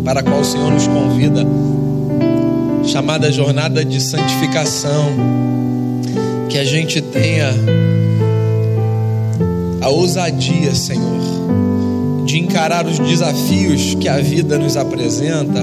para 0.08 0.20
a 0.20 0.22
qual 0.22 0.40
o 0.40 0.44
Senhor 0.44 0.72
nos 0.72 0.88
convida, 0.88 1.46
chamada 2.82 3.30
jornada 3.30 3.84
de 3.84 4.00
santificação, 4.00 5.04
que 6.48 6.56
a 6.56 6.64
gente 6.64 7.02
tenha 7.02 7.50
a 9.82 9.88
ousadia, 9.90 10.74
Senhor, 10.74 12.24
de 12.24 12.38
encarar 12.38 12.86
os 12.86 12.98
desafios 12.98 13.96
que 13.96 14.08
a 14.08 14.16
vida 14.16 14.56
nos 14.56 14.78
apresenta 14.78 15.62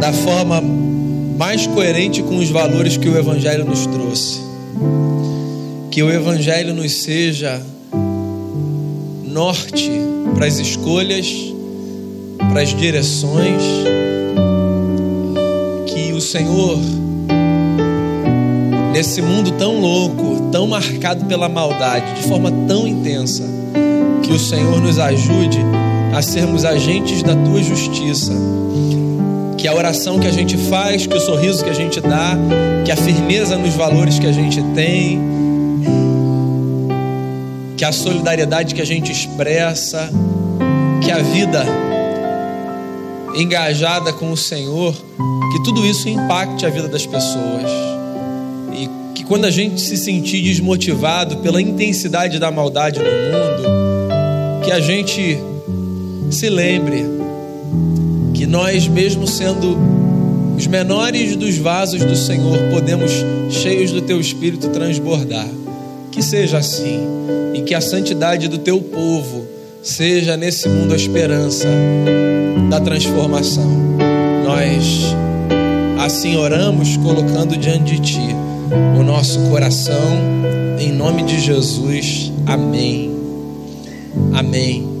da 0.00 0.12
forma 0.12 0.60
mais 1.38 1.64
coerente 1.68 2.24
com 2.24 2.38
os 2.38 2.50
valores 2.50 2.96
que 2.96 3.08
o 3.08 3.16
Evangelho 3.16 3.64
nos 3.64 3.86
trouxe. 3.86 4.40
Que 5.92 6.02
o 6.02 6.10
Evangelho 6.10 6.74
nos 6.74 7.04
seja 7.04 7.62
norte 9.22 9.92
para 10.34 10.46
as 10.46 10.58
escolhas, 10.58 11.51
para 12.52 12.60
as 12.60 12.68
direções. 12.68 13.62
Que 15.86 16.12
o 16.12 16.20
Senhor, 16.20 16.78
nesse 18.92 19.22
mundo 19.22 19.52
tão 19.52 19.80
louco, 19.80 20.50
tão 20.52 20.66
marcado 20.66 21.24
pela 21.24 21.48
maldade, 21.48 22.20
de 22.20 22.28
forma 22.28 22.52
tão 22.68 22.86
intensa, 22.86 23.42
que 24.22 24.32
o 24.32 24.38
Senhor 24.38 24.80
nos 24.82 24.98
ajude 24.98 25.58
a 26.14 26.20
sermos 26.20 26.66
agentes 26.66 27.22
da 27.22 27.34
tua 27.34 27.62
justiça. 27.62 28.32
Que 29.56 29.66
a 29.66 29.74
oração 29.74 30.18
que 30.18 30.26
a 30.26 30.32
gente 30.32 30.56
faz, 30.56 31.06
que 31.06 31.16
o 31.16 31.20
sorriso 31.20 31.64
que 31.64 31.70
a 31.70 31.74
gente 31.74 32.00
dá, 32.00 32.36
que 32.84 32.92
a 32.92 32.96
firmeza 32.96 33.56
nos 33.56 33.74
valores 33.74 34.18
que 34.18 34.26
a 34.26 34.32
gente 34.32 34.60
tem, 34.74 35.18
que 37.78 37.84
a 37.84 37.92
solidariedade 37.92 38.74
que 38.74 38.82
a 38.82 38.86
gente 38.86 39.10
expressa, 39.10 40.10
que 41.00 41.10
a 41.10 41.18
vida 41.18 41.64
engajada 43.34 44.12
com 44.12 44.30
o 44.30 44.36
Senhor, 44.36 44.94
que 45.52 45.62
tudo 45.64 45.84
isso 45.86 46.08
impacte 46.08 46.66
a 46.66 46.70
vida 46.70 46.88
das 46.88 47.06
pessoas. 47.06 47.70
E 48.72 48.88
que 49.14 49.24
quando 49.24 49.44
a 49.44 49.50
gente 49.50 49.80
se 49.80 49.96
sentir 49.96 50.42
desmotivado 50.42 51.38
pela 51.38 51.60
intensidade 51.60 52.38
da 52.38 52.50
maldade 52.50 52.98
no 52.98 53.04
mundo, 53.04 54.62
que 54.64 54.70
a 54.70 54.80
gente 54.80 55.38
se 56.30 56.48
lembre 56.48 57.04
que 58.34 58.46
nós, 58.46 58.88
mesmo 58.88 59.26
sendo 59.26 59.76
os 60.56 60.66
menores 60.66 61.36
dos 61.36 61.56
vasos 61.56 62.04
do 62.04 62.16
Senhor, 62.16 62.58
podemos, 62.70 63.10
cheios 63.50 63.90
do 63.90 64.02
Teu 64.02 64.20
Espírito, 64.20 64.68
transbordar. 64.68 65.48
Que 66.10 66.22
seja 66.22 66.58
assim 66.58 67.00
e 67.54 67.62
que 67.62 67.74
a 67.74 67.80
santidade 67.80 68.46
do 68.46 68.58
teu 68.58 68.80
povo 68.80 69.46
seja 69.82 70.36
nesse 70.36 70.68
mundo 70.68 70.92
a 70.92 70.96
esperança 70.96 71.68
da 72.70 72.80
transformação. 72.80 73.68
Nós 74.44 75.14
assim 76.00 76.36
oramos, 76.36 76.96
colocando 76.96 77.56
diante 77.56 77.96
de 77.96 78.00
ti 78.00 78.36
o 78.98 79.02
nosso 79.02 79.40
coração, 79.50 80.18
em 80.78 80.92
nome 80.92 81.24
de 81.24 81.40
Jesus. 81.40 82.32
Amém. 82.46 83.10
Amém. 84.32 84.91